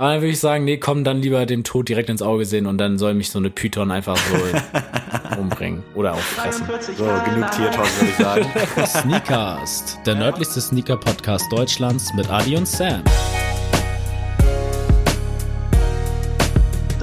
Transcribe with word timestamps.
Aber 0.00 0.12
dann 0.12 0.22
würde 0.22 0.32
ich 0.32 0.40
sagen, 0.40 0.64
nee, 0.64 0.78
komm 0.78 1.04
dann 1.04 1.20
lieber 1.20 1.44
dem 1.44 1.62
Tod 1.62 1.90
direkt 1.90 2.08
ins 2.08 2.22
Auge 2.22 2.46
sehen 2.46 2.64
und 2.64 2.78
dann 2.78 2.96
soll 2.96 3.12
mich 3.12 3.28
so 3.28 3.38
eine 3.38 3.50
Python 3.50 3.90
einfach 3.90 4.16
so 4.16 5.38
umbringen 5.38 5.82
oder 5.94 6.14
auffressen. 6.14 6.66
So, 6.96 7.04
genug 7.04 7.50
Tiertalk, 7.50 8.00
würde 8.00 8.08
ich 8.08 8.16
sagen. 8.16 8.46
Sneakcast, 8.86 9.98
der 10.06 10.14
nördlichste 10.14 10.62
Sneaker-Podcast 10.62 11.52
Deutschlands 11.52 12.14
mit 12.14 12.30
Adi 12.30 12.56
und 12.56 12.66
Sam. 12.66 13.02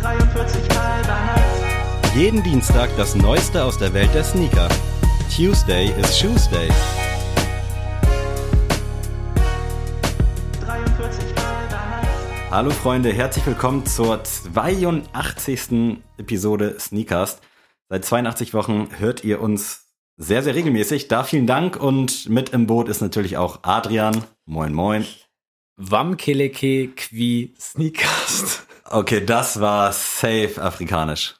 43 0.01 0.67
Mal 0.69 1.01
dein 1.05 2.19
Jeden 2.19 2.41
Dienstag 2.41 2.89
das 2.97 3.13
Neueste 3.13 3.63
aus 3.63 3.77
der 3.77 3.93
Welt 3.93 4.09
der 4.15 4.23
Sneaker. 4.23 4.69
Tuesday 5.35 5.93
is 6.01 6.17
Shoes 6.17 6.49
Day. 6.49 6.69
Hallo 12.57 12.71
Freunde, 12.71 13.13
herzlich 13.13 13.45
willkommen 13.45 13.85
zur 13.85 14.23
82. 14.23 15.99
Episode 16.17 16.79
Sneakers. 16.79 17.39
Seit 17.87 18.03
82 18.03 18.55
Wochen 18.55 18.89
hört 18.97 19.23
ihr 19.23 19.41
uns 19.41 19.93
sehr, 20.15 20.41
sehr 20.41 20.55
regelmäßig. 20.55 21.07
Da 21.07 21.23
vielen 21.23 21.45
Dank 21.45 21.75
und 21.79 22.27
mit 22.29 22.49
im 22.49 22.65
Boot 22.65 22.89
ist 22.89 22.99
natürlich 22.99 23.37
auch 23.37 23.59
Adrian. 23.61 24.23
Moin, 24.45 24.73
moin. 24.73 25.05
Wamkeleke 25.75 26.87
qui 26.95 27.53
Sneakcast. 27.59 28.65
Okay, 28.85 29.23
das 29.23 29.61
war 29.61 29.93
safe 29.93 30.59
afrikanisch. 30.59 31.35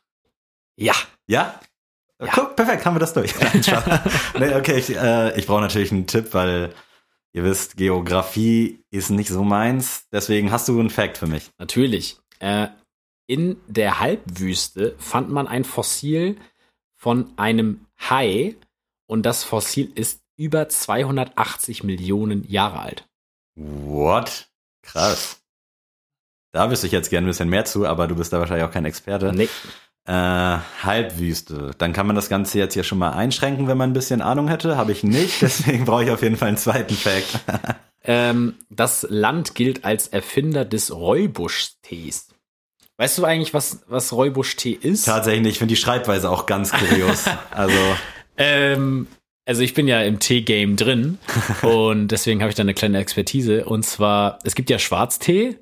Ja. 0.75 0.93
Ja? 1.25 1.59
Ja. 2.21 2.29
Guck, 2.31 2.55
perfekt, 2.55 2.85
haben 2.85 2.93
wir 2.93 2.99
das 2.99 3.15
durch. 3.15 3.33
nee, 4.39 4.53
okay, 4.53 4.77
ich, 4.77 4.95
äh, 4.95 5.35
ich 5.35 5.47
brauche 5.47 5.61
natürlich 5.61 5.91
einen 5.91 6.05
Tipp, 6.05 6.35
weil 6.35 6.75
ihr 7.37 7.43
wisst, 7.43 7.77
Geografie 7.77 8.83
ist 8.89 9.11
nicht 9.11 9.29
so 9.29 9.43
meins. 9.43 10.07
Deswegen 10.11 10.51
hast 10.51 10.67
du 10.67 10.79
einen 10.79 10.89
Fact 10.89 11.17
für 11.17 11.27
mich. 11.27 11.51
Natürlich. 11.59 12.17
Äh, 12.39 12.67
in 13.27 13.57
der 13.67 13.99
Halbwüste 13.99 14.95
fand 14.97 15.29
man 15.29 15.47
ein 15.47 15.63
Fossil 15.63 16.37
von 16.95 17.31
einem 17.37 17.85
Hai 17.99 18.55
und 19.05 19.23
das 19.23 19.43
Fossil 19.43 19.91
ist 19.93 20.21
über 20.35 20.67
280 20.67 21.83
Millionen 21.83 22.43
Jahre 22.49 22.79
alt. 22.79 23.07
What? 23.55 24.49
Krass. 24.81 25.39
Da 26.53 26.71
wüsste 26.71 26.87
ich 26.87 26.93
jetzt 26.93 27.11
gerne 27.11 27.27
ein 27.27 27.29
bisschen 27.29 27.49
mehr 27.49 27.65
zu, 27.65 27.85
aber 27.85 28.07
du 28.07 28.15
bist 28.15 28.33
da 28.33 28.39
wahrscheinlich 28.39 28.65
auch 28.65 28.71
kein 28.71 28.85
Experte. 28.85 29.31
Nee. 29.31 29.49
Äh, 30.07 30.11
Halbwüste. 30.83 31.71
Dann 31.77 31.91
kann 31.91 32.07
man 32.07 32.15
das 32.15 32.29
Ganze 32.29 32.57
jetzt 32.59 32.73
hier 32.73 32.83
schon 32.83 32.97
mal 32.97 33.11
einschränken, 33.11 33.67
wenn 33.67 33.77
man 33.77 33.89
ein 33.89 33.93
bisschen 33.93 34.21
Ahnung 34.21 34.47
hätte. 34.47 34.77
Habe 34.77 34.93
ich 34.93 35.03
nicht, 35.03 35.41
deswegen 35.41 35.85
brauche 35.85 36.05
ich 36.05 36.11
auf 36.11 36.21
jeden 36.23 36.37
Fall 36.37 36.47
einen 36.49 36.57
zweiten 36.57 36.95
Fact. 36.95 37.39
Ähm, 38.09 38.55
das 38.69 39.05
Land 39.09 39.53
gilt 39.53 39.83
als 39.83 40.07
Erfinder 40.07 40.63
des 40.63 40.95
Räubusch-Tees. 40.95 42.29
Weißt 42.95 43.17
du 43.17 43.25
eigentlich, 43.25 43.53
was, 43.53 43.81
was 43.87 44.13
Räubusch-Tee 44.13 44.77
ist? 44.81 45.03
Tatsächlich 45.03 45.41
nicht. 45.41 45.51
Ich 45.53 45.57
finde 45.59 45.73
die 45.73 45.81
Schreibweise 45.81 46.29
auch 46.29 46.45
ganz 46.45 46.71
kurios. 46.71 47.25
Also, 47.51 47.77
Ähm, 48.37 49.07
also 49.45 49.61
ich 49.61 49.73
bin 49.73 49.89
ja 49.89 50.01
im 50.03 50.19
Tee-Game 50.19 50.77
drin 50.77 51.17
und 51.63 52.07
deswegen 52.07 52.39
habe 52.41 52.49
ich 52.49 52.55
da 52.55 52.61
eine 52.63 52.73
kleine 52.73 52.99
Expertise. 52.99 53.65
Und 53.65 53.83
zwar, 53.83 54.39
es 54.45 54.55
gibt 54.55 54.69
ja 54.69 54.79
Schwarztee 54.79 55.57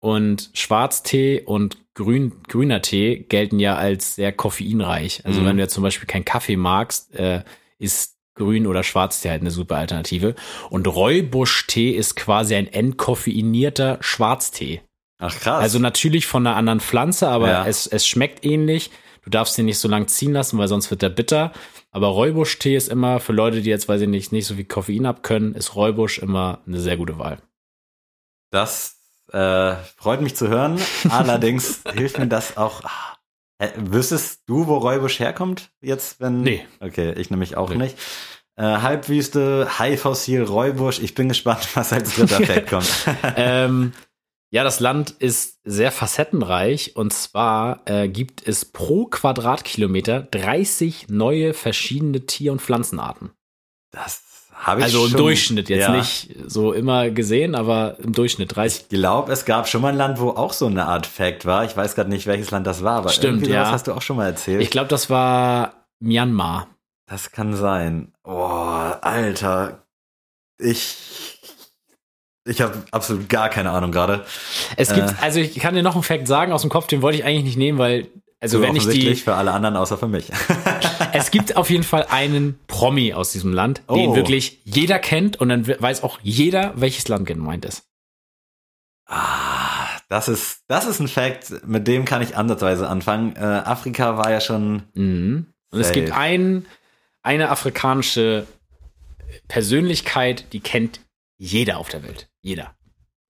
und 0.00 0.50
Schwarztee 0.52 1.42
und 1.44 1.76
Grün, 1.94 2.32
grüner 2.48 2.82
Tee 2.82 3.18
gelten 3.28 3.60
ja 3.60 3.76
als 3.76 4.16
sehr 4.16 4.32
koffeinreich. 4.32 5.24
Also 5.24 5.40
Mhm. 5.40 5.46
wenn 5.46 5.56
du 5.56 5.62
jetzt 5.62 5.74
zum 5.74 5.82
Beispiel 5.84 6.08
keinen 6.08 6.24
Kaffee 6.24 6.56
magst, 6.56 7.14
äh, 7.14 7.44
ist 7.78 8.16
Grün- 8.36 8.66
oder 8.66 8.82
Schwarztee 8.82 9.30
halt 9.30 9.42
eine 9.42 9.52
super 9.52 9.76
Alternative. 9.76 10.34
Und 10.70 10.88
Räubusch-Tee 10.88 11.90
ist 11.92 12.16
quasi 12.16 12.56
ein 12.56 12.66
entkoffeinierter 12.66 13.98
Schwarztee. 14.00 14.80
ach 15.18 15.38
krass. 15.38 15.62
Also 15.62 15.78
natürlich 15.78 16.26
von 16.26 16.44
einer 16.46 16.56
anderen 16.56 16.80
Pflanze, 16.80 17.28
aber 17.28 17.48
Ja. 17.48 17.66
es, 17.66 17.86
es 17.86 18.06
schmeckt 18.06 18.44
ähnlich. 18.44 18.90
Du 19.22 19.30
darfst 19.30 19.56
den 19.56 19.64
nicht 19.66 19.78
so 19.78 19.88
lang 19.88 20.08
ziehen 20.08 20.32
lassen, 20.32 20.58
weil 20.58 20.68
sonst 20.68 20.90
wird 20.90 21.00
der 21.00 21.08
bitter. 21.08 21.52
Aber 21.92 22.08
Räubusch-Tee 22.08 22.74
ist 22.76 22.88
immer 22.90 23.20
für 23.20 23.32
Leute, 23.32 23.62
die 23.62 23.70
jetzt, 23.70 23.88
weiß 23.88 24.00
ich 24.02 24.08
nicht, 24.08 24.32
nicht 24.32 24.46
so 24.46 24.56
viel 24.56 24.64
Koffein 24.64 25.06
abkönnen, 25.06 25.54
ist 25.54 25.76
Räubusch 25.76 26.18
immer 26.18 26.60
eine 26.66 26.80
sehr 26.80 26.96
gute 26.96 27.18
Wahl. 27.18 27.38
Das 28.50 28.93
äh, 29.34 29.76
freut 29.96 30.20
mich 30.20 30.36
zu 30.36 30.48
hören. 30.48 30.80
Allerdings 31.10 31.82
hilft 31.94 32.18
mir 32.18 32.26
das 32.28 32.56
auch. 32.56 32.82
Ah, 32.84 33.16
äh, 33.58 33.70
wüsstest 33.76 34.42
du, 34.46 34.66
wo 34.66 34.78
Räubusch 34.78 35.18
herkommt? 35.18 35.70
Jetzt, 35.80 36.20
wenn. 36.20 36.42
Nee. 36.42 36.66
Okay, 36.80 37.12
ich 37.14 37.30
nämlich 37.30 37.56
auch 37.56 37.70
Nee. 37.70 37.76
nicht. 37.76 37.98
Äh, 38.56 38.62
Halbwüste, 38.62 39.68
Haifossil, 39.78 40.44
Räubusch. 40.44 41.00
Ich 41.00 41.14
bin 41.14 41.28
gespannt, 41.28 41.68
was 41.74 41.92
als 41.92 42.14
dritter 42.14 42.40
Fact 42.46 42.68
kommt. 42.70 42.88
ähm, 43.36 43.92
ja, 44.52 44.62
das 44.62 44.78
Land 44.78 45.10
ist 45.10 45.58
sehr 45.64 45.90
facettenreich 45.90 46.94
und 46.94 47.12
zwar 47.12 47.82
äh, 47.86 48.08
gibt 48.08 48.46
es 48.46 48.64
pro 48.64 49.06
Quadratkilometer 49.06 50.22
30 50.22 51.08
neue 51.08 51.54
verschiedene 51.54 52.26
Tier- 52.26 52.52
und 52.52 52.62
Pflanzenarten. 52.62 53.32
Das 53.90 54.22
habe 54.54 54.80
ich 54.80 54.84
Also 54.86 55.04
im 55.04 55.10
schon, 55.10 55.18
Durchschnitt, 55.18 55.68
jetzt 55.68 55.80
ja. 55.88 55.96
nicht 55.96 56.30
so 56.46 56.72
immer 56.72 57.10
gesehen, 57.10 57.54
aber 57.54 57.96
im 58.02 58.12
Durchschnitt 58.12 58.54
30. 58.56 58.82
Ich 58.82 58.88
glaube, 58.88 59.32
es 59.32 59.44
gab 59.44 59.68
schon 59.68 59.82
mal 59.82 59.88
ein 59.88 59.96
Land, 59.96 60.20
wo 60.20 60.30
auch 60.30 60.52
so 60.52 60.66
eine 60.66 60.86
Art 60.86 61.06
Fact 61.06 61.44
war. 61.44 61.64
Ich 61.64 61.76
weiß 61.76 61.94
gerade 61.94 62.08
nicht, 62.10 62.26
welches 62.26 62.50
Land 62.50 62.66
das 62.66 62.82
war, 62.82 62.98
aber 62.98 63.10
Stimmt, 63.10 63.46
ja. 63.46 63.70
hast 63.70 63.86
du 63.88 63.92
auch 63.92 64.02
schon 64.02 64.16
mal 64.16 64.26
erzählt. 64.26 64.62
Ich 64.62 64.70
glaube, 64.70 64.88
das 64.88 65.10
war 65.10 65.84
Myanmar. 66.00 66.68
das 67.06 67.30
kann 67.32 67.54
sein. 67.56 68.12
Oh, 68.24 68.32
Alter. 69.00 69.82
Ich. 70.58 70.96
Ich 72.46 72.60
habe 72.60 72.74
absolut 72.90 73.28
gar 73.30 73.48
keine 73.48 73.70
Ahnung 73.70 73.90
gerade. 73.90 74.24
Es 74.76 74.92
gibt, 74.92 75.08
Äh. 75.10 75.14
also 75.22 75.40
ich 75.40 75.54
kann 75.58 75.74
dir 75.74 75.82
noch 75.82 75.94
einen 75.94 76.02
Fact 76.02 76.28
sagen 76.28 76.52
aus 76.52 76.60
dem 76.60 76.68
Kopf, 76.70 76.86
den 76.86 77.00
wollte 77.00 77.18
ich 77.18 77.24
eigentlich 77.24 77.44
nicht 77.44 77.56
nehmen, 77.56 77.78
weil, 77.78 78.08
also 78.44 78.58
So 78.58 78.62
wenn 78.62 78.76
ich 78.76 78.86
die, 78.86 79.14
für 79.16 79.34
alle 79.34 79.52
anderen 79.52 79.76
außer 79.76 79.96
für 79.98 80.06
mich. 80.08 80.30
es 81.12 81.30
gibt 81.30 81.56
auf 81.56 81.70
jeden 81.70 81.82
Fall 81.82 82.06
einen 82.10 82.58
Promi 82.66 83.12
aus 83.14 83.32
diesem 83.32 83.52
Land, 83.52 83.78
den 83.90 84.10
Oh. 84.10 84.14
wirklich 84.16 84.60
jeder 84.64 84.98
kennt 84.98 85.38
und 85.40 85.48
dann 85.48 85.66
weiß 85.66 86.02
auch 86.02 86.18
jeder, 86.22 86.72
welches 86.76 87.08
Land 87.08 87.26
gemeint 87.26 87.64
ist. 87.64 87.84
ah, 89.06 89.88
das 90.08 90.28
ist 90.28 90.62
das 90.68 90.86
ist 90.86 91.00
ein 91.00 91.08
Fact, 91.08 91.66
mit 91.66 91.86
dem 91.88 92.04
kann 92.04 92.22
ich 92.22 92.36
ansatzweise 92.36 92.88
anfangen. 92.88 93.34
Äh, 93.36 93.40
Afrika 93.40 94.16
war 94.16 94.30
ja 94.30 94.40
schon 94.40 94.82
Mhm. 94.94 95.46
Und 95.70 95.80
es 95.80 95.88
Safe. 95.88 96.00
gibt 96.00 96.12
ein, 96.12 96.66
eine 97.22 97.48
afrikanische 97.50 98.46
Persönlichkeit, 99.48 100.52
die 100.52 100.60
kennt 100.60 101.00
jeder 101.36 101.78
auf 101.78 101.88
der 101.88 102.02
Welt. 102.04 102.28
Jeder. 102.42 102.74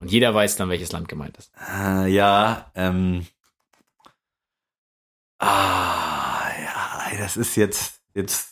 Und 0.01 0.11
jeder 0.13 0.35
weiß 0.35 0.57
dann, 0.57 0.69
welches 0.69 0.93
Land 0.93 1.09
gemeint 1.09 1.37
ist. 1.39 1.51
äh, 1.75 2.07
ja, 2.09 2.71
ähm, 2.75 3.27
ah, 5.45 6.49
ja, 7.13 7.19
das 7.19 7.37
ist 7.37 7.57
jetzt 7.57 8.01
jetzt 8.15 8.49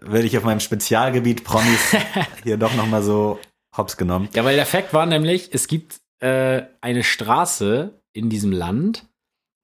werde 0.00 0.26
ich 0.26 0.36
auf 0.36 0.44
meinem 0.44 0.60
Spezialgebiet 0.60 1.44
Promis 1.44 1.94
hier 2.42 2.56
doch 2.56 2.74
noch 2.74 2.86
mal 2.86 3.02
so 3.02 3.38
hops 3.76 3.96
genommen. 3.96 4.28
Ja, 4.34 4.44
weil 4.44 4.56
der 4.56 4.66
Fakt 4.66 4.92
war 4.92 5.06
nämlich, 5.06 5.50
es 5.52 5.66
gibt 5.68 6.00
äh, 6.20 6.62
eine 6.80 7.04
Straße 7.04 8.00
in 8.12 8.28
diesem 8.28 8.52
Land, 8.52 9.06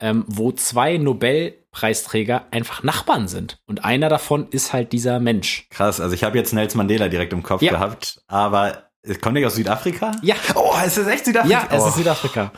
ähm, 0.01 0.25
wo 0.29 0.53
zwei 0.53 0.97
Nobelpreisträger 0.97 2.47
einfach 2.53 2.83
Nachbarn 2.85 3.27
sind. 3.29 3.59
Und 3.67 3.85
einer 3.85 4.09
davon 4.09 4.49
ist 4.51 4.73
halt 4.73 4.93
dieser 4.93 5.19
Mensch. 5.19 5.67
Krass, 5.71 6.01
also 6.01 6.15
ich 6.15 6.23
habe 6.25 6.39
jetzt 6.39 6.53
Nelson 6.53 6.79
Mandela 6.79 7.09
direkt 7.09 7.33
im 7.33 7.43
Kopf 7.43 7.63
Ja. 7.63 7.73
gehabt, 7.73 8.23
aber 8.29 8.91
kommt 9.21 9.35
nicht 9.35 9.47
aus 9.47 9.57
Südafrika? 9.57 10.13
Ja, 10.23 10.37
Oh, 10.55 10.73
es 10.85 10.97
ist 10.99 11.07
echt 11.09 11.25
Südafrika. 11.25 11.67
ja, 11.71 11.77
es 11.77 11.83
oh, 11.83 11.89
ist 11.89 11.97
Südafrika. 11.97 12.53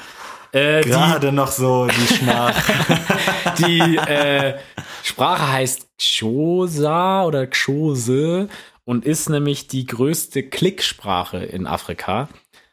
Äh, 0.52 0.82
die 0.82 0.88
Gerade 0.90 1.32
noch 1.32 1.50
so 1.52 1.86
die 1.86 2.14
Schmach. 2.14 2.54
die 3.58 3.96
äh, 3.96 4.54
Sprache 5.02 5.52
heißt 5.52 5.86
Xhosa 5.98 7.24
oder 7.24 7.46
Xhose 7.46 8.48
und 8.84 9.04
ist 9.04 9.28
nämlich 9.28 9.68
die 9.68 9.86
größte 9.86 10.42
Klicksprache 10.42 11.38
in 11.38 11.66
Afrika. 11.66 12.28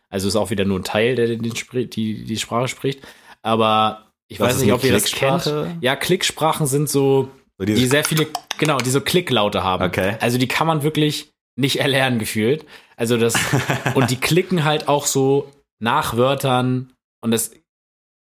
Also 0.09 0.27
ist 0.27 0.35
auch 0.35 0.49
wieder 0.49 0.65
nur 0.65 0.79
ein 0.79 0.83
Teil, 0.83 1.15
der 1.15 1.27
den, 1.27 1.43
spri- 1.53 1.89
die, 1.89 2.23
die 2.23 2.37
Sprache 2.37 2.67
spricht. 2.67 3.01
Aber 3.41 4.07
ich 4.27 4.39
Was 4.39 4.55
weiß 4.55 4.61
nicht, 4.63 4.73
ob 4.73 4.83
ihr 4.83 4.93
das 4.93 5.11
kennt. 5.11 5.51
Ja, 5.81 5.95
Klicksprachen 5.95 6.65
sind 6.65 6.89
so, 6.89 7.29
So 7.57 7.65
die 7.65 7.85
sehr 7.85 8.03
viele, 8.03 8.27
genau, 8.57 8.77
die 8.77 8.89
so 8.89 9.01
Klicklaute 9.01 9.63
haben. 9.63 9.83
Okay. 9.85 10.15
Also 10.21 10.37
die 10.37 10.47
kann 10.47 10.67
man 10.67 10.83
wirklich 10.83 11.29
nicht 11.55 11.79
erlernen 11.79 12.19
gefühlt. 12.19 12.65
Also 12.95 13.17
das, 13.17 13.35
und 13.95 14.09
die 14.09 14.17
klicken 14.17 14.63
halt 14.63 14.87
auch 14.87 15.05
so 15.05 15.51
nach 15.79 16.15
Wörtern 16.17 16.93
und 17.21 17.31
das, 17.31 17.51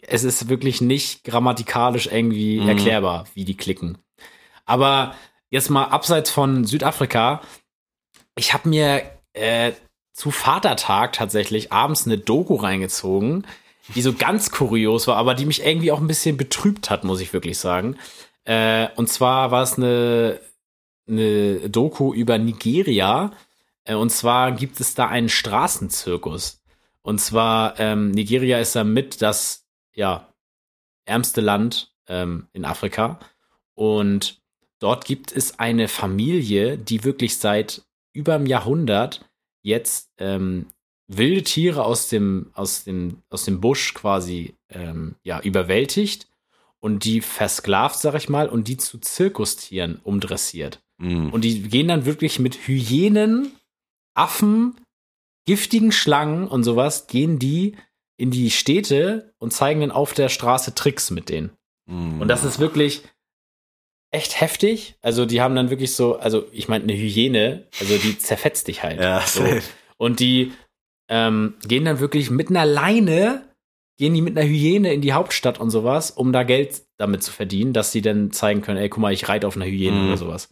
es 0.09 0.25
ist 0.25 0.49
wirklich 0.49 0.81
nicht 0.81 1.25
grammatikalisch 1.25 2.07
irgendwie 2.07 2.61
Mhm. 2.61 2.69
erklärbar, 2.69 3.27
wie 3.35 3.45
die 3.45 3.57
klicken. 3.57 3.99
Aber 4.65 5.15
jetzt 5.51 5.71
mal 5.71 5.85
abseits 5.85 6.31
von 6.31 6.65
Südafrika, 6.65 7.41
ich 8.37 8.53
habe 8.53 8.69
mir 8.69 9.03
äh, 9.33 9.73
zu 10.13 10.31
Vatertag 10.31 11.13
tatsächlich 11.13 11.73
abends 11.73 12.07
eine 12.07 12.19
Doku 12.19 12.55
reingezogen, 12.57 13.47
die 13.95 14.03
so 14.03 14.13
ganz 14.15 14.51
kurios 14.51 15.07
war, 15.07 15.17
aber 15.17 15.35
die 15.35 15.47
mich 15.47 15.65
irgendwie 15.65 15.93
auch 15.93 16.01
ein 16.01 16.07
bisschen 16.07 16.37
betrübt 16.37 16.91
hat, 16.91 17.05
muss 17.05 17.21
ich 17.21 17.33
wirklich 17.33 17.59
sagen. 17.59 17.97
Äh, 18.45 18.89
und 18.97 19.09
zwar 19.09 19.51
war 19.51 19.63
es 19.63 19.77
eine, 19.77 20.41
eine 21.09 21.69
Doku 21.71 22.13
über 22.15 22.39
Nigeria. 22.39 23.33
Äh, 23.85 23.95
und 23.95 24.11
zwar 24.11 24.53
gibt 24.53 24.81
es 24.81 24.95
da 24.95 25.07
einen 25.07 25.29
Straßenzirkus. 25.29 26.63
Und 27.03 27.21
zwar, 27.21 27.79
ähm, 27.79 28.11
Nigeria 28.11 28.59
ist 28.59 28.75
da 28.75 28.83
mit 28.85 29.23
das 29.23 29.66
ja, 29.97 30.33
ärmste 31.07 31.41
Land 31.41 31.93
ähm, 32.07 32.47
in 32.53 32.65
Afrika. 32.65 33.19
Und 33.75 34.41
dort 34.79 35.05
gibt 35.05 35.33
es 35.33 35.59
eine 35.59 35.89
Familie, 35.89 36.79
die 36.79 37.05
wirklich 37.05 37.39
seit 37.39 37.83
über 38.13 38.35
einem 38.35 38.47
Jahrhundert 38.47 39.29
jetzt 39.63 40.11
ähm, 40.19 40.67
wilde 41.09 41.43
Tiere 41.43 41.85
aus 41.85 42.09
dem, 42.09 42.51
aus 42.55 42.85
dem, 42.85 43.23
aus 43.31 43.45
dem 43.45 43.61
Busch 43.61 43.95
quasi 43.95 44.55
ähm, 44.71 45.17
ja, 45.23 45.41
überwältigt 45.41 46.29
und 46.81 47.05
die 47.05 47.21
versklavt, 47.21 47.99
sag 47.99 48.15
ich 48.15 48.29
mal, 48.29 48.49
und 48.49 48.69
die 48.69 48.77
zu 48.77 48.99
Zirkustieren 48.99 50.01
umdressiert. 50.03 50.81
Mhm. 50.99 51.31
Und 51.31 51.43
die 51.43 51.63
gehen 51.63 51.89
dann 51.89 52.07
wirklich 52.07 52.39
mit 52.39 52.55
Hyänen, 52.67 53.53
Affen, 54.15 54.77
giftigen 55.47 55.93
Schlangen 55.93 56.49
und 56.49 56.65
sowas, 56.65 57.07
gehen 57.07 57.39
die 57.39 57.77
in 58.17 58.31
die 58.31 58.51
Städte 58.51 59.35
und 59.39 59.53
zeigen 59.53 59.81
dann 59.81 59.91
auf 59.91 60.15
der 60.15 60.29
Straße 60.29 60.75
Tricks 60.75 61.11
mit 61.11 61.29
denen. 61.29 61.51
Mhm. 61.87 62.21
Und 62.21 62.29
das 62.29 62.45
ist 62.45 62.59
wirklich 62.59 63.03
echt 64.11 64.41
heftig. 64.41 64.97
Also 65.03 65.27
die 65.27 65.41
haben 65.41 65.55
dann 65.55 65.71
wirklich 65.71 65.95
so, 65.95 66.17
also 66.17 66.47
ich 66.53 66.69
meine, 66.69 66.85
eine 66.85 66.95
Hyäne, 66.95 67.67
also 67.81 67.99
die 67.99 68.19
zerfetzt 68.19 68.69
dich 68.69 68.83
halt. 68.83 69.01
Ja, 69.01 69.21
so. 69.21 69.45
Und 69.99 70.21
die 70.21 70.53
ähm, 71.09 71.55
gehen 71.67 71.85
dann 71.85 72.01
wirklich 72.01 72.31
mit 72.31 72.49
einer 72.51 72.65
Leine, 72.67 73.43
gehen 73.99 74.15
die 74.15 74.23
mit 74.23 74.37
einer 74.37 74.47
Hyäne 74.49 74.93
in 74.93 75.01
die 75.01 75.13
Hauptstadt 75.13 75.59
und 75.61 75.71
sowas, 75.71 76.11
um 76.11 76.33
da 76.33 76.43
Geld 76.43 76.83
damit 76.99 77.23
zu 77.23 77.33
verdienen, 77.33 77.73
dass 77.73 77.93
sie 77.93 78.03
dann 78.03 78.33
zeigen 78.33 78.63
können, 78.63 78.79
ey, 78.79 78.89
guck 78.89 79.01
mal, 79.01 79.13
ich 79.13 79.29
reite 79.29 79.47
auf 79.47 79.57
einer 79.57 79.67
Hyäne 79.67 79.97
Mhm. 79.99 80.09
oder 80.09 80.17
sowas. 80.17 80.49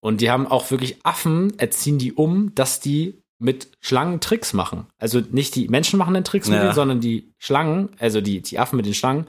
Und 0.00 0.20
die 0.20 0.30
haben 0.30 0.46
auch 0.46 0.70
wirklich 0.70 1.04
Affen, 1.04 1.58
erziehen 1.58 1.98
die 1.98 2.12
um, 2.12 2.54
dass 2.54 2.80
die 2.80 3.19
mit 3.40 3.76
Schlangen 3.80 4.20
Tricks 4.20 4.52
machen. 4.52 4.86
Also 4.98 5.20
nicht 5.30 5.54
die 5.54 5.68
Menschen 5.68 5.98
machen 5.98 6.14
den 6.14 6.24
Tricks 6.24 6.46
mit 6.48 6.56
Ja. 6.58 6.62
denen, 6.64 6.74
sondern 6.74 7.00
die 7.00 7.32
Schlangen, 7.38 7.88
also 7.98 8.20
die, 8.20 8.42
die 8.42 8.58
Affen 8.58 8.76
mit 8.76 8.86
den 8.86 8.94
Schlangen. 8.94 9.26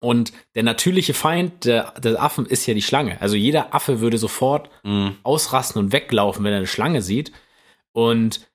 Und 0.00 0.32
der 0.54 0.62
natürliche 0.64 1.14
Feind 1.14 1.64
der, 1.64 1.92
der 2.00 2.22
Affen 2.22 2.44
ist 2.46 2.66
ja 2.66 2.74
die 2.74 2.82
Schlange. 2.82 3.20
Also 3.20 3.36
jeder 3.36 3.74
Affe 3.74 4.00
würde 4.00 4.18
sofort 4.18 4.68
Mhm. 4.84 5.16
ausrasten 5.22 5.78
und 5.80 5.92
weglaufen, 5.92 6.44
wenn 6.44 6.52
er 6.52 6.58
eine 6.58 6.66
Schlange 6.66 7.00
sieht. 7.02 7.32
Und 7.92 8.46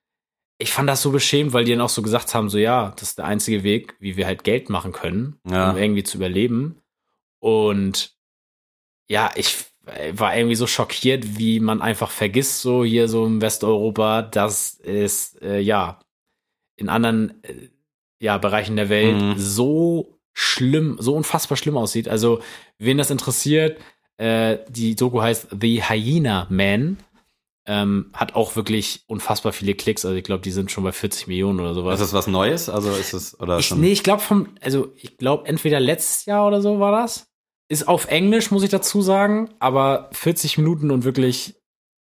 ich 0.58 0.72
fand 0.72 0.88
das 0.88 1.00
so 1.02 1.10
beschämend, 1.10 1.52
weil 1.54 1.64
die 1.64 1.72
dann 1.72 1.80
auch 1.80 1.88
so 1.88 2.02
gesagt 2.02 2.34
haben, 2.34 2.50
so 2.50 2.58
ja, 2.58 2.90
das 2.96 3.10
ist 3.10 3.18
der 3.18 3.24
einzige 3.24 3.62
Weg, 3.64 3.94
wie 3.98 4.16
wir 4.16 4.26
halt 4.26 4.44
Geld 4.44 4.68
machen 4.68 4.92
können, 4.92 5.40
Ja. 5.48 5.70
um 5.70 5.76
irgendwie 5.76 6.02
zu 6.04 6.18
überleben. 6.18 6.76
Und 7.40 8.14
ja, 9.08 9.30
ich 9.34 9.56
war 10.12 10.36
irgendwie 10.36 10.54
so 10.56 10.66
schockiert, 10.66 11.38
wie 11.38 11.58
man 11.60 11.80
einfach 11.82 12.10
vergisst, 12.10 12.60
so 12.62 12.84
hier 12.84 13.08
so 13.08 13.24
in 13.26 13.40
Westeuropa, 13.40 14.22
dass 14.22 14.78
es 14.80 15.36
äh, 15.42 15.58
ja 15.60 15.98
in 16.76 16.88
anderen 16.88 17.42
äh, 17.44 17.68
ja, 18.20 18.38
Bereichen 18.38 18.76
der 18.76 18.88
Welt 18.88 19.20
Mhm. 19.20 19.34
so 19.38 20.18
schlimm, 20.32 20.96
so 21.00 21.14
unfassbar 21.14 21.56
schlimm 21.56 21.76
aussieht. 21.76 22.08
Also, 22.08 22.40
wen 22.78 22.98
das 22.98 23.10
interessiert, 23.10 23.80
äh, 24.18 24.58
die 24.68 24.94
Doku 24.94 25.20
heißt 25.22 25.48
The 25.60 25.82
Hyena 25.82 26.46
Man. 26.50 26.98
Ähm, 27.66 28.10
hat 28.14 28.34
auch 28.34 28.56
wirklich 28.56 29.04
unfassbar 29.06 29.52
viele 29.52 29.74
Klicks. 29.74 30.04
Also 30.04 30.16
ich 30.16 30.24
glaube, 30.24 30.42
die 30.42 30.50
sind 30.50 30.70
schon 30.72 30.82
bei 30.82 30.92
40 30.92 31.28
Millionen 31.28 31.60
oder 31.60 31.74
sowas. 31.74 32.00
Ist 32.00 32.06
das 32.08 32.12
was 32.14 32.26
Neues? 32.26 32.68
Also 32.68 32.90
ist 32.90 33.12
es 33.12 33.38
oder 33.38 33.58
Ich, 33.58 33.66
schon? 33.66 33.80
nee, 33.80 33.92
ich 33.92 34.02
glaube 34.02 34.22
vom, 34.22 34.48
also 34.62 34.92
ich 34.96 35.18
glaube 35.18 35.46
entweder 35.46 35.78
letztes 35.78 36.24
Jahr 36.24 36.46
oder 36.48 36.62
so 36.62 36.80
war 36.80 36.90
das. 36.90 37.29
Ist 37.70 37.88
auf 37.88 38.08
Englisch, 38.08 38.50
muss 38.50 38.62
ich 38.64 38.68
dazu 38.70 39.00
sagen, 39.00 39.48
aber 39.60 40.10
40 40.12 40.58
Minuten 40.58 40.90
und 40.90 41.04
wirklich, 41.04 41.54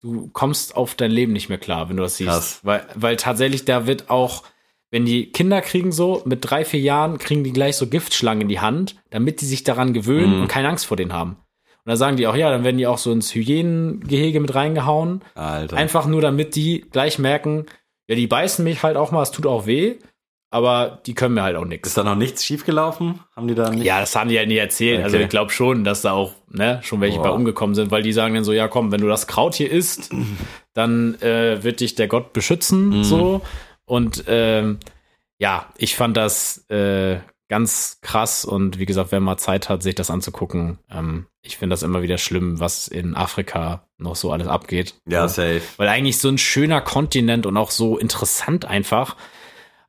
du 0.01 0.29
kommst 0.31 0.75
auf 0.77 0.95
dein 0.95 1.11
Leben 1.11 1.33
nicht 1.33 1.49
mehr 1.49 1.57
klar, 1.57 1.89
wenn 1.89 1.97
du 1.97 2.03
das 2.03 2.17
siehst. 2.17 2.29
Krass. 2.29 2.59
Weil, 2.63 2.85
weil 2.95 3.15
tatsächlich 3.17 3.65
da 3.65 3.87
wird 3.87 4.09
auch, 4.09 4.43
wenn 4.91 5.05
die 5.05 5.31
Kinder 5.31 5.61
kriegen 5.61 5.91
so, 5.91 6.21
mit 6.25 6.39
drei, 6.49 6.63
vier 6.63 6.79
Jahren 6.79 7.17
kriegen 7.17 7.43
die 7.43 7.51
gleich 7.51 7.75
so 7.77 7.87
Giftschlangen 7.87 8.41
in 8.43 8.47
die 8.47 8.59
Hand, 8.61 8.95
damit 9.09 9.41
die 9.41 9.45
sich 9.47 9.63
daran 9.63 9.91
gewöhnen 9.93 10.35
Mhm. 10.35 10.41
und 10.43 10.47
keine 10.47 10.69
Angst 10.69 10.85
vor 10.85 10.97
denen 10.97 11.13
haben. 11.13 11.31
Und 11.31 11.89
da 11.89 11.97
sagen 11.97 12.15
die 12.17 12.27
auch, 12.27 12.35
ja, 12.35 12.49
dann 12.51 12.63
werden 12.63 12.77
die 12.77 12.87
auch 12.87 12.97
so 12.99 13.11
ins 13.11 13.33
Hyänengehege 13.33 14.39
mit 14.39 14.53
reingehauen. 14.55 15.21
Alter. 15.33 15.77
Einfach 15.77 16.05
nur, 16.05 16.21
damit 16.21 16.55
die 16.55 16.81
gleich 16.91 17.19
merken, 17.19 17.65
ja, 18.07 18.15
die 18.15 18.27
beißen 18.27 18.63
mich 18.63 18.83
halt 18.83 18.97
auch 18.97 19.11
mal, 19.11 19.23
es 19.23 19.31
tut 19.31 19.47
auch 19.47 19.65
weh, 19.65 19.95
aber 20.55 20.99
die 21.05 21.13
können 21.13 21.33
mir 21.35 21.43
halt 21.43 21.57
auch 21.57 21.65
nichts. 21.65 21.89
ist 21.89 21.97
da 21.97 22.03
noch 22.03 22.15
nichts 22.15 22.45
schiefgelaufen? 22.45 23.19
Haben 23.35 23.47
die 23.49 23.55
da 23.55 23.69
nicht? 23.69 23.83
Ja, 23.83 23.99
das 23.99 24.15
haben 24.15 24.29
die 24.29 24.37
halt 24.37 24.47
nie 24.47 24.55
erzählt. 24.57 25.03
Also 25.03 25.17
Okay. 25.17 25.25
ich 25.25 25.29
glaube 25.29 25.51
schon, 25.51 25.83
dass 25.83 26.01
da 26.01 26.13
auch 26.13 26.31
ne, 26.49 26.79
schon 26.81 27.01
welche 27.01 27.17
Boah. 27.17 27.23
bei 27.25 27.29
umgekommen 27.31 27.75
sind, 27.75 27.91
weil 27.91 28.03
die 28.03 28.13
sagen 28.13 28.33
dann 28.35 28.43
so, 28.45 28.53
ja 28.53 28.67
komm, 28.69 28.91
wenn 28.91 29.01
du 29.01 29.07
das 29.07 29.27
Kraut 29.27 29.55
hier 29.55 29.69
isst, 29.69 30.11
dann 30.73 31.15
äh, 31.21 31.61
wird 31.63 31.81
dich 31.81 31.95
der 31.95 32.07
Gott 32.07 32.31
beschützen, 32.33 32.89
Mhm. 32.99 33.03
so. 33.03 33.41
Und 33.85 34.23
ähm, 34.27 34.79
ja, 35.39 35.65
ich 35.77 35.95
fand 35.95 36.15
das 36.17 36.65
äh, 36.69 37.17
ganz 37.49 37.99
krass 38.01 38.45
und 38.45 38.79
wie 38.79 38.85
gesagt, 38.85 39.11
wer 39.11 39.19
mal 39.19 39.37
Zeit 39.37 39.67
hat, 39.69 39.83
sich 39.83 39.93
das 39.95 40.09
anzugucken, 40.09 40.79
ähm, 40.89 41.27
ich 41.43 41.57
finde 41.57 41.73
das 41.73 41.83
immer 41.83 42.01
wieder 42.01 42.17
schlimm, 42.17 42.59
was 42.59 42.87
in 42.87 43.13
Afrika 43.15 43.85
noch 43.99 44.15
so 44.15 44.31
alles 44.31 44.47
abgeht. 44.47 44.95
Ja, 45.07 45.27
safe. 45.27 45.61
Weil 45.77 45.89
eigentlich 45.89 46.17
so 46.17 46.29
ein 46.29 46.39
schöner 46.39 46.81
Kontinent 46.81 47.45
und 47.45 47.55
auch 47.57 47.69
so 47.69 47.97
interessant 47.99 48.65
einfach. 48.65 49.15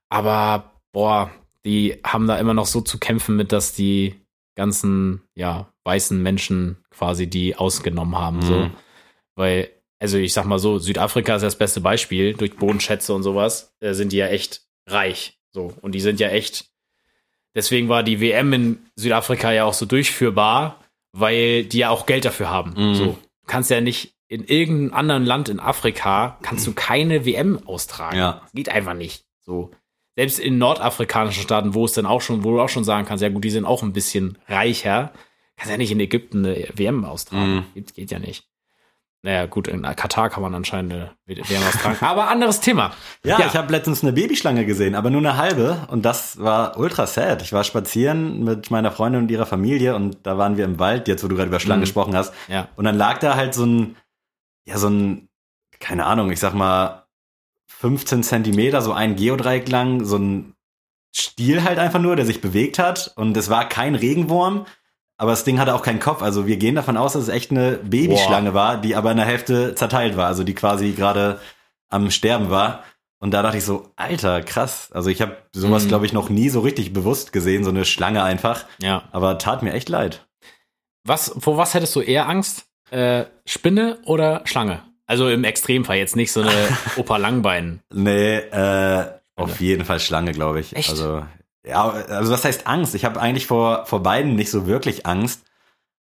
Aber 0.08 0.73
boah, 0.93 1.31
die 1.64 1.99
haben 2.05 2.26
da 2.26 2.38
immer 2.38 2.55
noch 2.55 2.67
so 2.67 2.81
zu 2.81 2.99
kämpfen 2.99 3.37
mit, 3.37 3.53
dass 3.53 3.75
die 3.75 4.14
ganzen, 4.55 5.23
ja, 5.35 5.73
weißen 5.85 6.20
Menschen 6.20 6.79
quasi 6.91 7.26
die 7.29 7.56
ausgenommen 7.56 8.17
haben. 8.17 8.43
So. 8.43 8.55
Mhm. 8.55 8.70
Weil, 9.35 9.70
also 9.99 10.19
ich 10.19 10.32
sag 10.32 10.47
mal 10.47 10.58
so, 10.58 10.79
Südafrika 10.79 11.37
ist 11.37 11.43
das 11.43 11.58
beste 11.58 11.81
Beispiel. 11.81 12.35
Durch 12.35 12.56
Bodenschätze 12.56 13.14
und 13.14 13.23
sowas 13.23 13.75
äh, 13.81 13.94
sind 13.94 14.12
die 14.12 14.17
ja 14.17 14.29
echt 14.29 14.62
reich. 14.87 15.38
So. 15.50 15.75
Und 15.82 15.93
die 15.93 16.00
sind 16.00 16.20
ja 16.20 16.29
echt. 16.29 16.67
Deswegen 17.55 17.88
war 17.88 18.03
die 18.03 18.20
WM 18.20 18.53
in 18.53 18.79
Südafrika 18.97 19.53
ja 19.53 19.64
auch 19.64 19.75
so 19.75 19.87
durchführbar, 19.87 20.85
weil 21.12 21.64
die 21.64 21.79
ja 21.79 21.91
auch 21.91 22.06
Geld 22.06 22.25
dafür 22.25 22.50
haben. 22.50 22.75
Mhm. 22.76 22.94
So. 22.94 23.05
Du 23.06 23.47
kannst 23.47 23.70
ja 23.70 23.81
nicht 23.81 24.14
in 24.29 24.44
irgendeinem 24.44 24.94
anderen 24.94 25.25
Land 25.25 25.49
in 25.49 25.61
Afrika 25.61 26.38
kannst 26.43 26.67
du 26.67 26.73
keine 26.73 27.25
WM 27.25 27.67
austragen. 27.67 28.19
Ja. 28.19 28.41
Das 28.43 28.53
geht 28.53 28.69
einfach 28.69 28.94
nicht. 28.94 29.25
So. 29.41 29.70
Selbst 30.16 30.38
in 30.38 30.58
nordafrikanischen 30.58 31.42
Staaten, 31.42 31.74
wo 31.74 31.84
es 31.84 31.92
dann 31.92 32.06
auch 32.06 32.20
schon, 32.22 32.42
wo 32.42 32.52
du 32.52 32.60
auch 32.60 32.68
schon 32.70 32.84
sagen 32.84 33.06
kannst, 33.06 33.22
ja 33.22 33.28
gut, 33.28 33.44
die 33.44 33.50
sind 33.50 33.64
auch 33.66 33.82
ein 33.82 33.92
bisschen 33.92 34.38
reicher, 34.48 35.12
kannst 35.56 35.70
ja 35.70 35.76
nicht 35.76 35.92
in 35.92 36.00
Ägypten 36.00 36.44
eine 36.44 36.68
WM 36.74 37.04
austragen. 37.04 37.54
Mhm. 37.56 37.64
Geht, 37.74 37.94
geht 37.94 38.10
ja 38.10 38.18
nicht. 38.18 38.44
Naja, 39.22 39.46
gut, 39.46 39.66
in 39.66 39.82
Katar 39.82 40.30
kann 40.30 40.42
man 40.42 40.54
anscheinend 40.54 40.92
eine 40.92 41.10
WM 41.26 41.62
austragen. 41.68 41.96
Aber 42.00 42.28
anderes 42.28 42.60
Thema. 42.60 42.92
Ja, 43.24 43.40
Ja. 43.40 43.46
ich 43.46 43.56
habe 43.56 43.72
letztens 43.72 44.02
eine 44.02 44.12
Babyschlange 44.12 44.64
gesehen, 44.64 44.94
aber 44.94 45.10
nur 45.10 45.20
eine 45.20 45.36
halbe 45.36 45.86
und 45.90 46.04
das 46.04 46.38
war 46.40 46.78
ultra 46.78 47.06
sad. 47.06 47.42
Ich 47.42 47.52
war 47.52 47.64
spazieren 47.64 48.44
mit 48.44 48.70
meiner 48.70 48.92
Freundin 48.92 49.22
und 49.22 49.30
ihrer 49.30 49.46
Familie 49.46 49.96
und 49.96 50.19
da 50.22 50.38
waren 50.38 50.56
wir 50.56 50.64
im 50.64 50.79
Wald, 50.79 51.08
jetzt 51.08 51.24
wo 51.24 51.29
du 51.29 51.34
gerade 51.36 51.48
über 51.48 51.60
Schlangen 51.60 51.81
Mhm. 51.81 51.84
gesprochen 51.84 52.17
hast. 52.17 52.32
Ja. 52.48 52.69
Und 52.76 52.84
dann 52.84 52.94
lag 52.96 53.19
da 53.19 53.34
halt 53.34 53.52
so 53.55 53.67
ein, 53.67 53.96
ja, 54.64 54.79
so 54.79 54.88
ein, 54.88 55.29
keine 55.81 56.06
Ahnung, 56.06 56.31
ich 56.31 56.38
sag 56.41 56.55
mal 56.55 57.06
15 57.80 58.22
Zentimeter, 58.22 58.82
so 58.82 58.92
ein 58.92 59.16
Geodreieck 59.16 59.68
lang, 59.68 60.04
so 60.04 60.16
ein 60.16 60.54
Stiel 61.14 61.64
halt 61.64 61.78
einfach 61.78 62.00
nur, 62.00 62.16
der 62.16 62.26
sich 62.26 62.40
bewegt 62.40 62.78
hat 62.78 63.12
und 63.16 63.36
es 63.36 63.48
war 63.48 63.68
kein 63.68 63.94
Regenwurm, 63.94 64.66
aber 65.18 65.30
das 65.30 65.44
Ding 65.44 65.58
hatte 65.58 65.74
auch 65.74 65.82
keinen 65.82 66.00
Kopf. 66.00 66.22
Also 66.22 66.46
wir 66.46 66.56
gehen 66.58 66.74
davon 66.74 66.96
aus, 66.98 67.14
dass 67.14 67.22
es 67.24 67.28
echt 67.28 67.50
eine 67.50 67.72
Babyschlange 67.78 68.52
war, 68.54 68.78
die 68.80 68.96
aber 68.96 69.10
in 69.12 69.16
der 69.16 69.26
Hälfte 69.26 69.74
zerteilt 69.74 70.16
war, 70.16 70.26
also 70.26 70.44
die 70.44 70.54
quasi 70.54 70.92
gerade 70.92 71.40
am 71.88 72.10
Sterben 72.10 72.50
war. 72.50 72.84
Und 73.18 73.30
da 73.32 73.42
dachte 73.42 73.56
ich 73.56 73.64
so, 73.64 73.90
Alter, 73.96 74.42
krass. 74.42 74.90
Also 74.92 75.08
ich 75.08 75.22
habe 75.22 75.38
sowas, 75.52 75.84
Mhm. 75.84 75.88
glaube 75.88 76.04
ich, 76.04 76.12
noch 76.12 76.28
nie 76.28 76.50
so 76.50 76.60
richtig 76.60 76.92
bewusst 76.92 77.32
gesehen, 77.32 77.64
so 77.64 77.70
eine 77.70 77.86
Schlange 77.86 78.22
einfach. 78.22 78.66
Ja. 78.78 79.04
Aber 79.10 79.38
tat 79.38 79.62
mir 79.62 79.72
echt 79.72 79.88
leid. 79.88 80.26
Was, 81.04 81.34
vor 81.38 81.56
was 81.56 81.72
hättest 81.72 81.96
du 81.96 82.00
eher 82.02 82.28
Angst? 82.28 82.66
Äh, 82.90 83.24
Spinne 83.46 83.98
oder 84.04 84.42
Schlange? 84.44 84.82
Also 85.06 85.29
im 85.29 85.44
Extremfall 85.44 85.96
jetzt 85.96 86.17
nicht 86.17 86.32
so 86.32 86.43
eine 86.43 86.69
Opa 86.96 87.17
Langbein. 87.17 87.81
Nee, 87.93 88.36
äh, 88.36 89.06
auf 89.36 89.60
jeden 89.60 89.84
Fall 89.84 90.01
Schlange, 90.01 90.32
glaube 90.32 90.60
ich. 90.60 90.75
Echt? 90.75 90.91
Also, 90.91 91.25
ja, 91.65 91.89
also 91.89 92.32
was 92.32 92.44
heißt 92.44 92.67
Angst? 92.67 92.94
Ich 92.94 93.05
habe 93.05 93.20
eigentlich 93.20 93.46
vor, 93.46 93.86
vor 93.86 94.03
beiden 94.03 94.34
nicht 94.34 94.51
so 94.51 94.67
wirklich 94.67 95.06
Angst. 95.06 95.43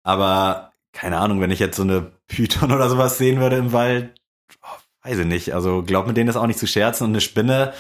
Aber 0.05 0.73
keine 0.93 1.19
Ahnung, 1.19 1.41
wenn 1.41 1.51
ich 1.51 1.59
jetzt 1.59 1.77
so 1.77 1.83
eine 1.83 2.13
Python 2.29 2.73
oder 2.73 2.89
sowas 2.89 3.19
sehen 3.19 3.41
würde 3.41 3.57
im 3.57 3.73
Wald, 3.73 4.15
oh, 4.63 5.07
weiß 5.09 5.19
ich 5.19 5.27
nicht. 5.27 5.53
Also 5.55 5.83
glaub 5.83 6.07
mit 6.07 6.17
denen 6.17 6.31
ist 6.31 6.37
auch 6.37 6.47
nicht 6.47 6.59
zu 6.59 6.67
scherzen. 6.67 7.05
Und 7.05 7.11
eine 7.11 7.21
Spinne, 7.21 7.75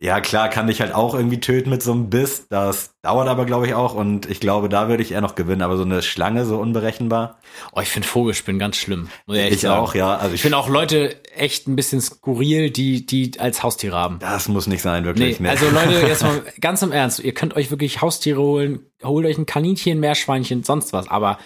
ja 0.00 0.20
klar, 0.20 0.48
kann 0.50 0.66
dich 0.66 0.80
halt 0.80 0.92
auch 0.94 1.14
irgendwie 1.14 1.40
töten 1.40 1.70
mit 1.70 1.82
so 1.82 1.92
einem 1.92 2.10
Biss. 2.10 2.46
Das 2.50 2.94
dauert 3.02 3.26
aber, 3.28 3.46
glaube 3.46 3.66
ich, 3.66 3.74
auch. 3.74 3.94
Und 3.94 4.28
ich 4.28 4.38
glaube, 4.40 4.68
da 4.68 4.88
würde 4.88 5.02
ich 5.02 5.12
eher 5.12 5.20
noch 5.22 5.34
gewinnen. 5.34 5.62
Aber 5.62 5.76
so 5.76 5.84
eine 5.84 6.02
Schlange, 6.02 6.44
so 6.44 6.58
unberechenbar. 6.58 7.38
Oh, 7.72 7.80
ich 7.80 7.88
finde 7.88 8.06
Vogelspinnen 8.08 8.58
ganz 8.58 8.76
schlimm. 8.76 9.08
Ich 9.28 9.60
sagen. 9.62 9.80
auch, 9.80 9.94
ja. 9.94 10.16
Also 10.16 10.28
Ich 10.28 10.34
ich 10.34 10.42
finde 10.42 10.58
auch 10.58 10.68
Leute 10.68 11.16
echt 11.34 11.68
ein 11.68 11.76
bisschen 11.76 12.00
skurril, 12.02 12.70
die, 12.70 13.06
die 13.06 13.32
als 13.38 13.62
Haustiere 13.62 13.96
haben. 13.96 14.18
das 14.18 14.48
muss 14.48 14.66
nicht 14.66 14.82
sein, 14.82 15.02
Nee, 15.02 15.06
wirklich. 15.06 15.40
Nee, 15.40 15.48
also 15.48 15.70
Leute, 15.70 15.92
jetzt 16.06 16.22
mal 16.22 16.42
ganz 16.60 16.82
im 16.82 16.92
Ernst, 16.92 17.20
ihr 17.20 17.32
könnt 17.32 17.56
euch 17.56 17.70
wirklich 17.70 18.02
Haustiere 18.02 18.40
holen, 18.42 18.80
holt 19.02 19.24
euch 19.24 19.38
ein 19.38 19.46
Kaninchen, 19.46 20.00
Meerschweinchen, 20.00 20.64
sonst 20.64 20.92
was, 20.92 21.08
aber 21.08 21.38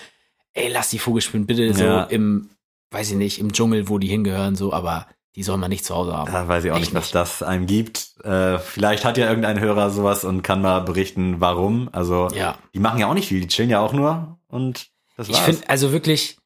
ey, 0.55 0.69
lasst 0.69 0.93
die 0.93 0.99
Vogelspinnen 0.99 1.47
bitte 1.47 1.73
so 1.75 1.85
Ja. 1.85 2.03
im, 2.05 2.51
weiß 2.91 3.11
ich 3.11 3.17
nicht, 3.17 3.39
im 3.39 3.53
Dschungel, 3.53 3.89
wo 3.89 3.99
die 3.99 4.09
hingehören, 4.09 4.57
so, 4.57 4.73
aber 4.73 5.07
die 5.39 5.45
soll 5.45 5.57
man 5.57 5.71
nicht 5.71 5.85
zu 5.85 5.95
Hause 5.95 6.15
haben. 6.17 6.33
Da 6.33 6.49
weiß 6.49 6.65
ich 6.65 6.73
auch 6.73 6.77
Echt 6.79 6.87
nicht, 6.87 6.95
was 6.97 7.13
das 7.13 7.45
einem 7.45 7.67
gibt. 7.67 8.09
Äh, 8.25 8.59
vielleicht 8.59 9.05
hat 9.05 9.17
ja 9.19 9.29
irgendein 9.29 9.61
Hörer 9.61 9.89
sowas 9.91 10.25
und 10.25 10.43
kann 10.43 10.61
mal 10.61 10.81
berichten, 10.81 11.37
warum. 11.41 11.89
Also, 11.93 12.27
Ja. 12.35 12.59
die 12.75 12.81
machen 12.81 12.99
ja 12.99 13.07
auch 13.07 13.15
nicht 13.15 13.29
viel, 13.29 13.41
die 13.41 13.47
chillen 13.47 13.71
ja 13.71 13.79
auch 13.79 13.93
nur 13.93 14.37
und 14.49 14.89
das 15.17 15.29
Ich 15.29 15.37
war's. 15.37 15.45
finde, 15.45 15.69
also 15.71 15.93
wirklich, 15.93 16.39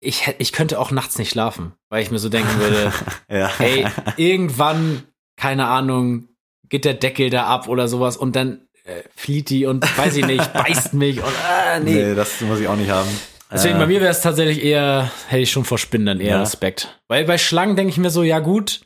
ich, 0.00 0.26
ich 0.38 0.52
könnte 0.52 0.80
auch 0.80 0.90
nachts 0.90 1.18
nicht 1.18 1.28
schlafen, 1.28 1.74
weil 1.90 2.02
ich 2.02 2.10
mir 2.10 2.18
so 2.18 2.30
denken 2.30 2.58
würde, 2.58 2.90
ja. 3.30 3.50
ey, 3.58 3.86
irgendwann, 4.16 5.02
keine 5.36 5.66
Ahnung, 5.66 6.28
geht 6.70 6.86
der 6.86 6.94
Deckel 6.94 7.28
da 7.28 7.44
ab 7.44 7.68
oder 7.68 7.88
sowas 7.88 8.16
und 8.16 8.36
dann 8.36 8.62
äh, 8.84 9.02
flieht 9.14 9.50
die 9.50 9.66
und 9.66 9.84
weiß 9.98 10.16
ich 10.16 10.24
nicht, 10.24 10.50
beißt 10.54 10.94
mich 10.94 11.18
und 11.22 11.28
äh, 11.74 11.80
nee. 11.80 11.92
nee. 11.92 12.14
das 12.14 12.40
muss 12.40 12.58
ich 12.58 12.68
auch 12.68 12.76
nicht 12.76 12.90
haben. 12.90 13.10
Deswegen, 13.52 13.76
Äh, 13.76 13.78
bei 13.80 13.86
mir 13.86 14.00
wäre 14.00 14.10
es 14.10 14.20
tatsächlich 14.20 14.62
eher, 14.64 15.10
hätte 15.28 15.42
ich 15.42 15.50
schon 15.50 15.64
vor 15.64 15.78
Spinnen 15.78 16.06
dann 16.06 16.20
eher 16.20 16.30
Ja. 16.36 16.40
Respekt. 16.40 17.00
Weil 17.08 17.24
bei 17.24 17.36
Schlangen 17.38 17.76
denke 17.76 17.90
ich 17.90 17.98
mir 17.98 18.10
so, 18.10 18.22
ja 18.22 18.38
gut, 18.38 18.80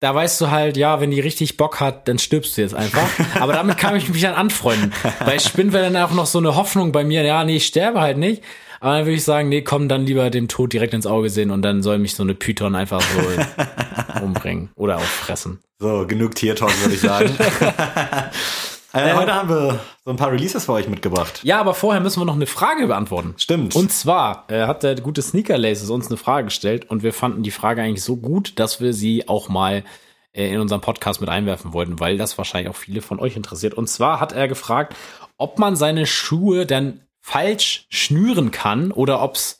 da 0.00 0.14
weißt 0.14 0.40
du 0.40 0.50
halt, 0.50 0.76
ja, 0.76 1.00
wenn 1.00 1.10
die 1.10 1.20
richtig 1.20 1.56
Bock 1.56 1.80
hat, 1.80 2.08
dann 2.08 2.18
stirbst 2.18 2.56
du 2.56 2.62
jetzt 2.62 2.74
einfach. 2.74 3.06
Aber 3.40 3.52
damit 3.52 3.76
kann 3.78 3.96
ich 3.96 4.08
mich 4.08 4.22
dann 4.22 4.34
anfreunden. 4.34 4.92
Bei 5.24 5.38
Spinnen 5.38 5.72
wäre 5.72 5.90
dann 5.90 6.02
auch 6.02 6.12
noch 6.12 6.26
so 6.26 6.38
eine 6.38 6.54
Hoffnung 6.56 6.92
bei 6.92 7.04
mir, 7.04 7.22
ja, 7.22 7.44
nee, 7.44 7.56
ich 7.56 7.66
sterbe 7.66 8.00
halt 8.00 8.16
nicht. 8.16 8.42
Aber 8.82 8.94
dann 8.96 9.04
würde 9.04 9.16
ich 9.16 9.24
sagen, 9.24 9.50
nee, 9.50 9.60
komm, 9.60 9.88
dann 9.88 10.06
lieber 10.06 10.30
dem 10.30 10.48
Tod 10.48 10.72
direkt 10.72 10.94
ins 10.94 11.06
Auge 11.06 11.28
sehen 11.28 11.50
und 11.50 11.60
dann 11.60 11.82
soll 11.82 11.98
mich 11.98 12.14
so 12.14 12.22
eine 12.22 12.34
Python 12.34 12.74
einfach 12.74 13.02
so 13.02 14.22
umbringen 14.24 14.70
oder 14.74 14.96
auffressen. 14.96 15.58
So, 15.78 16.06
genug 16.06 16.34
Tier-Talk, 16.34 16.72
würde 16.82 16.94
ich 16.94 17.00
sagen. 17.02 17.30
äh, 18.92 19.14
heute 19.14 19.34
haben 19.34 19.48
wir 19.48 19.80
so 20.04 20.10
ein 20.10 20.16
paar 20.16 20.32
Releases 20.32 20.64
für 20.64 20.72
euch 20.72 20.88
mitgebracht. 20.88 21.40
Ja, 21.42 21.60
aber 21.60 21.74
vorher 21.74 22.00
müssen 22.00 22.20
wir 22.20 22.24
noch 22.24 22.34
eine 22.34 22.46
Frage 22.46 22.86
beantworten. 22.86 23.34
Stimmt. 23.36 23.76
Und 23.76 23.92
zwar 23.92 24.44
äh, 24.48 24.66
hat 24.66 24.82
der 24.82 24.96
gute 24.96 25.22
Sneaker 25.22 25.58
Laces 25.58 25.90
uns 25.90 26.08
eine 26.08 26.16
Frage 26.16 26.46
gestellt 26.46 26.90
und 26.90 27.02
wir 27.02 27.12
fanden 27.12 27.42
die 27.42 27.50
Frage 27.50 27.82
eigentlich 27.82 28.04
so 28.04 28.16
gut, 28.16 28.58
dass 28.58 28.80
wir 28.80 28.92
sie 28.92 29.28
auch 29.28 29.48
mal 29.48 29.84
äh, 30.32 30.52
in 30.52 30.60
unserem 30.60 30.80
Podcast 30.80 31.20
mit 31.20 31.30
einwerfen 31.30 31.72
wollten, 31.72 32.00
weil 32.00 32.16
das 32.16 32.38
wahrscheinlich 32.38 32.70
auch 32.70 32.76
viele 32.76 33.02
von 33.02 33.20
euch 33.20 33.36
interessiert. 33.36 33.74
Und 33.74 33.88
zwar 33.88 34.20
hat 34.20 34.32
er 34.32 34.48
gefragt, 34.48 34.94
ob 35.36 35.58
man 35.58 35.76
seine 35.76 36.06
Schuhe 36.06 36.66
dann 36.66 37.00
falsch 37.20 37.86
schnüren 37.90 38.50
kann 38.50 38.92
oder 38.92 39.22
ob 39.22 39.34
es 39.34 39.58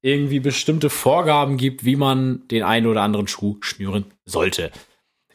irgendwie 0.00 0.40
bestimmte 0.40 0.90
Vorgaben 0.90 1.56
gibt, 1.56 1.84
wie 1.84 1.96
man 1.96 2.46
den 2.48 2.62
einen 2.62 2.86
oder 2.86 3.02
anderen 3.02 3.26
Schuh 3.26 3.56
schnüren 3.60 4.04
sollte. 4.24 4.70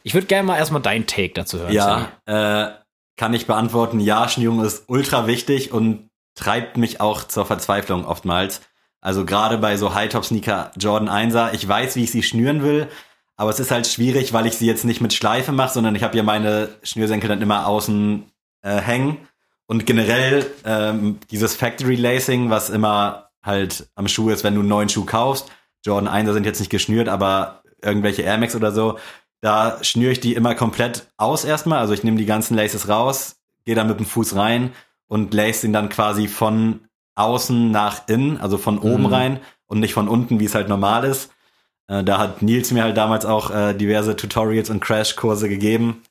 Ich 0.02 0.14
würde 0.14 0.26
gerne 0.26 0.46
mal 0.46 0.58
erstmal 0.58 0.82
deinen 0.82 1.06
Take 1.06 1.34
dazu 1.34 1.58
hören. 1.58 1.72
Ja, 1.72 2.12
äh, 2.26 2.83
kann 3.16 3.34
ich 3.34 3.46
beantworten. 3.46 4.00
Ja, 4.00 4.28
Schnürung 4.28 4.64
ist 4.64 4.84
ultra 4.88 5.26
wichtig 5.26 5.72
und 5.72 6.10
treibt 6.34 6.76
mich 6.76 7.00
auch 7.00 7.24
zur 7.24 7.46
Verzweiflung 7.46 8.04
oftmals. 8.04 8.60
Also 9.00 9.24
gerade 9.24 9.58
bei 9.58 9.76
so 9.76 9.94
High-Top-Sneaker 9.94 10.72
Jordan 10.76 11.08
1er, 11.08 11.52
ich 11.52 11.66
weiß, 11.66 11.96
wie 11.96 12.04
ich 12.04 12.10
sie 12.10 12.22
schnüren 12.22 12.62
will, 12.62 12.88
aber 13.36 13.50
es 13.50 13.60
ist 13.60 13.70
halt 13.70 13.86
schwierig, 13.86 14.32
weil 14.32 14.46
ich 14.46 14.56
sie 14.56 14.66
jetzt 14.66 14.84
nicht 14.84 15.00
mit 15.00 15.12
Schleife 15.12 15.52
mache, 15.52 15.74
sondern 15.74 15.94
ich 15.94 16.02
habe 16.02 16.16
ja 16.16 16.22
meine 16.22 16.70
Schnürsenkel 16.82 17.28
dann 17.28 17.42
immer 17.42 17.66
außen 17.66 18.24
äh, 18.62 18.76
hängen. 18.80 19.18
Und 19.66 19.86
generell 19.86 20.46
ähm, 20.64 21.18
dieses 21.30 21.54
Factory 21.54 21.96
Lacing, 21.96 22.50
was 22.50 22.70
immer 22.70 23.30
halt 23.42 23.88
am 23.94 24.08
Schuh 24.08 24.30
ist, 24.30 24.44
wenn 24.44 24.54
du 24.54 24.60
einen 24.60 24.68
neuen 24.68 24.88
Schuh 24.88 25.04
kaufst. 25.04 25.50
Jordan 25.84 26.08
1er 26.08 26.32
sind 26.32 26.46
jetzt 26.46 26.60
nicht 26.60 26.70
geschnürt, 26.70 27.08
aber 27.08 27.62
irgendwelche 27.82 28.22
Air 28.22 28.38
Max 28.38 28.56
oder 28.56 28.72
so, 28.72 28.98
da 29.44 29.76
schnüre 29.84 30.12
ich 30.12 30.20
die 30.20 30.32
immer 30.34 30.54
komplett 30.54 31.06
aus 31.18 31.44
erstmal. 31.44 31.78
Also 31.78 31.92
ich 31.92 32.02
nehme 32.02 32.16
die 32.16 32.24
ganzen 32.24 32.56
Laces 32.56 32.88
raus, 32.88 33.36
gehe 33.66 33.74
da 33.74 33.84
mit 33.84 33.98
dem 33.98 34.06
Fuß 34.06 34.36
rein 34.36 34.72
und 35.06 35.34
lace 35.34 35.64
ihn 35.64 35.74
dann 35.74 35.90
quasi 35.90 36.28
von 36.28 36.80
außen 37.14 37.70
nach 37.70 38.08
innen, 38.08 38.40
also 38.40 38.56
von 38.56 38.78
oben 38.78 39.02
Mhm. 39.02 39.12
rein 39.12 39.40
und 39.66 39.80
nicht 39.80 39.92
von 39.92 40.08
unten, 40.08 40.40
wie 40.40 40.46
es 40.46 40.54
halt 40.54 40.70
normal 40.70 41.04
ist. 41.04 41.30
Äh, 41.88 42.02
da 42.04 42.16
hat 42.16 42.40
Nils 42.40 42.70
mir 42.70 42.84
halt 42.84 42.96
damals 42.96 43.26
auch 43.26 43.50
äh, 43.50 43.74
diverse 43.74 44.16
Tutorials 44.16 44.70
und 44.70 44.80
Crashkurse 44.80 45.50
gegeben. 45.50 46.02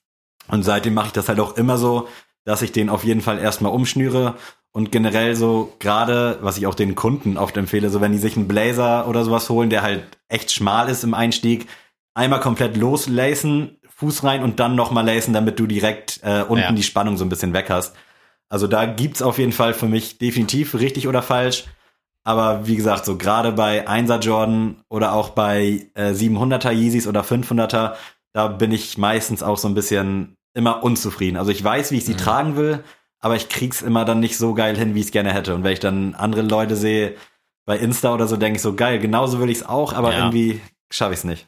Und 0.48 0.62
seitdem 0.62 0.94
mache 0.94 1.08
ich 1.08 1.14
das 1.14 1.28
halt 1.28 1.40
auch 1.40 1.58
immer 1.58 1.80
so, 1.80 2.08
dass 2.46 2.62
ich 2.62 2.72
den 2.72 2.88
auf 2.88 3.04
jeden 3.04 3.22
Fall 3.22 3.40
erstmal 3.40 3.72
umschnüre 3.72 4.36
und 4.74 4.92
generell 4.92 5.36
so 5.36 5.74
gerade, 5.80 6.38
was 6.42 6.60
ich 6.60 6.68
auch 6.68 6.76
den 6.76 6.94
Kunden 6.94 7.38
oft 7.38 7.58
empfehle, 7.58 7.90
so 7.90 8.00
wenn 8.00 8.12
die 8.12 8.20
sich 8.20 8.38
einen 8.38 8.48
Blazer 8.48 9.08
oder 9.08 9.24
sowas 9.24 9.50
holen, 9.50 9.72
der 9.72 9.82
halt 9.82 10.04
echt 10.28 10.52
schmal 10.52 10.88
ist 10.88 11.04
im 11.04 11.16
Einstieg, 11.16 11.68
einmal 12.14 12.40
komplett 12.40 12.78
loslacen, 12.78 13.78
Fuß 13.96 14.24
rein 14.24 14.44
und 14.44 14.60
dann 14.60 14.76
nochmal 14.76 15.06
lacen, 15.06 15.34
damit 15.34 15.60
du 15.60 15.68
direkt 15.68 16.20
äh, 16.24 16.42
unten 16.44 16.64
Ja. 16.64 16.72
die 16.72 16.84
Spannung 16.84 17.18
so 17.18 17.26
ein 17.26 17.30
bisschen 17.30 17.54
weg 17.54 17.70
hast. 17.70 17.96
Also 18.50 18.68
da 18.68 18.86
gibt's 18.86 19.22
auf 19.22 19.38
jeden 19.38 19.52
Fall 19.52 19.74
für 19.74 19.88
mich 19.88 20.18
definitiv 20.18 20.76
richtig 20.76 21.08
oder 21.08 21.22
falsch. 21.22 21.66
Aber 22.24 22.68
wie 22.68 22.76
gesagt, 22.76 23.06
so 23.06 23.18
gerade 23.18 23.52
bei 23.52 23.86
1er 23.88 24.20
Jordan 24.20 24.78
oder 24.90 25.14
auch 25.14 25.30
bei 25.32 25.88
äh, 25.96 26.12
700er 26.12 26.72
Yeezys 26.72 27.08
oder 27.08 27.22
500er, 27.22 27.94
da 28.32 28.48
bin 28.48 28.72
ich 28.72 28.98
meistens 28.98 29.44
auch 29.44 29.58
so 29.58 29.68
ein 29.68 29.74
bisschen 29.76 30.38
immer 30.54 30.84
unzufrieden. 30.84 31.38
Also 31.38 31.52
ich 31.52 31.64
weiß, 31.64 31.92
wie 31.92 31.98
ich 31.98 32.06
sie 32.06 32.14
Mhm. 32.14 32.18
tragen 32.18 32.56
will, 32.56 32.84
aber 33.20 33.36
ich 33.36 33.50
krieg's 33.50 33.82
immer 33.82 34.06
dann 34.06 34.20
nicht 34.20 34.38
so 34.38 34.54
geil 34.54 34.78
hin, 34.78 34.96
wie 34.96 35.00
ich 35.00 35.08
es 35.08 35.12
gerne 35.12 35.34
hätte. 35.34 35.54
Und 35.56 35.64
wenn 35.64 35.74
ich 35.74 35.80
dann 35.80 36.16
andere 36.16 36.42
Leute 36.44 36.76
sehe 36.76 37.16
bei 37.66 37.78
Insta 37.78 38.14
oder 38.14 38.28
so, 38.28 38.38
denke 38.38 38.58
ich 38.58 38.62
so 38.62 38.74
geil, 38.74 39.00
genauso 39.00 39.40
will 39.40 39.50
ich's 39.50 39.64
auch, 39.64 39.94
aber 39.94 40.12
Ja. 40.12 40.18
irgendwie 40.20 40.62
schaffe 40.92 41.14
ich's 41.14 41.24
nicht. 41.24 41.48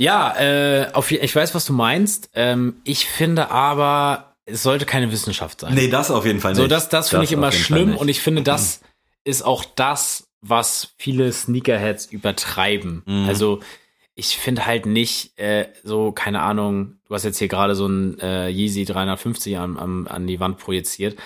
Ja, 0.00 0.34
äh, 0.38 0.92
auf, 0.94 1.10
ich 1.10 1.36
weiß, 1.36 1.54
was 1.54 1.66
du 1.66 1.74
meinst. 1.74 2.30
Ähm, 2.32 2.76
ich 2.84 3.04
finde 3.04 3.50
aber, 3.50 4.34
es 4.46 4.62
sollte 4.62 4.86
keine 4.86 5.12
Wissenschaft 5.12 5.60
sein. 5.60 5.74
Nee, 5.74 5.88
das 5.88 6.10
auf 6.10 6.24
jeden 6.24 6.40
Fall 6.40 6.52
nicht. 6.52 6.62
so, 6.62 6.66
das, 6.66 6.88
das 6.88 7.10
finde 7.10 7.26
ich 7.26 7.32
immer 7.32 7.52
schlimm 7.52 7.94
und 7.96 8.08
ich 8.08 8.20
finde, 8.20 8.42
das 8.42 8.80
ist 9.24 9.42
auch 9.42 9.62
das, 9.62 10.28
was 10.40 10.94
viele 10.96 11.30
Sneakerheads 11.30 12.06
übertreiben. 12.06 13.02
Mhm. 13.04 13.28
Also, 13.28 13.60
ich 14.14 14.38
finde 14.38 14.64
halt 14.64 14.86
nicht 14.86 15.38
äh, 15.38 15.66
so, 15.84 16.12
keine 16.12 16.40
Ahnung, 16.40 16.94
du 17.06 17.14
hast 17.14 17.24
jetzt 17.24 17.38
hier 17.38 17.48
gerade 17.48 17.74
so 17.74 17.86
ein 17.86 18.18
äh, 18.20 18.48
Yeezy 18.48 18.86
350 18.86 19.58
am, 19.58 19.76
am, 19.76 20.08
an 20.08 20.26
die 20.26 20.40
Wand 20.40 20.56
projiziert. 20.56 21.18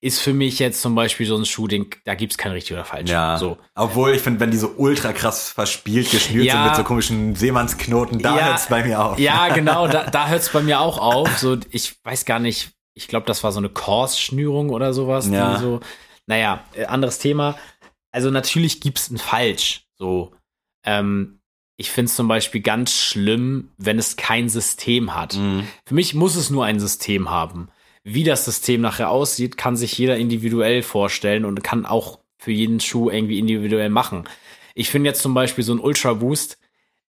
Ist 0.00 0.20
für 0.20 0.32
mich 0.32 0.60
jetzt 0.60 0.80
zum 0.80 0.94
Beispiel 0.94 1.26
so 1.26 1.36
ein 1.36 1.44
Shooting, 1.44 1.92
da 2.04 2.14
gibt's 2.14 2.38
kein 2.38 2.52
richtig 2.52 2.72
oder 2.74 2.84
falsch. 2.84 3.10
Ja, 3.10 3.36
So. 3.36 3.58
obwohl 3.74 4.12
ich 4.14 4.22
finde, 4.22 4.38
wenn 4.38 4.52
die 4.52 4.56
so 4.56 4.68
ultra 4.76 5.12
krass 5.12 5.50
verspielt 5.50 6.10
geschnürt 6.12 6.46
Ja. 6.46 6.52
sind 6.52 6.64
mit 6.66 6.76
so 6.76 6.84
komischen 6.84 7.34
Seemannsknoten, 7.34 8.20
da 8.20 8.36
Ja. 8.36 8.44
hört's 8.50 8.68
bei 8.68 8.84
mir 8.84 9.02
auf. 9.04 9.18
Ja, 9.18 9.48
genau, 9.54 9.88
da, 9.88 10.04
da 10.08 10.28
hört 10.28 10.42
es 10.42 10.50
bei 10.50 10.62
mir 10.62 10.78
auch 10.80 10.98
auf. 10.98 11.38
So, 11.38 11.56
ich 11.70 11.96
weiß 12.04 12.24
gar 12.26 12.38
nicht, 12.38 12.70
ich 12.94 13.08
glaube, 13.08 13.26
das 13.26 13.42
war 13.42 13.50
so 13.50 13.58
eine 13.58 13.70
Kors-Schnürung 13.70 14.70
oder 14.70 14.92
sowas. 14.94 15.28
Ja. 15.28 15.58
So, 15.58 15.80
naja, 16.26 16.62
äh, 16.74 16.84
anderes 16.84 17.18
Thema. 17.18 17.56
Also 18.12 18.30
natürlich 18.30 18.80
gibt's 18.80 19.10
ein 19.10 19.18
Falsch. 19.18 19.86
So, 19.96 20.32
ähm, 20.84 21.40
ich 21.76 21.90
finde 21.90 22.08
es 22.10 22.14
zum 22.16 22.28
Beispiel 22.28 22.60
ganz 22.60 22.92
schlimm, 22.92 23.70
wenn 23.78 23.98
es 23.98 24.16
kein 24.16 24.48
System 24.48 25.14
hat. 25.16 25.34
Mhm. 25.34 25.66
Für 25.86 25.94
mich 25.94 26.14
muss 26.14 26.36
es 26.36 26.50
nur 26.50 26.64
ein 26.64 26.78
System 26.80 27.30
haben. 27.30 27.68
Wie 28.04 28.24
das 28.24 28.44
System 28.44 28.80
nachher 28.80 29.10
aussieht, 29.10 29.56
kann 29.56 29.76
sich 29.76 29.96
jeder 29.98 30.16
individuell 30.16 30.82
vorstellen 30.82 31.44
und 31.44 31.62
kann 31.62 31.84
auch 31.86 32.20
für 32.38 32.52
jeden 32.52 32.80
Schuh 32.80 33.10
irgendwie 33.10 33.38
individuell 33.38 33.90
machen. 33.90 34.24
Ich 34.74 34.90
finde 34.90 35.10
jetzt 35.10 35.22
zum 35.22 35.34
Beispiel 35.34 35.64
so 35.64 35.72
ein 35.74 35.80
Ultra 35.80 36.14
Boost, 36.14 36.58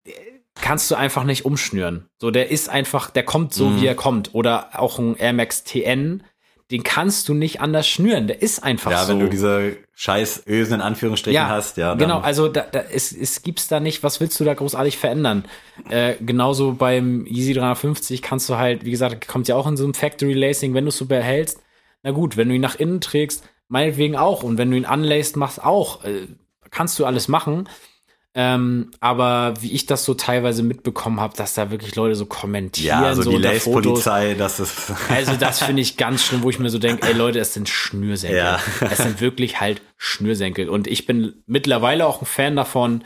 der 0.06 0.16
kannst 0.56 0.90
du 0.92 0.96
einfach 0.96 1.24
nicht 1.24 1.46
umschnüren. 1.46 2.08
So, 2.20 2.32
der 2.32 2.50
ist 2.52 2.70
einfach, 2.70 3.10
der 3.12 3.24
kommt 3.24 3.54
so, 3.54 3.68
Mhm. 3.68 3.82
wie 3.82 3.86
er 3.86 3.96
kommt. 3.96 4.34
Oder 4.34 4.80
auch 4.80 4.98
ein 5.00 5.16
Air 5.16 5.34
Max 5.34 5.64
TN, 5.64 6.24
den 6.72 6.84
kannst 6.84 7.28
du 7.28 7.34
nicht 7.34 7.60
anders 7.60 7.88
schnüren. 7.88 8.28
Der 8.28 8.42
ist 8.42 8.64
einfach 8.64 8.92
Ja, 8.92 9.04
so. 9.04 9.12
wenn 9.12 9.20
du 9.20 9.30
diese 9.30 9.78
scheiß 9.94 10.44
Ösen 10.48 10.76
in 10.76 10.82
Anführungsstrichen 10.82 11.48
hast, 11.48 11.78
ja. 11.78 11.96
Genau, 11.96 12.20
also 12.20 12.48
da, 12.48 12.62
da 12.62 12.80
es, 12.80 13.12
es 13.12 13.44
gibt's 13.44 13.68
da 13.68 13.80
nicht, 13.80 14.04
was 14.04 14.22
willst 14.22 14.40
du 14.40 14.46
da 14.46 14.54
großartig 14.54 14.98
verändern? 14.98 15.44
Äh, 15.90 16.16
genauso 16.22 16.74
beim 16.74 17.26
Yeezy 17.26 17.54
350 17.54 18.22
kannst 18.22 18.50
du 18.50 18.56
halt, 18.56 18.86
wie 18.86 18.92
gesagt, 18.92 19.28
kommt 19.28 19.48
ja 19.50 19.56
auch 19.56 19.68
in 19.68 19.76
so 19.76 19.84
einem 19.84 19.94
Factory 19.94 20.34
Lacing, 20.34 20.74
wenn 20.74 20.86
du 20.86 20.90
es 20.90 20.98
so 20.98 21.06
behältst, 21.06 21.60
na 22.04 22.12
gut, 22.12 22.38
wenn 22.38 22.48
du 22.50 22.56
ihn 22.56 22.62
nach 22.62 22.76
innen 22.76 23.02
trägst, 23.02 23.44
meinetwegen 23.68 24.16
auch. 24.16 24.42
Und 24.44 24.58
wenn 24.58 24.72
du 24.72 24.78
ihn 24.78 24.86
anlässt, 24.86 25.36
machst 25.36 25.64
auch. 25.64 26.04
Äh, 26.06 26.28
kannst 26.72 26.98
du 27.00 27.06
alles 27.06 27.28
machen. 27.28 27.68
Ähm, 28.34 28.92
aber 29.02 29.56
wie 29.60 29.74
ich 29.74 29.88
das 29.88 30.06
so 30.06 30.14
teilweise 30.14 30.64
mitbekommen 30.64 31.20
habe, 31.20 31.36
dass 31.36 31.54
da 31.54 31.70
wirklich 31.70 31.96
Leute 31.96 32.16
so 32.16 32.26
kommentieren, 32.26 33.02
ja, 33.02 33.08
also 33.08 33.24
so 33.24 33.32
die. 33.32 33.38
Lace-Polizei, 33.38 34.36
das 34.36 34.62
ist. 34.62 34.94
Also 35.10 35.36
das 35.36 35.62
finde 35.62 35.82
ich 35.82 35.98
ganz 35.98 36.24
schlimm, 36.24 36.42
wo 36.42 36.50
ich 36.50 36.58
mir 36.58 36.70
so 36.70 36.80
denke, 36.80 37.06
ey 37.06 37.14
Leute, 37.14 37.40
es 37.40 37.54
sind 37.54 37.68
Schnürsenkel. 37.68 38.38
Ja. 38.38 38.60
Es 38.90 39.00
sind 39.00 39.20
wirklich 39.20 39.60
halt 39.60 39.82
Schnürsenkel. 39.98 40.70
Und 40.70 40.88
ich 40.88 41.06
bin 41.06 41.44
mittlerweile 41.46 42.08
auch 42.08 42.22
ein 42.22 42.26
Fan 42.26 42.56
davon, 42.56 43.04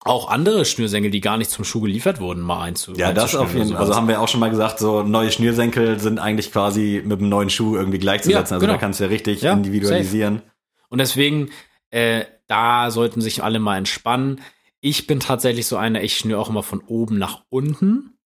auch 0.00 0.28
andere 0.28 0.64
Schnürsenkel, 0.64 1.10
die 1.10 1.20
gar 1.20 1.38
nicht 1.38 1.50
zum 1.50 1.64
Schuh 1.64 1.80
geliefert 1.80 2.20
wurden, 2.20 2.42
mal 2.42 2.62
einzu 2.62 2.92
Ja, 2.94 3.12
das 3.12 3.34
auf 3.34 3.54
jeden 3.54 3.70
Fall. 3.70 3.78
Also 3.78 3.94
haben 3.94 4.08
wir 4.08 4.20
auch 4.20 4.28
schon 4.28 4.40
mal 4.40 4.50
gesagt, 4.50 4.78
so 4.78 5.02
neue 5.02 5.30
Schnürsenkel 5.32 5.98
sind 5.98 6.18
eigentlich 6.18 6.52
quasi 6.52 7.00
mit 7.04 7.20
einem 7.20 7.28
neuen 7.28 7.48
Schuh 7.48 7.76
irgendwie 7.76 7.98
gleichzusetzen. 7.98 8.32
Ja, 8.32 8.56
also 8.56 8.58
genau. 8.58 8.72
da 8.72 8.78
kannst 8.78 9.00
du 9.00 9.04
ja 9.04 9.10
richtig 9.10 9.40
Ja, 9.42 9.54
individualisieren. 9.54 10.42
Und 10.90 10.98
deswegen, 10.98 11.50
äh, 11.90 12.24
da 12.46 12.90
sollten 12.90 13.20
sich 13.20 13.42
alle 13.42 13.58
mal 13.58 13.78
entspannen. 13.78 14.40
Ich 14.80 15.06
bin 15.06 15.20
tatsächlich 15.20 15.66
so 15.66 15.76
einer, 15.76 16.02
ich 16.02 16.16
schnür 16.18 16.38
auch 16.40 16.50
immer 16.50 16.62
von 16.62 16.80
oben 16.82 17.18
nach 17.18 17.42
unten, 17.48 18.18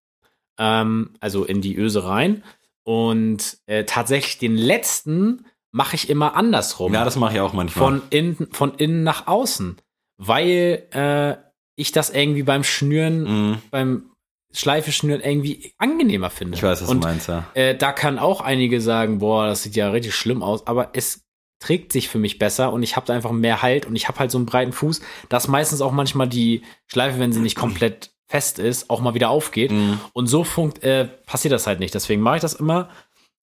ähm, 0.58 1.10
also 1.20 1.44
in 1.44 1.60
die 1.60 1.76
Öse 1.76 2.04
rein. 2.04 2.42
Und 2.84 3.58
äh, 3.66 3.84
tatsächlich 3.84 4.38
den 4.38 4.56
letzten 4.56 5.46
mache 5.70 5.94
ich 5.96 6.08
immer 6.08 6.34
andersrum. 6.34 6.92
Ja, 6.94 7.04
das 7.04 7.16
mache 7.16 7.34
ich 7.34 7.40
auch 7.40 7.52
manchmal. 7.52 7.84
von 8.00 8.02
innen, 8.10 8.48
von 8.52 8.75
innen 8.75 9.02
nach 9.04 9.26
außen. 9.26 9.76
Weil 10.16 10.87
äh, 10.92 11.37
ich 11.76 11.92
das 11.92 12.10
irgendwie 12.10 12.42
beim 12.42 12.64
Schnüren, 12.64 13.22
Mhm. 13.50 13.58
beim 13.70 14.10
Schleife 14.52 14.90
schnüren 14.90 15.20
irgendwie 15.20 15.75
angenehmer 15.78 16.30
finde. 16.30 16.56
Ich 16.56 16.62
weiß, 16.62 16.82
was 16.82 16.88
Und 16.88 17.04
du 17.04 17.08
meinst, 17.08 17.28
ja. 17.28 17.46
äh, 17.54 17.76
da 17.76 17.92
kann 17.92 18.18
auch 18.18 18.40
einige 18.40 18.80
sagen, 18.80 19.18
boah, 19.18 19.46
das 19.46 19.62
sieht 19.62 19.76
ja 19.76 19.90
richtig 19.90 20.14
schlimm 20.14 20.42
aus, 20.42 20.66
aber 20.66 20.90
es 20.94 21.27
trägt 21.61 21.93
sich 21.93 22.09
für 22.09 22.19
mich 22.19 22.38
besser 22.38 22.73
und 22.73 22.83
ich 22.83 22.97
habe 22.97 23.07
da 23.07 23.15
einfach 23.15 23.33
mehr 23.33 23.62
Halt 23.62 23.87
und 23.87 23.97
ich 23.97 24.09
habe 24.09 24.19
halt 24.21 24.31
so 24.31 24.38
einen 24.38 24.47
breiten 24.47 24.73
Fuß, 24.73 25.00
dass 25.29 25.49
meistens 25.49 25.81
auch 25.81 25.93
manchmal 25.93 26.29
die 26.29 26.62
Schleife, 26.87 27.19
wenn 27.19 27.33
sie 27.33 27.41
nicht 27.41 27.57
komplett 27.57 28.11
fest 28.27 28.59
ist, 28.59 28.91
auch 28.91 29.00
mal 29.00 29.15
wieder 29.15 29.31
aufgeht. 29.31 29.73
Mhm. 29.73 30.00
Und 30.12 30.27
so 30.27 30.45
funkt, 30.45 30.83
äh, 30.85 31.07
passiert 31.27 31.53
das 31.53 31.67
halt 31.67 31.81
nicht. 31.81 31.95
Deswegen 31.95 32.21
mache 32.23 32.37
ich 32.37 32.43
das 32.43 32.55
immer. 32.55 32.91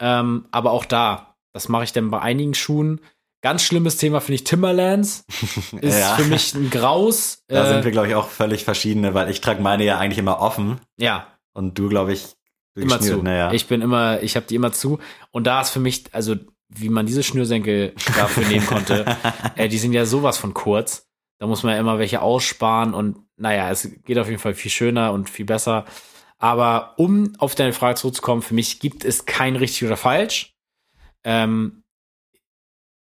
Ähm, 0.02 0.46
aber 0.52 0.72
auch 0.72 0.86
da, 0.86 1.36
das 1.54 1.70
mache 1.70 1.84
ich 1.84 1.94
dann 1.94 2.10
bei 2.10 2.20
einigen 2.20 2.54
Schuhen. 2.56 3.00
Ganz 3.42 3.62
schlimmes 3.64 3.98
Thema 3.98 4.20
finde 4.22 4.36
ich 4.36 4.44
Timberlands. 4.46 5.26
Ist 5.82 6.00
Ja. 6.00 6.16
für 6.16 6.24
mich 6.26 6.54
ein 6.56 6.70
Graus. 6.72 7.44
Da 7.48 7.66
Äh, 7.66 7.74
sind 7.74 7.84
wir, 7.84 7.92
glaube 7.92 8.08
ich, 8.08 8.16
auch 8.16 8.28
völlig 8.28 8.64
verschiedene, 8.64 9.14
weil 9.14 9.30
ich 9.30 9.42
trage 9.42 9.62
meine 9.62 9.84
ja 9.86 10.00
eigentlich 10.00 10.18
immer 10.20 10.40
offen 10.42 10.80
ja, 10.98 11.28
und 11.54 11.78
du, 11.78 11.88
glaube 11.90 12.14
ich, 12.14 12.36
immer 12.76 13.00
zu. 13.00 13.22
Naja. 13.22 13.52
Ich 13.54 13.68
bin 13.68 13.82
immer, 13.82 14.24
ich 14.24 14.36
habe 14.36 14.48
die 14.48 14.56
immer 14.56 14.72
zu. 14.72 14.98
Und 15.30 15.46
da 15.46 15.62
ist 15.62 15.70
für 15.70 15.80
mich, 15.80 16.06
also 16.14 16.36
wie 16.76 16.90
man 16.90 17.06
diese 17.06 17.24
Schnürsenkel 17.24 17.94
dafür 18.18 18.46
nehmen 18.48 18.66
konnte, 18.66 19.06
äh, 19.56 19.68
die 19.68 19.78
sind 19.78 19.94
ja 19.94 20.06
sowas 20.06 20.38
von 20.38 20.54
kurz. 20.54 21.08
Da 21.40 21.48
muss 21.48 21.64
man 21.64 21.74
ja 21.74 21.80
immer 21.80 22.00
welche 22.00 22.22
aussparen 22.22 22.94
und 22.94 23.18
naja, 23.38 23.70
es 23.72 23.90
geht 24.06 24.18
auf 24.18 24.28
jeden 24.30 24.40
Fall 24.40 24.54
viel 24.54 24.72
schöner 24.72 25.12
und 25.14 25.30
viel 25.30 25.46
besser. 25.46 25.86
Aber 26.38 26.94
um 26.98 27.34
auf 27.40 27.56
deine 27.56 27.74
Frage 27.74 27.96
zurückzukommen, 27.96 28.42
für 28.42 28.54
mich 28.54 28.80
gibt 28.80 29.04
es 29.06 29.26
kein 29.26 29.56
richtig 29.56 29.86
oder 29.86 29.98
falsch. 29.98 30.56
Ähm, 31.24 31.84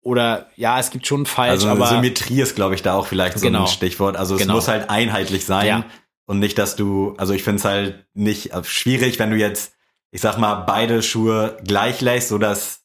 oder 0.01 0.49
ja, 0.55 0.79
es 0.79 0.91
gibt 0.91 1.07
schon 1.07 1.25
falsch, 1.25 1.49
also 1.51 1.69
aber 1.69 1.87
Symmetrie 1.87 2.41
ist, 2.41 2.55
glaube 2.55 2.75
ich, 2.75 2.83
da 2.83 2.93
auch 2.93 3.07
vielleicht 3.07 3.39
so 3.39 3.45
Genau. 3.47 3.61
ein 3.61 3.67
Stichwort. 3.67 4.15
Also 4.15 4.35
es 4.35 4.41
Genau. 4.41 4.53
muss 4.55 4.67
halt 4.67 4.89
einheitlich 4.89 5.45
sein 5.45 5.67
Ja. 5.67 5.85
und 6.27 6.39
nicht, 6.39 6.57
dass 6.57 6.75
du, 6.75 7.15
also 7.17 7.33
ich 7.33 7.43
finde 7.43 7.57
es 7.59 7.65
halt 7.65 8.05
nicht 8.13 8.53
äh, 8.53 8.63
schwierig, 8.63 9.17
wenn 9.17 9.31
du 9.31 9.37
jetzt, 9.37 9.73
ich 10.11 10.21
sag 10.21 10.37
mal, 10.37 10.53
beide 10.55 11.01
Schuhe 11.01 11.57
gleich 11.63 12.01
lässt, 12.01 12.29
so 12.29 12.37
dass 12.37 12.84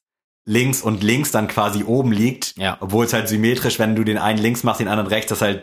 links 0.50 0.83
und 0.83 1.02
links 1.04 1.30
dann 1.30 1.47
quasi 1.47 1.85
oben 1.85 2.11
liegt, 2.12 2.57
Ja. 2.59 2.76
obwohl 2.80 3.04
es 3.04 3.12
halt 3.12 3.28
symmetrisch, 3.28 3.78
wenn 3.78 3.95
du 3.95 4.02
den 4.04 4.19
einen 4.19 4.38
links 4.38 4.64
machst, 4.64 4.80
den 4.80 4.88
anderen 4.88 5.07
rechts, 5.09 5.28
das 5.28 5.40
halt 5.42 5.62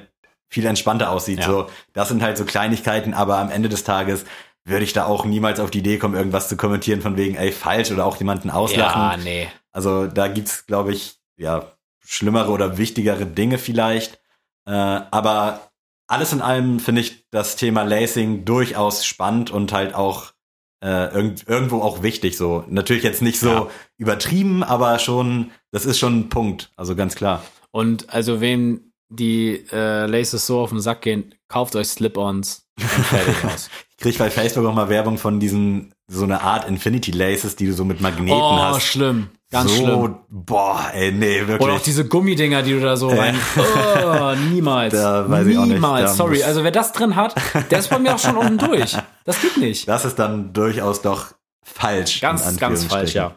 viel 0.49 0.65
entspannter 0.65 1.11
aussieht. 1.11 1.39
Ja. 1.39 1.45
So, 1.45 1.67
das 1.91 2.07
sind 2.07 2.21
halt 2.21 2.37
so 2.37 2.45
Kleinigkeiten, 2.45 3.13
aber 3.13 3.37
am 3.37 3.51
Ende 3.51 3.67
des 3.67 3.83
Tages 3.83 4.23
würde 4.63 4.85
ich 4.85 4.93
da 4.93 5.05
auch 5.05 5.25
niemals 5.25 5.59
auf 5.59 5.71
die 5.71 5.79
Idee 5.79 5.97
kommen, 5.97 6.15
irgendwas 6.15 6.47
zu 6.47 6.55
kommentieren 6.55 7.01
von 7.01 7.17
wegen, 7.17 7.35
ey, 7.35 7.51
falsch 7.51 7.91
oder 7.91 8.05
auch 8.05 8.15
jemanden 8.17 8.49
auslachen. 8.49 9.01
ja, 9.01 9.17
nee. 9.17 9.47
Also 9.73 10.07
da 10.07 10.27
gibt's, 10.29 10.65
glaube 10.65 10.93
ich, 10.93 11.17
ja, 11.37 11.73
schlimmere 12.05 12.49
oder 12.51 12.77
wichtigere 12.77 13.25
Dinge 13.25 13.57
vielleicht. 13.57 14.19
Äh, 14.65 14.71
aber 14.71 15.69
alles 16.07 16.31
in 16.31 16.41
allem 16.41 16.79
finde 16.79 17.01
ich 17.01 17.25
das 17.29 17.57
Thema 17.57 17.83
Lacing 17.83 18.45
durchaus 18.45 19.05
spannend 19.05 19.51
und 19.51 19.73
halt 19.73 19.93
auch 19.93 20.31
äh, 20.83 21.13
irgend, 21.13 21.47
irgendwo 21.47 21.81
auch 21.81 22.03
wichtig. 22.03 22.37
So 22.37 22.63
natürlich 22.69 23.03
jetzt 23.03 23.21
nicht 23.21 23.39
so 23.39 23.49
Ja. 23.49 23.67
übertrieben, 23.97 24.63
aber 24.63 24.99
schon, 24.99 25.51
das 25.71 25.85
ist 25.85 25.99
schon 25.99 26.19
ein 26.19 26.29
Punkt. 26.29 26.71
Also 26.75 26.95
ganz 26.95 27.15
klar. 27.15 27.43
Und 27.71 28.13
also 28.13 28.41
wem 28.41 28.91
die 29.09 29.65
äh, 29.71 30.05
Laces 30.05 30.45
so 30.45 30.59
auf 30.59 30.69
den 30.69 30.79
Sack 30.81 31.01
gehen, 31.01 31.33
kauft 31.47 31.75
euch 31.75 31.87
Slip-ons 31.87 32.67
und 32.79 33.05
fertig 33.05 33.35
aus. 33.45 33.69
Ich 33.99 34.03
krieg 34.03 34.17
bei 34.19 34.29
Facebook 34.29 34.63
auch 34.67 34.75
mal 34.75 34.89
Werbung 34.89 35.17
von 35.17 35.39
diesen 35.39 35.91
so 36.07 36.23
eine 36.23 36.41
Art 36.41 36.69
Infinity 36.69 37.09
Laces, 37.09 37.55
die 37.55 37.65
du 37.65 37.73
so 37.73 37.83
mit 37.83 37.99
Magneten 37.99 38.31
oh, 38.39 38.59
hast. 38.59 38.83
schlimm. 38.83 39.29
Ganz 39.49 39.71
so, 39.71 39.83
schlimm. 39.83 40.15
Boah, 40.29 40.91
ey, 40.93 41.11
nee, 41.11 41.39
wirklich. 41.39 41.61
Oder 41.61 41.73
auch 41.73 41.81
diese 41.81 42.07
Gummidinger, 42.07 42.61
die 42.61 42.73
du 42.73 42.79
da 42.79 42.95
so 42.95 43.07
rein. 43.07 43.35
Oh, 43.57 44.35
niemals. 44.51 44.93
Da 44.93 45.27
weiß 45.27 45.47
ich 45.47 45.57
auch 45.57 45.65
nicht. 45.65 45.73
Niemals. 45.75 46.15
Sorry. 46.15 46.43
Also 46.43 46.63
wer 46.63 46.71
das 46.71 46.91
drin 46.91 47.15
hat, 47.15 47.33
der 47.71 47.79
ist 47.79 47.89
bei 47.89 47.97
mir 47.97 48.13
auch 48.13 48.19
schon 48.19 48.37
unten 48.37 48.59
durch. 48.59 48.95
Das 49.27 49.41
geht 49.41 49.57
nicht. 49.57 49.87
das 49.89 50.05
ist 50.05 50.15
dann 50.17 50.53
durchaus 50.53 51.01
doch 51.01 51.27
falsch. 51.61 52.21
Ganz, 52.21 52.57
ganz 52.57 52.85
falsch, 52.85 53.13
ja. 53.13 53.35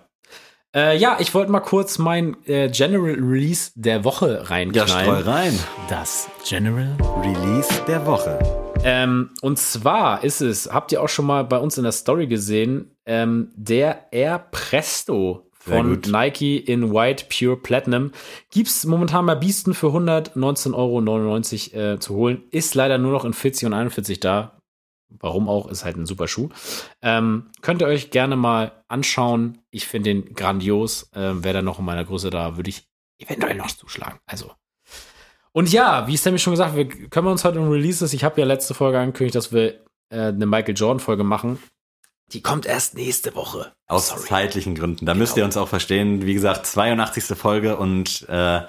Äh, 0.73 0.97
ja, 0.97 1.17
ich 1.19 1.35
wollte 1.35 1.51
mal 1.51 1.59
kurz 1.59 1.99
mein 1.99 2.37
äh, 2.47 2.69
General 2.69 3.17
Release 3.19 3.73
der 3.75 4.05
Woche 4.05 4.35
Ja, 4.35 4.43
reinknallen. 4.45 4.89
streu 4.89 5.21
rein. 5.29 5.59
das 5.89 6.29
General 6.49 6.97
Release 7.23 7.69
der 7.89 8.07
Woche. 8.07 8.39
Ähm, 8.85 9.31
und 9.43 9.59
zwar 9.59 10.23
ist 10.23 10.41
es, 10.41 10.73
habt 10.73 10.93
ihr 10.93 11.03
auch 11.03 11.09
schon 11.09 11.27
mal 11.27 11.43
bei 11.43 11.59
uns 11.59 11.77
in 11.77 11.83
der 11.83 11.91
Story 11.93 12.29
gesehen, 12.29 12.95
ähm, 13.05 13.51
der 13.57 14.13
Air 14.13 14.39
Presto 14.53 15.51
von. 15.59 16.01
Nike 16.07 16.57
in 16.59 16.95
White 16.95 17.27
Pure 17.37 17.57
Platinum. 17.57 18.13
Gibt's 18.53 18.87
momentan 18.87 19.27
bei 19.27 19.35
Biesten 19.35 19.75
für 19.75 19.89
119,99 19.89 21.75
Euro 21.75 21.93
äh, 21.95 21.99
zu 21.99 22.15
holen. 22.15 22.45
Ist 22.53 22.77
leider 22.77 22.97
nur 22.97 23.11
noch 23.11 23.25
in 23.25 23.33
40 23.33 23.67
und 23.67 23.75
41 23.75 24.21
da. 24.21 24.60
Warum 25.19 25.49
auch, 25.49 25.69
ist 25.69 25.85
halt 25.85 25.97
ein 25.97 26.07
super 26.07 26.29
Schuh. 26.29 26.49
Ähm, 27.03 27.51
könnt 27.63 27.83
ihr 27.83 27.87
euch 27.89 28.11
gerne 28.11 28.37
mal 28.37 28.73
anschauen. 28.89 29.59
Ich 29.71 29.87
finde 29.87 30.11
den 30.15 30.35
grandios. 30.35 31.11
Ähm, 31.15 31.43
Wäre 31.45 31.55
da 31.55 31.63
noch 31.63 31.79
in 31.79 31.85
meiner 31.85 32.05
Größe 32.05 32.31
da, 32.31 32.57
würde 32.57 32.71
ich 32.71 32.89
eventuell 33.19 33.57
noch 33.57 33.71
zuschlagen. 33.71 34.19
Also. 34.27 34.53
Und 35.53 35.73
ja, 35.73 36.07
wie 36.07 36.15
es 36.15 36.25
nämlich 36.25 36.43
schon 36.43 36.53
gesagt, 36.53 36.77
wir 36.77 36.87
können 36.89 37.27
wir 37.27 37.33
uns 37.33 37.45
heute 37.45 37.61
um 37.61 37.69
Releases. 37.71 38.13
Ich 38.13 38.23
habe 38.25 38.41
ja 38.41 38.47
letzte 38.47 38.73
Folge 38.73 38.99
angekündigt, 38.99 39.35
dass 39.35 39.53
wir 39.53 39.81
äh, 40.11 40.29
eine 40.29 40.47
Michael 40.47 40.75
Jordan 40.77 41.01
Folge 41.01 41.25
machen. 41.25 41.59
Die 42.33 42.41
kommt 42.43 42.65
erst 42.67 42.95
nächste 42.95 43.35
Woche. 43.35 43.73
Aus 43.89 44.09
Sorry. 44.09 44.21
zeitlichen 44.29 44.77
Gründen. 44.77 45.05
Da 45.05 45.13
Genau. 45.13 45.23
müsst 45.23 45.37
ihr 45.37 45.45
uns 45.45 45.57
auch 45.57 45.67
verstehen. 45.69 46.25
Wie 46.25 46.35
gesagt, 46.35 46.65
82. 46.67 47.37
Folge 47.37 47.77
und 47.77 48.27
äh, 48.29 48.61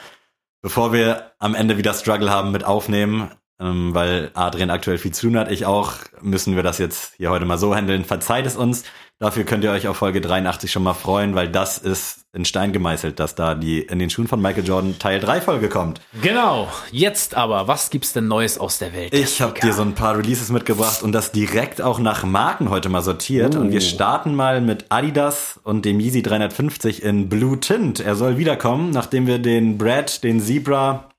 bevor 0.63 0.91
wir 0.93 1.31
am 1.37 1.53
Ende 1.53 1.77
wieder 1.77 1.93
Struggle 1.93 2.31
haben 2.31 2.51
mit 2.51 2.63
Aufnehmen, 2.63 3.29
ähm, 3.61 3.93
weil 3.93 4.31
Adrian 4.33 4.69
aktuell 4.69 4.97
viel 4.97 5.11
zu 5.13 5.27
tun 5.27 5.37
hat, 5.37 5.51
ich 5.51 5.65
auch, 5.65 5.93
müssen 6.21 6.55
wir 6.55 6.63
das 6.63 6.77
jetzt 6.79 7.13
hier 7.17 7.29
heute 7.29 7.45
mal 7.45 7.57
so 7.57 7.75
handeln. 7.75 8.03
Verzeiht 8.05 8.45
es 8.45 8.55
uns. 8.55 8.83
Dafür 9.19 9.43
könnt 9.43 9.63
ihr 9.63 9.69
euch 9.71 9.87
auf 9.87 9.97
Folge 9.97 10.19
83 10.19 10.71
schon 10.71 10.81
mal 10.81 10.95
freuen, 10.95 11.35
weil 11.35 11.47
das 11.47 11.77
ist 11.77 12.25
in 12.33 12.43
Stein 12.43 12.73
gemeißelt, 12.73 13.19
dass 13.19 13.35
da 13.35 13.53
die 13.53 13.81
in 13.81 13.99
den 13.99 14.09
Schuhen 14.09 14.27
von 14.27 14.41
Michael 14.41 14.65
Jordan 14.65 14.97
Teil 14.97 15.19
3 15.19 15.41
Folge 15.41 15.69
kommt. 15.69 16.01
Genau. 16.23 16.69
Jetzt 16.91 17.35
aber, 17.35 17.67
was 17.67 17.91
gibt's 17.91 18.13
denn 18.13 18.27
Neues 18.27 18.57
aus 18.57 18.79
der 18.79 18.93
Welt? 18.93 19.13
Ich 19.13 19.39
habe 19.41 19.59
dir 19.59 19.73
so 19.73 19.83
ein 19.83 19.93
paar 19.93 20.17
Releases 20.17 20.49
mitgebracht 20.49 21.03
und 21.03 21.11
das 21.11 21.31
direkt 21.31 21.83
auch 21.83 21.99
nach 21.99 22.23
Marken 22.23 22.71
heute 22.71 22.89
mal 22.89 23.03
sortiert. 23.03 23.55
Und 23.55 23.69
wir 23.71 23.77
Uh. 23.77 23.83
starten 23.83 24.33
mal 24.33 24.59
mit 24.59 24.85
Adidas 24.89 25.59
und 25.63 25.85
dem 25.85 25.99
Yeezy 25.99 26.23
350 26.23 27.03
in 27.03 27.29
Blue 27.29 27.59
Tint. 27.59 27.99
Er 27.99 28.15
soll 28.15 28.39
wiederkommen, 28.39 28.89
nachdem 28.89 29.27
wir 29.27 29.37
den 29.37 29.77
Brad, 29.77 30.23
den 30.23 30.41
Zebra 30.41 31.10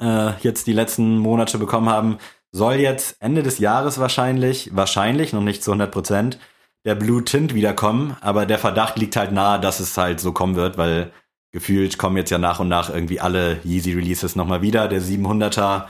äh, 0.00 0.32
jetzt 0.40 0.66
die 0.66 0.72
letzten 0.72 1.18
Monate 1.18 1.58
bekommen 1.58 1.88
haben. 1.88 2.18
Soll 2.52 2.74
jetzt 2.74 3.16
Ende 3.20 3.42
des 3.42 3.58
Jahres 3.58 3.98
wahrscheinlich, 3.98 4.70
wahrscheinlich, 4.74 5.32
noch 5.32 5.42
nicht 5.42 5.62
zu 5.64 5.72
100 5.72 5.90
Prozent, 5.90 6.38
der 6.84 6.94
Blue 6.94 7.24
Tint 7.24 7.54
wiederkommen. 7.54 8.16
Aber 8.20 8.46
der 8.46 8.58
Verdacht 8.58 8.96
liegt 8.98 9.16
halt 9.16 9.32
nahe, 9.32 9.58
dass 9.60 9.80
es 9.80 9.96
halt 9.96 10.20
so 10.20 10.32
kommen 10.32 10.54
wird, 10.54 10.78
weil 10.78 11.12
gefühlt 11.52 11.98
kommen 11.98 12.16
jetzt 12.16 12.30
ja 12.30 12.38
nach 12.38 12.60
und 12.60 12.68
nach 12.68 12.90
irgendwie 12.90 13.20
alle 13.20 13.60
Yeezy 13.64 13.92
Releases 13.92 14.36
nochmal 14.36 14.62
wieder. 14.62 14.88
Der 14.88 15.00
700er 15.00 15.86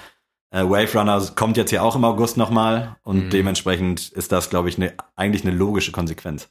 äh, 0.50 0.62
Wave 0.62 0.98
Runner 0.98 1.20
kommt 1.34 1.56
jetzt 1.56 1.70
ja 1.72 1.82
auch 1.82 1.96
im 1.96 2.04
August 2.04 2.36
nochmal 2.36 2.96
und 3.02 3.26
Mhm. 3.26 3.30
dementsprechend 3.30 4.10
ist 4.12 4.30
das, 4.32 4.50
glaube 4.50 4.68
ich, 4.68 4.78
ne, 4.78 4.94
eigentlich 5.16 5.44
eine 5.44 5.54
logische 5.56 5.90
Konsequenz. 5.92 6.48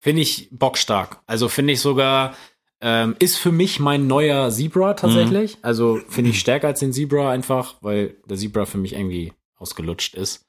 Finde 0.00 0.22
ich 0.22 0.48
bockstark. 0.52 1.20
Also 1.26 1.48
finde 1.48 1.72
ich 1.72 1.80
sogar, 1.80 2.34
ähm, 2.84 3.14
ist 3.20 3.38
für 3.38 3.52
mich 3.52 3.78
mein 3.80 4.06
neuer 4.08 4.50
Zebra 4.50 4.94
tatsächlich. 4.94 5.56
Also 5.62 6.00
finde 6.08 6.30
ich 6.30 6.40
stärker 6.40 6.66
als 6.66 6.80
den 6.80 6.92
Zebra 6.92 7.30
einfach, 7.30 7.76
weil 7.80 8.16
der 8.28 8.36
Zebra 8.36 8.66
für 8.66 8.78
mich 8.78 8.94
irgendwie 8.94 9.32
ausgelutscht 9.56 10.14
ist. 10.14 10.46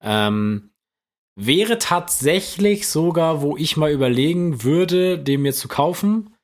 Ähm, 0.00 0.70
wäre 1.36 1.78
tatsächlich 1.78 2.88
sogar, 2.88 3.42
wo 3.42 3.56
ich 3.56 3.76
mal 3.76 3.90
überlegen 3.92 4.62
würde, 4.62 5.18
den 5.18 5.42
mir 5.42 5.52
zu 5.52 5.68
kaufen, 5.68 6.34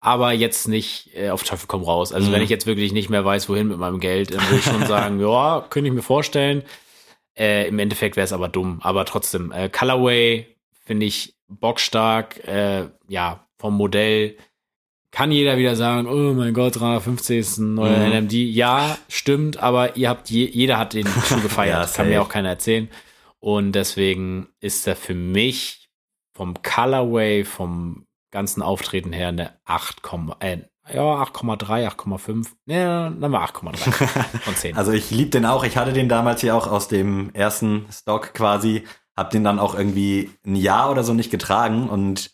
aber 0.00 0.32
jetzt 0.32 0.68
nicht 0.68 1.10
äh, 1.14 1.30
auf 1.30 1.44
Teufel 1.44 1.66
komm 1.66 1.82
raus. 1.82 2.12
Also 2.12 2.28
Mhm. 2.28 2.32
wenn 2.34 2.42
ich 2.42 2.50
jetzt 2.50 2.66
wirklich 2.66 2.92
nicht 2.92 3.08
mehr 3.10 3.24
weiß, 3.24 3.48
wohin 3.48 3.68
mit 3.68 3.78
meinem 3.78 4.00
Geld, 4.00 4.34
dann 4.34 4.42
würde 4.42 4.56
ich 4.58 4.64
schon 4.64 4.86
sagen, 4.86 5.18
ja, 5.26 5.66
könnte 5.70 5.88
ich 5.88 5.94
mir 5.94 6.02
vorstellen. 6.02 6.62
Äh, 7.38 7.68
Im 7.68 7.78
Endeffekt 7.78 8.16
wäre 8.16 8.24
es 8.24 8.32
aber 8.34 8.48
dumm. 8.48 8.80
Aber 8.82 9.04
trotzdem, 9.06 9.50
äh, 9.52 9.68
Colorway 9.70 10.46
finde 10.84 11.06
ich 11.06 11.36
bockstark. 11.48 12.46
Äh, 12.46 12.88
ja, 13.08 13.46
vom 13.58 13.76
Modell 13.76 14.36
kann 15.12 15.32
jeder 15.32 15.56
wieder 15.58 15.74
sagen, 15.76 16.06
oh 16.06 16.34
mein 16.34 16.54
Gott, 16.54 16.78
350 16.78 17.38
ist 17.38 17.58
ein 17.58 17.74
neuer 17.74 17.98
Mhm. 17.98 18.12
NMD. 18.12 18.32
Ja, 18.32 18.96
stimmt, 19.08 19.56
aber 19.58 19.96
ihr 19.96 20.08
habt 20.08 20.30
je, 20.30 20.46
jeder 20.46 20.78
hat 20.78 20.94
den 20.94 21.06
Schuh 21.26 21.40
gefeiert. 21.40 21.74
Ja, 21.74 21.80
das 21.80 21.94
kann 21.94 22.08
mir 22.08 22.22
auch 22.22 22.28
keiner 22.28 22.50
erzählen. 22.50 22.88
Und 23.40 23.72
deswegen 23.72 24.48
ist 24.60 24.86
er 24.86 24.96
für 24.96 25.14
mich 25.14 25.88
vom 26.34 26.54
Colorway, 26.62 27.44
vom 27.44 28.06
ganzen 28.30 28.62
Auftreten 28.62 29.12
her 29.12 29.28
eine 29.28 29.54
8, 29.64 30.02
äh, 30.40 30.58
ja, 30.92 31.02
8,3, 31.02 31.88
8,5. 31.88 32.46
Ja, 32.66 33.10
dann 33.10 33.32
war 33.32 33.42
8,3 33.48 34.38
von 34.40 34.54
10. 34.54 34.76
Also 34.76 34.92
ich 34.92 35.10
lieb 35.10 35.32
den 35.32 35.44
auch. 35.46 35.64
Ich 35.64 35.76
hatte 35.76 35.92
den 35.92 36.08
damals 36.08 36.40
hier 36.40 36.54
auch 36.54 36.66
aus 36.66 36.88
dem 36.88 37.30
ersten 37.34 37.86
Stock 37.92 38.32
quasi. 38.34 38.84
Hab 39.16 39.30
den 39.30 39.42
dann 39.44 39.58
auch 39.58 39.74
irgendwie 39.74 40.30
ein 40.46 40.54
Jahr 40.56 40.90
oder 40.90 41.02
so 41.02 41.14
nicht 41.14 41.30
getragen 41.30 41.88
und 41.88 42.30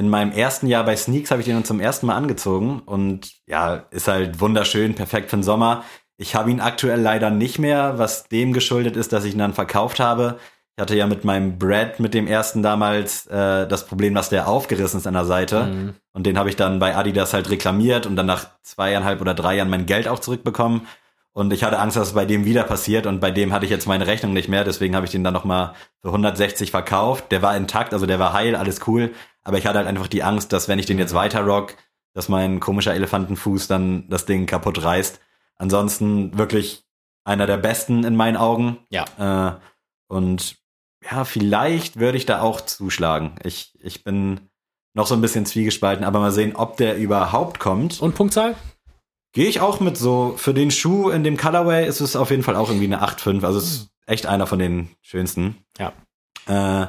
in 0.00 0.08
meinem 0.08 0.32
ersten 0.32 0.66
Jahr 0.66 0.82
bei 0.84 0.96
Sneaks 0.96 1.30
habe 1.30 1.42
ich 1.42 1.46
den 1.46 1.56
dann 1.56 1.66
zum 1.66 1.78
ersten 1.78 2.06
Mal 2.06 2.16
angezogen 2.16 2.80
und 2.86 3.32
ja, 3.46 3.84
ist 3.90 4.08
halt 4.08 4.40
wunderschön, 4.40 4.94
perfekt 4.94 5.28
für 5.28 5.36
den 5.36 5.42
Sommer. 5.42 5.84
Ich 6.16 6.34
habe 6.34 6.50
ihn 6.50 6.60
aktuell 6.60 6.98
leider 6.98 7.28
nicht 7.28 7.58
mehr, 7.58 7.98
was 7.98 8.26
dem 8.26 8.54
geschuldet 8.54 8.96
ist, 8.96 9.12
dass 9.12 9.26
ich 9.26 9.34
ihn 9.34 9.38
dann 9.38 9.52
verkauft 9.52 10.00
habe. 10.00 10.38
Ich 10.74 10.80
hatte 10.80 10.96
ja 10.96 11.06
mit 11.06 11.26
meinem 11.26 11.58
Brad, 11.58 12.00
mit 12.00 12.14
dem 12.14 12.26
ersten 12.26 12.62
damals, 12.62 13.26
äh, 13.26 13.68
das 13.68 13.84
Problem, 13.84 14.14
dass 14.14 14.30
der 14.30 14.48
aufgerissen 14.48 14.98
ist 15.00 15.06
an 15.06 15.12
der 15.12 15.26
Seite. 15.26 15.64
Mhm. 15.64 15.94
Und 16.14 16.24
den 16.24 16.38
habe 16.38 16.48
ich 16.48 16.56
dann 16.56 16.78
bei 16.78 16.96
Adidas 16.96 17.34
halt 17.34 17.50
reklamiert 17.50 18.06
und 18.06 18.16
dann 18.16 18.24
nach 18.24 18.46
zweieinhalb 18.62 19.20
oder 19.20 19.34
drei 19.34 19.56
Jahren 19.56 19.68
mein 19.68 19.84
Geld 19.84 20.08
auch 20.08 20.20
zurückbekommen. 20.20 20.86
Und 21.32 21.52
ich 21.52 21.62
hatte 21.62 21.78
Angst, 21.78 21.96
dass 21.96 22.08
es 22.08 22.14
bei 22.14 22.24
dem 22.26 22.44
wieder 22.44 22.64
passiert 22.64 23.06
und 23.06 23.20
bei 23.20 23.30
dem 23.30 23.52
hatte 23.52 23.64
ich 23.64 23.70
jetzt 23.70 23.86
meine 23.86 24.06
Rechnung 24.06 24.32
nicht 24.32 24.48
mehr, 24.48 24.64
deswegen 24.64 24.96
habe 24.96 25.06
ich 25.06 25.12
den 25.12 25.22
dann 25.22 25.32
nochmal 25.32 25.74
für 26.02 26.08
160 26.08 26.72
verkauft. 26.72 27.30
Der 27.30 27.40
war 27.40 27.56
intakt, 27.56 27.92
also 27.92 28.06
der 28.06 28.18
war 28.18 28.32
heil, 28.32 28.56
alles 28.56 28.86
cool. 28.88 29.12
Aber 29.42 29.56
ich 29.56 29.66
hatte 29.66 29.78
halt 29.78 29.86
einfach 29.86 30.08
die 30.08 30.24
Angst, 30.24 30.52
dass 30.52 30.68
wenn 30.68 30.78
ich 30.78 30.86
den 30.86 30.98
jetzt 30.98 31.14
weiter 31.14 31.42
rock, 31.42 31.76
dass 32.14 32.28
mein 32.28 32.58
komischer 32.58 32.94
Elefantenfuß 32.94 33.68
dann 33.68 34.08
das 34.08 34.26
Ding 34.26 34.46
kaputt 34.46 34.82
reißt. 34.82 35.20
Ansonsten 35.56 36.36
wirklich 36.36 36.84
einer 37.24 37.46
der 37.46 37.58
besten 37.58 38.02
in 38.04 38.16
meinen 38.16 38.36
Augen. 38.36 38.78
Ja. 38.90 39.04
Äh, 39.18 39.60
und 40.08 40.56
ja, 41.08 41.24
vielleicht 41.24 41.98
würde 41.98 42.18
ich 42.18 42.26
da 42.26 42.42
auch 42.42 42.60
zuschlagen. 42.60 43.36
Ich, 43.44 43.78
ich 43.80 44.02
bin 44.02 44.40
noch 44.94 45.06
so 45.06 45.14
ein 45.14 45.20
bisschen 45.20 45.46
zwiegespalten, 45.46 46.04
aber 46.04 46.18
mal 46.18 46.32
sehen, 46.32 46.56
ob 46.56 46.76
der 46.76 46.96
überhaupt 46.98 47.60
kommt. 47.60 48.00
Und 48.00 48.16
Punktzahl? 48.16 48.56
Gehe 49.32 49.46
ich 49.46 49.60
auch 49.60 49.80
mit 49.80 49.96
so, 49.96 50.34
für 50.36 50.54
den 50.54 50.70
Schuh 50.70 51.10
in 51.10 51.22
dem 51.24 51.36
Colorway 51.36 51.86
ist 51.86 52.00
es 52.00 52.16
auf 52.16 52.30
jeden 52.30 52.42
Fall 52.42 52.56
auch 52.56 52.68
irgendwie 52.68 52.86
eine 52.86 53.02
8,5. 53.02 53.44
Also 53.44 53.58
es 53.58 53.64
ist 53.70 53.90
echt 54.06 54.26
einer 54.26 54.46
von 54.46 54.58
den 54.58 54.88
schönsten. 55.02 55.58
Ja. 55.78 55.92
Äh, 56.46 56.88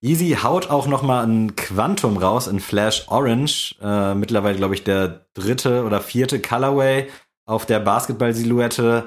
Yeezy 0.00 0.38
haut 0.42 0.70
auch 0.70 0.86
noch 0.86 1.02
mal 1.02 1.24
ein 1.26 1.54
Quantum 1.54 2.16
raus 2.16 2.46
in 2.46 2.60
Flash 2.60 3.04
Orange. 3.08 3.76
Äh, 3.82 4.14
mittlerweile, 4.14 4.56
glaube 4.56 4.74
ich, 4.74 4.84
der 4.84 5.26
dritte 5.34 5.84
oder 5.84 6.00
vierte 6.00 6.40
Colorway 6.40 7.08
auf 7.44 7.66
der 7.66 7.78
Basketball-Silhouette. 7.80 9.04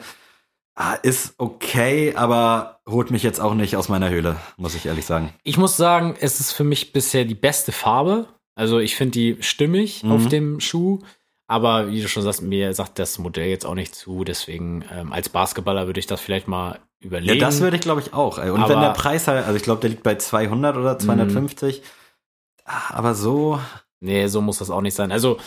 Ah, 0.75 0.93
ist 0.95 1.35
okay, 1.37 2.13
aber 2.15 2.81
holt 2.87 3.09
mich 3.09 3.23
jetzt 3.23 3.39
auch 3.39 3.53
nicht 3.55 3.77
aus 3.77 3.87
meiner 3.89 4.09
Höhle, 4.09 4.35
muss 4.57 4.75
ich 4.75 4.85
ehrlich 4.85 5.05
sagen. 5.05 5.33
Ich 5.43 5.57
muss 5.57 5.77
sagen, 5.77 6.15
es 6.19 6.39
ist 6.41 6.51
für 6.51 6.65
mich 6.65 6.91
bisher 6.93 7.23
die 7.25 7.33
beste 7.35 7.71
Farbe. 7.71 8.27
Also 8.55 8.79
ich 8.79 8.95
finde 8.95 9.11
die 9.13 9.37
stimmig 9.41 10.03
Mhm. 10.03 10.11
auf 10.11 10.27
dem 10.27 10.59
Schuh. 10.59 10.99
Aber 11.47 11.89
wie 11.91 12.01
du 12.01 12.07
schon 12.07 12.23
sagst, 12.23 12.41
mir 12.41 12.73
sagt 12.73 12.97
das 12.97 13.19
Modell 13.19 13.49
jetzt 13.49 13.65
auch 13.65 13.75
nicht 13.75 13.93
zu. 13.93 14.23
Deswegen 14.23 14.83
ähm, 14.91 15.13
als 15.13 15.29
Basketballer 15.29 15.85
würde 15.85 15.99
ich 15.99 16.07
das 16.07 16.19
vielleicht 16.21 16.47
mal 16.47 16.79
überlegen. 16.99 17.39
Ja, 17.39 17.45
das 17.45 17.61
würde 17.61 17.75
ich, 17.75 17.81
glaube 17.81 18.01
ich, 18.01 18.13
auch. 18.13 18.37
Und 18.39 18.59
Aber- 18.61 18.69
wenn 18.69 18.81
der 18.81 18.89
Preis 18.91 19.27
halt, 19.27 19.45
also 19.45 19.55
ich 19.55 19.63
glaube, 19.63 19.81
der 19.81 19.91
liegt 19.91 20.03
bei 20.03 20.15
200 20.15 20.75
oder 20.77 20.97
250. 20.97 21.83
Ah, 22.65 22.95
Aber 22.95 23.13
so, 23.13 23.59
Nee, 24.01 24.27
so 24.27 24.41
muss 24.41 24.59
das 24.59 24.69
auch 24.69 24.81
nicht 24.81 24.93
sein. 24.93 25.11
Also 25.11 25.37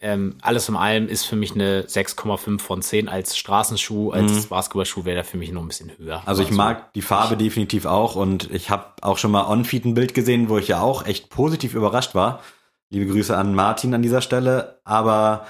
ähm, 0.00 0.36
alles 0.42 0.68
in 0.68 0.76
allem 0.76 1.08
ist 1.08 1.24
für 1.24 1.36
mich 1.36 1.52
eine 1.54 1.82
6,5 1.84 2.58
von 2.60 2.82
10 2.82 3.08
als 3.08 3.36
Straßenschuh. 3.36 4.10
Als 4.10 4.46
Basketballschuh 4.46 5.04
wäre 5.04 5.14
der 5.16 5.24
für 5.24 5.36
mich 5.36 5.52
noch 5.52 5.62
ein 5.62 5.68
bisschen 5.68 5.92
höher. 5.96 6.18
Mhm. 6.18 6.26
Also 6.26 6.42
ich 6.42 6.48
Aber 6.48 6.56
mag 6.56 6.92
die 6.94 7.02
Farbe 7.02 7.36
definitiv 7.36 7.86
auch 7.86 8.16
und 8.16 8.50
ich 8.50 8.68
habe 8.68 8.86
auch 9.00 9.16
schon 9.16 9.30
mal 9.30 9.46
on-feed 9.46 9.84
ein 9.84 9.94
Bild 9.94 10.12
gesehen, 10.12 10.48
wo 10.48 10.58
ich 10.58 10.68
ja 10.68 10.80
auch 10.80 11.06
echt 11.06 11.30
positiv 11.30 11.74
überrascht 11.74 12.14
war. 12.14 12.40
Liebe 12.92 13.10
Grüße 13.10 13.34
an 13.36 13.54
Martin 13.54 13.94
an 13.94 14.02
dieser 14.02 14.20
Stelle. 14.20 14.80
Aber 14.84 15.46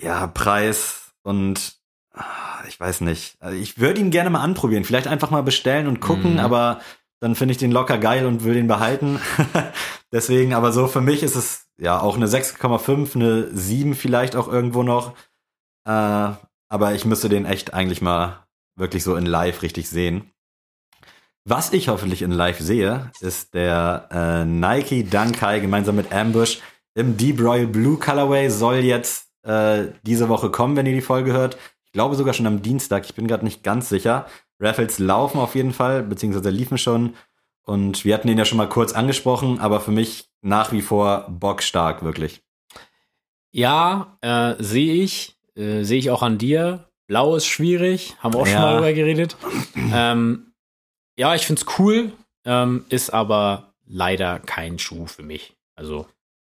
ja, 0.00 0.26
Preis 0.28 1.12
und 1.22 1.74
ah, 2.14 2.62
ich 2.68 2.78
weiß 2.78 3.00
nicht. 3.00 3.36
Also 3.40 3.58
ich 3.58 3.78
würde 3.78 4.00
ihn 4.00 4.10
gerne 4.10 4.30
mal 4.30 4.40
anprobieren. 4.42 4.84
Vielleicht 4.84 5.08
einfach 5.08 5.30
mal 5.30 5.42
bestellen 5.42 5.88
und 5.88 6.00
gucken, 6.00 6.34
Mhm. 6.34 6.38
aber 6.38 6.80
dann 7.20 7.34
finde 7.34 7.52
ich 7.52 7.58
den 7.58 7.72
locker 7.72 7.98
geil 7.98 8.24
und 8.26 8.44
will 8.44 8.54
den 8.54 8.68
behalten. 8.68 9.18
Deswegen, 10.12 10.54
aber 10.54 10.70
so 10.70 10.86
für 10.86 11.00
mich 11.00 11.22
ist 11.24 11.34
es 11.34 11.66
ja 11.76 11.98
auch 11.98 12.14
eine 12.16 12.28
6,5, 12.28 13.16
eine 13.16 13.48
7 13.52 13.94
vielleicht 13.94 14.36
auch 14.36 14.46
irgendwo 14.46 14.82
noch. 14.84 15.14
Äh, 15.86 15.90
aber 16.68 16.94
ich 16.94 17.04
müsste 17.04 17.28
den 17.28 17.46
echt 17.46 17.74
eigentlich 17.74 18.00
mal 18.00 18.46
wirklich 18.76 19.02
so 19.02 19.16
in 19.16 19.26
live 19.26 19.62
richtig 19.62 19.88
sehen. 19.88 20.30
Was 21.48 21.72
ich 21.72 21.88
hoffentlich 21.88 22.22
in 22.22 22.32
live 22.32 22.60
sehe, 22.60 23.10
ist 23.20 23.54
der 23.54 24.08
äh, 24.10 24.44
Nike 24.44 25.04
Dunk 25.08 25.40
High 25.42 25.62
gemeinsam 25.62 25.96
mit 25.96 26.12
Ambush 26.12 26.60
im 26.96 27.16
Deep 27.16 27.40
Royal 27.40 27.66
Blue 27.66 27.98
Colorway 27.98 28.48
soll 28.50 28.76
jetzt 28.78 29.28
äh, 29.42 29.86
diese 30.02 30.28
Woche 30.28 30.50
kommen, 30.50 30.74
wenn 30.76 30.86
ihr 30.86 30.94
die 30.94 31.00
Folge 31.00 31.32
hört. 31.32 31.56
Ich 31.84 31.92
glaube 31.92 32.16
sogar 32.16 32.34
schon 32.34 32.46
am 32.46 32.62
Dienstag. 32.62 33.04
Ich 33.04 33.14
bin 33.14 33.26
gerade 33.28 33.44
nicht 33.44 33.62
ganz 33.62 33.88
sicher. 33.88 34.26
Raffles 34.58 34.98
laufen 34.98 35.38
auf 35.38 35.54
jeden 35.54 35.72
Fall, 35.72 36.02
beziehungsweise 36.02 36.50
liefen 36.50 36.78
schon. 36.78 37.14
Und 37.64 38.04
wir 38.04 38.14
hatten 38.14 38.28
ihn 38.28 38.38
ja 38.38 38.44
schon 38.44 38.58
mal 38.58 38.68
kurz 38.68 38.92
angesprochen, 38.92 39.60
aber 39.60 39.80
für 39.80 39.90
mich 39.90 40.28
nach 40.40 40.72
wie 40.72 40.82
vor 40.82 41.26
bockstark, 41.28 42.02
wirklich. 42.02 42.42
Ja, 43.52 44.16
äh, 44.20 44.54
sehe 44.58 44.94
ich. 45.02 45.36
Äh, 45.54 45.82
sehe 45.84 45.98
ich 45.98 46.10
auch 46.10 46.22
an 46.22 46.38
dir. 46.38 46.88
Blau 47.06 47.36
ist 47.36 47.46
schwierig. 47.46 48.14
Haben 48.20 48.34
wir 48.34 48.40
auch 48.40 48.46
schon 48.46 48.54
Ja. 48.54 48.60
mal 48.62 48.74
drüber 48.74 48.92
geredet. 48.92 49.36
ähm, 49.92 50.52
ja, 51.16 51.34
ich 51.34 51.46
find's 51.46 51.64
cool. 51.78 52.12
Ähm, 52.44 52.84
ist 52.88 53.10
aber 53.10 53.74
leider 53.86 54.38
kein 54.38 54.78
Schuh 54.78 55.06
für 55.06 55.22
mich. 55.22 55.56
Also, 55.74 56.06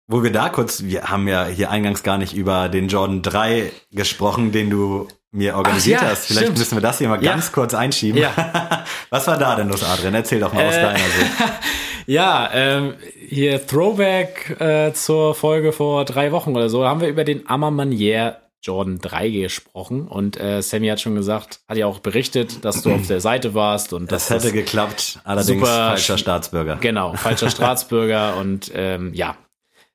Wo 0.07 0.23
wir 0.23 0.33
da 0.33 0.51
kurz, 0.51 0.83
wir 0.83 1.05
haben 1.05 1.27
ja 1.29 1.47
hier 1.47 1.71
eingangs 1.71 2.03
gar 2.03 2.19
nicht 2.19 2.35
über 2.35 2.69
den 2.69 2.89
Jordan 2.89 3.23
3 3.23 3.73
gesprochen, 3.91 4.53
den 4.53 4.69
du 4.71 5.09
mir 5.33 5.57
organisiert 5.57 6.03
ja, 6.03 6.09
hast. 6.09 6.27
Vielleicht 6.27 6.43
stimmt. 6.45 6.59
müssen 6.59 6.77
wir 6.77 6.83
das 6.83 6.99
hier 6.99 7.09
mal 7.09 7.23
Ja. 7.25 7.33
ganz 7.33 7.51
kurz 7.53 7.73
einschieben. 7.75 8.21
Ja. 8.21 8.85
Was 9.11 9.27
war 9.27 9.39
da 9.39 9.57
denn 9.57 9.69
los, 9.69 9.83
Adrian? 9.83 10.15
Erzähl 10.15 10.41
doch 10.41 10.53
mal 10.53 10.67
aus 10.67 10.75
Äh, 10.75 10.83
deiner 10.83 10.99
Sicht. 10.99 11.31
ja, 12.07 12.51
ähm, 12.53 12.95
hier 13.29 13.67
Throwback 13.67 14.61
äh, 14.61 14.93
zur 14.93 15.35
Folge 15.35 15.73
vor 15.73 16.05
drei 16.05 16.33
Wochen 16.33 16.55
oder 16.55 16.69
so, 16.69 16.85
haben 16.87 17.01
wir 17.01 17.09
über 17.09 17.25
den 17.25 17.49
Ammermanier 17.49 18.37
Jordan 18.63 18.99
3 19.01 19.29
gesprochen 19.31 20.07
und 20.09 20.39
äh, 20.41 20.63
Sammy 20.63 20.89
hat 20.89 21.01
schon 21.01 21.15
gesagt, 21.15 21.61
hat 21.69 21.77
ja 21.77 21.87
auch 21.87 21.99
berichtet, 21.99 22.65
dass 22.65 22.83
du 22.83 22.93
auf 22.95 23.07
der 23.07 23.21
Seite 23.21 23.53
warst 23.55 23.93
und 23.93 24.11
Das 24.13 24.29
dass 24.29 24.43
hätte 24.45 24.53
geklappt, 24.55 25.19
allerdings 25.25 25.69
falscher 25.69 26.15
sch- 26.15 26.19
Staatsbürger. 26.19 26.77
Genau, 26.81 27.13
falscher 27.15 27.51
Staatsbürger 27.51 28.37
und 28.37 28.71
ähm, 28.75 29.13
ja, 29.15 29.37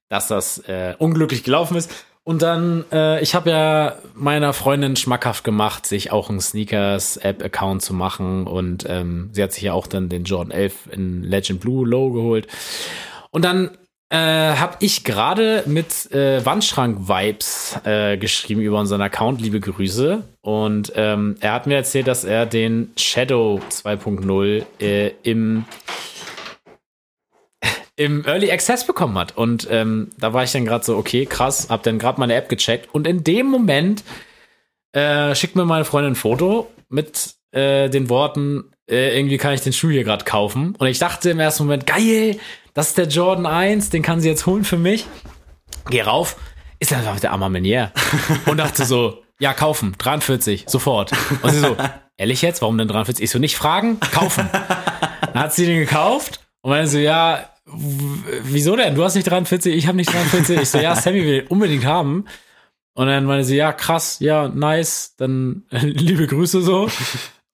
dass 0.09 0.27
das 0.27 0.57
äh, 0.67 0.95
unglücklich 0.97 1.43
gelaufen 1.43 1.77
ist. 1.77 1.91
Und 2.23 2.41
dann, 2.41 2.85
äh, 2.91 3.21
ich 3.21 3.33
habe 3.33 3.49
ja 3.49 3.95
meiner 4.13 4.53
Freundin 4.53 4.95
schmackhaft 4.95 5.43
gemacht, 5.43 5.85
sich 5.87 6.11
auch 6.11 6.29
einen 6.29 6.41
Sneakers-App-Account 6.41 7.81
zu 7.81 7.93
machen. 7.93 8.45
Und 8.45 8.85
ähm, 8.87 9.29
sie 9.31 9.41
hat 9.41 9.53
sich 9.53 9.63
ja 9.63 9.73
auch 9.73 9.87
dann 9.87 10.09
den 10.09 10.25
Jordan 10.25 10.51
11 10.51 10.89
in 10.91 11.23
Legend 11.23 11.59
Blue 11.59 11.87
Low 11.87 12.11
geholt. 12.11 12.47
Und 13.31 13.45
dann 13.45 13.71
äh, 14.09 14.17
habe 14.17 14.75
ich 14.79 15.03
gerade 15.03 15.63
mit 15.65 16.11
äh, 16.11 16.43
Wandschrank-Vibes 16.45 17.79
äh, 17.83 18.17
geschrieben 18.17 18.61
über 18.61 18.79
unseren 18.79 19.01
Account. 19.01 19.41
Liebe 19.41 19.59
Grüße. 19.59 20.23
Und 20.41 20.91
ähm, 20.95 21.35
er 21.39 21.53
hat 21.53 21.67
mir 21.67 21.75
erzählt, 21.75 22.07
dass 22.07 22.25
er 22.25 22.45
den 22.45 22.91
Shadow 22.97 23.61
2.0 23.69 24.65
äh, 24.79 25.11
im 25.23 25.65
im 27.99 28.25
Early 28.25 28.49
Access 28.49 28.87
bekommen 28.87 29.17
hat. 29.17 29.35
Und 29.35 29.67
ähm, 29.69 30.09
da 30.17 30.31
war 30.31 30.45
ich 30.45 30.53
dann 30.53 30.63
gerade 30.63 30.85
so, 30.85 30.95
okay, 30.95 31.25
krass, 31.25 31.67
hab 31.69 31.83
dann 31.83 31.99
gerade 31.99 32.17
meine 32.17 32.33
App 32.33 32.47
gecheckt. 32.47 32.87
Und 32.95 33.05
in 33.05 33.25
dem 33.25 33.47
Moment 33.47 34.05
äh, 34.93 35.35
schickt 35.35 35.57
mir 35.57 35.65
meine 35.65 35.83
Freundin 35.83 36.13
ein 36.13 36.15
Foto 36.15 36.71
mit 36.87 37.35
äh, 37.51 37.89
den 37.89 38.09
Worten, 38.09 38.71
äh, 38.89 39.17
irgendwie 39.17 39.37
kann 39.37 39.53
ich 39.53 39.61
den 39.61 39.73
Schuh 39.73 39.89
hier 39.89 40.05
gerade 40.05 40.23
kaufen. 40.23 40.77
Und 40.77 40.87
ich 40.87 40.97
dachte 40.97 41.29
im 41.29 41.41
ersten 41.41 41.63
Moment, 41.63 41.85
geil, 41.85 42.39
das 42.73 42.87
ist 42.87 42.97
der 42.97 43.07
Jordan 43.07 43.45
1, 43.45 43.89
den 43.89 44.01
kann 44.01 44.21
sie 44.21 44.29
jetzt 44.29 44.45
holen 44.45 44.63
für 44.63 44.77
mich. 44.77 45.05
Geh 45.89 46.01
rauf, 46.01 46.37
ist 46.79 46.93
einfach 46.93 47.19
der 47.19 47.33
Armer 47.33 47.49
Menier. 47.49 47.91
Und 48.45 48.57
dachte 48.57 48.85
so, 48.85 49.23
ja, 49.39 49.53
kaufen, 49.53 49.95
43, 49.97 50.65
sofort. 50.67 51.11
Und 51.41 51.51
sie 51.51 51.59
so, 51.59 51.75
ehrlich 52.15 52.41
jetzt, 52.41 52.61
warum 52.61 52.77
denn 52.77 52.87
43? 52.87 53.25
Ich 53.25 53.29
so, 53.29 53.39
nicht 53.39 53.57
fragen, 53.57 53.99
kaufen. 53.99 54.47
Dann 55.33 55.43
hat 55.43 55.53
sie 55.53 55.65
den 55.65 55.79
gekauft 55.79 56.39
und 56.61 56.71
meinte 56.71 56.89
so, 56.89 56.97
ja, 56.97 57.49
wieso 58.43 58.75
denn? 58.75 58.95
Du 58.95 59.03
hast 59.03 59.15
nicht 59.15 59.29
43, 59.29 59.75
ich 59.75 59.87
habe 59.87 59.97
nicht 59.97 60.11
43. 60.11 60.61
Ich 60.61 60.69
so, 60.69 60.79
ja, 60.79 60.95
Sammy 60.95 61.23
will 61.23 61.45
unbedingt 61.49 61.85
haben. 61.85 62.25
Und 62.93 63.07
dann 63.07 63.25
meinte 63.25 63.45
sie, 63.45 63.55
ja, 63.55 63.71
krass, 63.71 64.17
ja, 64.19 64.49
nice, 64.49 65.15
dann 65.17 65.63
liebe 65.71 66.27
Grüße 66.27 66.61
so. 66.61 66.89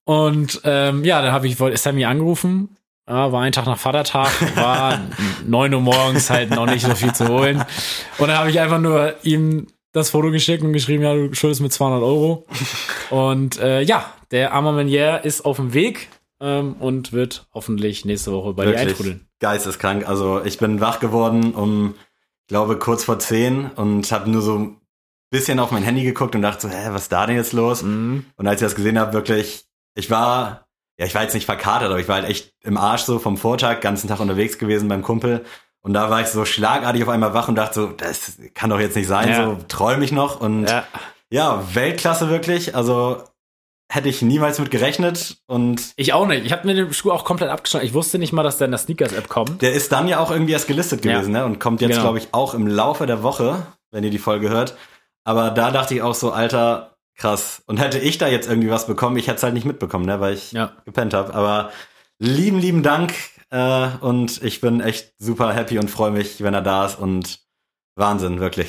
Und 0.05 0.61
ähm, 0.63 1.03
ja, 1.03 1.21
dann 1.21 1.31
habe 1.31 1.47
ich 1.47 1.57
Sammy 1.75 2.05
angerufen. 2.05 2.77
Ja, 3.07 3.31
war 3.31 3.43
ein 3.43 3.51
Tag 3.51 3.67
nach 3.67 3.77
Vatertag, 3.77 4.31
war 4.55 4.99
9 5.45 5.73
Uhr 5.73 5.81
morgens 5.81 6.31
halt 6.31 6.49
noch 6.49 6.65
nicht 6.65 6.85
so 6.85 6.95
viel 6.95 7.13
zu 7.13 7.27
holen. 7.27 7.63
Und 8.17 8.27
dann 8.27 8.37
habe 8.37 8.49
ich 8.49 8.59
einfach 8.59 8.79
nur 8.79 9.13
ihm 9.21 9.67
das 9.91 10.09
Foto 10.09 10.31
geschickt 10.31 10.63
und 10.63 10.73
geschrieben, 10.73 11.03
ja, 11.03 11.13
du 11.13 11.33
schuldest 11.33 11.61
mir 11.61 11.69
200 11.69 12.01
Euro. 12.01 12.45
Und 13.11 13.59
äh, 13.59 13.81
ja, 13.81 14.11
der 14.31 14.53
Armer 14.53 14.71
Menier 14.71 15.21
ist 15.23 15.45
auf 15.45 15.57
dem 15.57 15.73
Weg 15.73 16.09
ähm, 16.39 16.73
und 16.79 17.13
wird 17.13 17.47
hoffentlich 17.53 18.05
nächste 18.05 18.31
Woche 18.31 18.53
bei 18.53 18.63
dir 18.65 18.71
Wirklich 18.71 18.89
eintrudeln. 18.89 19.27
geisteskrank. 19.39 20.07
Also 20.07 20.43
ich 20.43 20.57
bin 20.57 20.81
wach 20.81 20.99
geworden 20.99 21.53
um, 21.53 21.95
ich 22.41 22.47
glaube, 22.47 22.77
kurz 22.77 23.03
vor 23.03 23.19
zehn 23.19 23.71
und 23.75 24.11
habe 24.11 24.29
nur 24.29 24.41
so 24.41 24.57
ein 24.57 24.77
bisschen 25.31 25.59
auf 25.59 25.71
mein 25.71 25.83
Handy 25.83 26.03
geguckt 26.03 26.35
und 26.35 26.41
dachte 26.41 26.67
so, 26.67 26.69
hä, 26.69 26.89
was 26.91 27.03
ist 27.03 27.11
da 27.11 27.25
denn 27.25 27.35
jetzt 27.35 27.53
los? 27.53 27.81
Mhm. 27.83 28.25
Und 28.37 28.47
als 28.47 28.61
ich 28.61 28.65
das 28.65 28.75
gesehen 28.75 28.99
habe, 28.99 29.13
wirklich, 29.13 29.65
ich 29.95 30.09
war, 30.11 30.67
ja, 30.99 31.05
ich 31.05 31.15
war 31.15 31.23
jetzt 31.23 31.33
nicht 31.33 31.45
verkatert, 31.45 31.89
aber 31.89 31.99
ich 31.99 32.07
war 32.07 32.15
halt 32.17 32.29
echt 32.29 32.53
im 32.63 32.77
Arsch 32.77 33.01
so 33.03 33.17
vom 33.19 33.37
Vortag, 33.37 33.81
ganzen 33.81 34.07
Tag 34.07 34.19
unterwegs 34.19 34.57
gewesen 34.57 34.87
beim 34.87 35.01
Kumpel. 35.01 35.43
Und 35.81 35.93
da 35.93 36.09
war 36.09 36.21
ich 36.21 36.27
so 36.27 36.45
schlagartig 36.45 37.03
auf 37.03 37.09
einmal 37.09 37.33
wach 37.33 37.47
und 37.47 37.55
dachte 37.55 37.73
so, 37.75 37.87
das 37.87 38.37
kann 38.53 38.69
doch 38.69 38.79
jetzt 38.79 38.95
nicht 38.95 39.07
sein, 39.07 39.29
Ja. 39.29 39.45
so 39.45 39.57
träume 39.67 40.03
ich 40.05 40.11
noch. 40.11 40.39
Und 40.39 40.67
ja. 40.69 40.83
Ja, 41.31 41.63
Weltklasse 41.73 42.29
wirklich. 42.29 42.75
Also 42.75 43.23
hätte 43.89 44.09
ich 44.09 44.21
niemals 44.21 44.59
mit 44.59 44.71
gerechnet 44.71 45.37
und 45.47 45.81
Ich 45.95 46.13
auch 46.13 46.25
nicht. 46.25 46.45
Ich 46.45 46.51
habe 46.51 46.65
mir 46.67 46.73
den 46.73 46.93
Schuh 46.93 47.11
auch 47.11 47.23
komplett 47.23 47.49
abgeschnitten. 47.49 47.85
Ich 47.85 47.93
wusste 47.93 48.17
nicht 48.17 48.33
mal, 48.33 48.43
dass 48.43 48.57
der 48.57 48.65
in 48.65 48.71
der 48.71 48.79
Sneakers-App 48.79 49.29
kommt. 49.29 49.61
der 49.61 49.73
ist 49.73 49.91
dann 49.91 50.07
ja 50.07 50.19
auch 50.19 50.31
irgendwie 50.31 50.53
erst 50.53 50.67
gelistet 50.67 51.05
Ja. 51.05 51.13
gewesen, 51.13 51.31
ne? 51.33 51.45
Und 51.45 51.59
kommt 51.59 51.81
jetzt, 51.81 51.91
Genau. 51.91 52.01
glaube 52.01 52.17
ich, 52.17 52.29
auch 52.33 52.53
im 52.53 52.67
Laufe 52.67 53.05
der 53.05 53.21
Woche, 53.23 53.65
wenn 53.91 54.03
ihr 54.03 54.09
die 54.09 54.17
Folge 54.17 54.49
hört. 54.49 54.75
Aber 55.23 55.49
da 55.51 55.71
dachte 55.71 55.93
ich 55.93 56.01
auch 56.01 56.15
so, 56.15 56.31
Alter, 56.31 56.97
krass. 57.15 57.61
Und 57.67 57.77
hätte 57.77 57.99
ich 57.99 58.17
da 58.17 58.27
jetzt 58.27 58.49
irgendwie 58.49 58.69
was 58.69 58.87
bekommen, 58.87 59.17
ich 59.17 59.27
hätte 59.27 59.37
es 59.37 59.43
halt 59.43 59.53
nicht 59.53 59.65
mitbekommen, 59.65 60.05
ne? 60.05 60.19
Weil 60.19 60.33
ich 60.33 60.51
Ja. 60.51 60.71
gepennt 60.85 61.13
habe. 61.13 61.33
Aber 61.33 61.71
lieben, 62.19 62.59
lieben 62.59 62.83
Dank. 62.83 63.13
Äh, 63.51 63.87
und 64.01 64.41
ich 64.43 64.59
bin 64.61 64.81
echt 64.81 65.13
super 65.19 65.53
happy 65.53 65.77
und 65.77 65.89
freue 65.91 66.11
mich, 66.11 66.41
wenn 66.43 66.53
er 66.55 66.61
da 66.63 66.87
ist. 66.87 66.97
Und 66.99 67.39
Wahnsinn, 67.95 68.39
wirklich. 68.41 68.67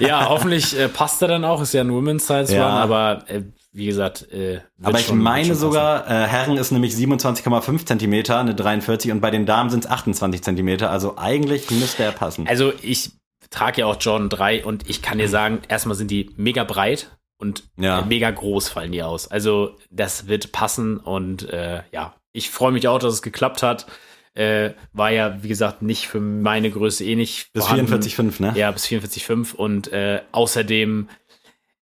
Ja, 0.00 0.28
hoffentlich 0.28 0.76
äh, 0.78 0.88
passt 0.88 1.22
er 1.22 1.28
dann 1.28 1.44
auch. 1.44 1.62
Ist 1.62 1.74
ja 1.74 1.80
ein 1.82 1.92
Women's 1.92 2.26
Size 2.26 2.54
Ja. 2.56 2.66
Run, 2.66 2.82
aber 2.82 3.24
äh, 3.30 3.42
wie 3.72 3.86
gesagt, 3.86 4.30
äh, 4.32 4.60
Aber 4.82 4.98
ich 4.98 5.06
schon- 5.06 5.18
meine 5.18 5.54
sogar, 5.54 6.06
äh, 6.08 6.26
Herren 6.26 6.56
ist 6.56 6.72
nämlich 6.72 6.94
27,5 6.94 7.86
Zentimeter, 7.86 8.38
eine 8.40 8.54
43 8.54 9.12
und 9.12 9.20
bei 9.20 9.30
den 9.30 9.46
Damen 9.46 9.70
sind 9.70 9.84
es 9.84 9.90
28 9.90 10.42
Zentimeter. 10.42 10.90
Also 10.90 11.16
eigentlich 11.16 11.70
müsste 11.70 12.02
er 12.02 12.12
passen. 12.12 12.46
Also 12.48 12.72
ich 12.82 13.12
trage 13.50 13.82
ja 13.82 13.86
auch 13.86 13.96
Jordan 14.00 14.28
3 14.28 14.64
und 14.64 14.88
ich 14.90 15.02
kann 15.02 15.18
dir 15.18 15.28
sagen, 15.28 15.60
erstmal 15.68 15.94
sind 15.96 16.10
die 16.10 16.30
mega 16.36 16.64
breit 16.64 17.10
und 17.38 17.64
Ja. 17.76 18.00
äh, 18.00 18.04
mega 18.04 18.30
groß 18.30 18.68
fallen 18.68 18.90
die 18.90 19.02
aus. 19.04 19.28
Also 19.28 19.76
das 19.90 20.26
wird 20.26 20.50
passen 20.50 20.96
und 20.98 21.48
äh, 21.50 21.82
ja, 21.92 22.14
ich 22.32 22.50
freue 22.50 22.72
mich 22.72 22.88
auch, 22.88 22.98
dass 22.98 23.14
es 23.14 23.22
geklappt 23.22 23.62
hat. 23.62 23.86
Äh, 24.34 24.72
war 24.92 25.10
ja, 25.10 25.42
wie 25.42 25.48
gesagt, 25.48 25.82
nicht 25.82 26.08
für 26.08 26.20
meine 26.20 26.70
Größe 26.70 27.04
eh 27.04 27.14
nicht 27.14 27.52
Bis 27.52 27.66
vorhanden. 27.66 27.92
44,5, 27.92 28.42
ne? 28.42 28.52
Ja, 28.56 28.70
bis 28.72 28.86
44,5 28.86 29.54
und 29.54 29.92
äh, 29.92 30.22
außerdem, 30.32 31.08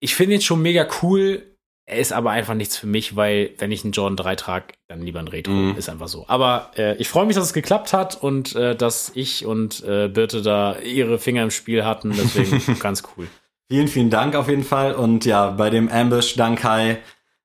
ich 0.01 0.17
finde 0.17 0.35
ihn 0.35 0.41
schon 0.41 0.61
mega 0.61 0.87
cool. 1.03 1.47
Er 1.87 1.99
ist 1.99 2.13
aber 2.13 2.31
einfach 2.31 2.55
nichts 2.55 2.77
für 2.77 2.87
mich, 2.87 3.17
weil 3.17 3.51
wenn 3.59 3.73
ich 3.73 3.85
einen 3.85 3.93
Jordan 3.93 4.17
3 4.17 4.37
trage, 4.37 4.67
dann 4.89 5.03
lieber 5.03 5.19
ein 5.21 5.29
Retro. 5.29 5.53
Mhm. 5.53 5.77
Ist 5.77 5.89
einfach 5.89 6.09
so. 6.09 6.25
Aber 6.29 6.71
äh, 6.77 6.97
ich 6.97 7.09
freue 7.09 7.27
mich, 7.27 7.35
dass 7.35 7.47
es 7.47 7.53
geklappt 7.53 7.93
hat 7.93 8.21
und 8.21 8.55
äh, 8.55 8.77
dass 8.77 9.13
ich 9.15 9.45
und 9.45 9.83
äh, 9.85 10.09
Birte 10.09 10.43
da 10.43 10.79
ihre 10.79 11.19
Finger 11.19 11.43
im 11.43 11.51
Spiel 11.51 11.85
hatten. 11.85 12.13
Deswegen 12.17 12.79
ganz 12.81 13.03
cool. 13.17 13.29
Vielen, 13.69 13.87
vielen 13.87 14.11
Dank 14.11 14.35
auf 14.35 14.49
jeden 14.49 14.65
Fall. 14.65 14.95
Und 14.95 15.25
ja, 15.25 15.51
bei 15.51 15.71
dem 15.71 15.89
Ambush, 15.89 16.35
dank 16.35 16.61
Kai. 16.61 16.99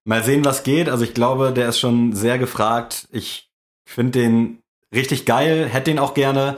Mal 0.04 0.24
sehen, 0.24 0.46
was 0.46 0.64
geht. 0.64 0.90
Also 0.90 1.04
ich 1.04 1.14
glaube, 1.14 1.52
der 1.52 1.70
ist 1.70 1.80
schon 1.80 2.14
sehr 2.14 2.40
gefragt. 2.40 3.08
Ich 3.12 3.52
finde 3.86 4.20
den 4.20 4.60
richtig 4.96 5.26
geil, 5.26 5.68
hätte 5.70 5.92
den 5.92 6.00
auch 6.00 6.14
gerne. 6.14 6.58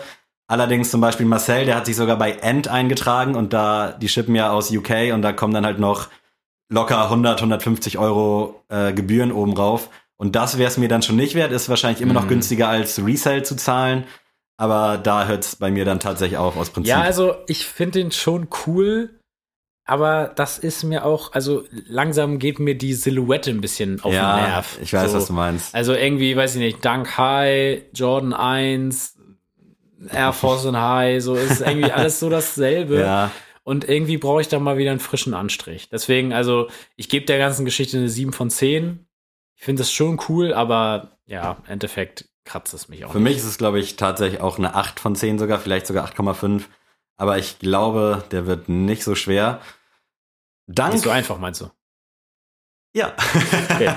Allerdings 0.49 0.89
zum 0.91 1.01
Beispiel 1.01 1.25
Marcel, 1.25 1.65
der 1.65 1.75
hat 1.75 1.85
sich 1.85 1.95
sogar 1.97 2.17
bei 2.17 2.31
End 2.31 2.69
eingetragen 2.69 3.35
und 3.35 3.51
da, 3.51 3.91
die 3.91 4.07
shippen 4.07 4.33
ja 4.35 4.51
aus 4.51 4.71
UK 4.71 5.13
und 5.13 5.21
da 5.21 5.33
kommen 5.33 5.53
dann 5.53 5.65
halt 5.65 5.79
noch 5.79 6.07
locker 6.69 7.03
100, 7.03 7.39
150 7.39 7.97
Euro 7.97 8.63
äh, 8.69 8.93
Gebühren 8.93 9.31
oben 9.33 9.53
rauf. 9.53 9.89
Und 10.15 10.35
das 10.35 10.57
wäre 10.57 10.69
es 10.69 10.77
mir 10.77 10.87
dann 10.87 11.01
schon 11.01 11.15
nicht 11.17 11.35
wert, 11.35 11.51
ist 11.51 11.69
wahrscheinlich 11.69 12.01
immer 12.01 12.13
noch 12.13 12.23
Mhm. 12.23 12.29
günstiger 12.29 12.69
als 12.69 13.03
Resale 13.05 13.43
zu 13.43 13.55
zahlen. 13.55 14.05
Aber 14.57 14.97
da 14.97 15.27
hört 15.27 15.43
es 15.43 15.55
bei 15.57 15.69
mir 15.69 15.85
dann 15.85 15.99
tatsächlich 15.99 16.37
auf 16.37 16.57
aus 16.57 16.69
Prinzip. 16.71 16.89
Ja, 16.89 17.01
also 17.01 17.35
ich 17.47 17.65
finde 17.67 17.99
den 17.99 18.11
schon 18.11 18.47
cool. 18.65 19.16
Aber 19.87 20.33
das 20.35 20.59
ist 20.59 20.83
mir 20.83 21.05
auch, 21.05 21.31
also 21.31 21.63
langsam 21.87 22.39
geht 22.39 22.59
mir 22.59 22.75
die 22.75 22.93
Silhouette 22.93 23.49
ein 23.49 23.61
bisschen 23.61 24.01
auf 24.01 24.11
den 24.11 24.21
Nerv. 24.21 24.77
ich 24.81 24.91
weiß, 24.91 25.11
so. 25.11 25.17
was 25.17 25.27
du 25.27 25.33
meinst. 25.33 25.73
Also 25.73 25.93
irgendwie, 25.93 26.35
weiß 26.35 26.55
ich 26.55 26.59
nicht, 26.59 26.83
Dunk 26.83 27.17
High, 27.17 27.83
Jordan 27.93 28.33
1, 28.33 29.17
Air 30.11 30.33
Force 30.33 30.65
und 30.65 30.77
High, 30.77 31.23
so 31.23 31.35
ist 31.35 31.61
irgendwie 31.61 31.91
alles 31.91 32.19
so 32.19 32.29
dasselbe. 32.29 32.99
Ja, 33.07 33.31
Und 33.63 33.87
irgendwie 33.87 34.17
brauche 34.17 34.41
ich 34.41 34.49
da 34.49 34.59
mal 34.59 34.77
wieder 34.77 34.91
einen 34.91 34.99
frischen 34.99 35.33
Anstrich. 35.33 35.89
Deswegen, 35.89 36.33
also, 36.33 36.67
ich 36.97 37.07
gebe 37.07 37.25
der 37.25 37.37
ganzen 37.37 37.63
Geschichte 37.63 37.97
eine 37.97 38.09
7 38.09 38.33
von 38.33 38.49
10. 38.49 39.07
Ich 39.55 39.63
finde 39.63 39.81
das 39.81 39.91
schon 39.91 40.19
cool, 40.27 40.53
aber 40.53 41.17
ja, 41.25 41.57
im 41.63 41.71
Endeffekt 41.71 42.25
kratzt 42.43 42.73
es 42.73 42.89
mich 42.89 43.05
auch 43.05 43.13
Für 43.13 43.19
mich 43.19 43.37
ist 43.37 43.45
es, 43.45 43.57
glaube 43.57 43.79
ich, 43.79 43.95
tatsächlich 43.95 44.41
auch 44.41 44.57
eine 44.57 44.75
8 44.75 44.99
von 44.99 45.15
10 45.15 45.39
sogar, 45.39 45.59
vielleicht 45.59 45.87
sogar 45.87 46.05
8,5. 46.07 46.63
Aber 47.17 47.37
ich 47.37 47.59
glaube, 47.59 48.23
der 48.31 48.45
wird 48.45 48.69
nicht 48.69 49.03
so 49.03 49.15
schwer. 49.15 49.59
Dank. 50.67 50.93
Nicht 50.93 51.03
so 51.03 51.09
einfach, 51.09 51.39
meinst 51.39 51.61
du? 51.61 51.71
Ja. 52.93 53.13
Okay. 53.69 53.91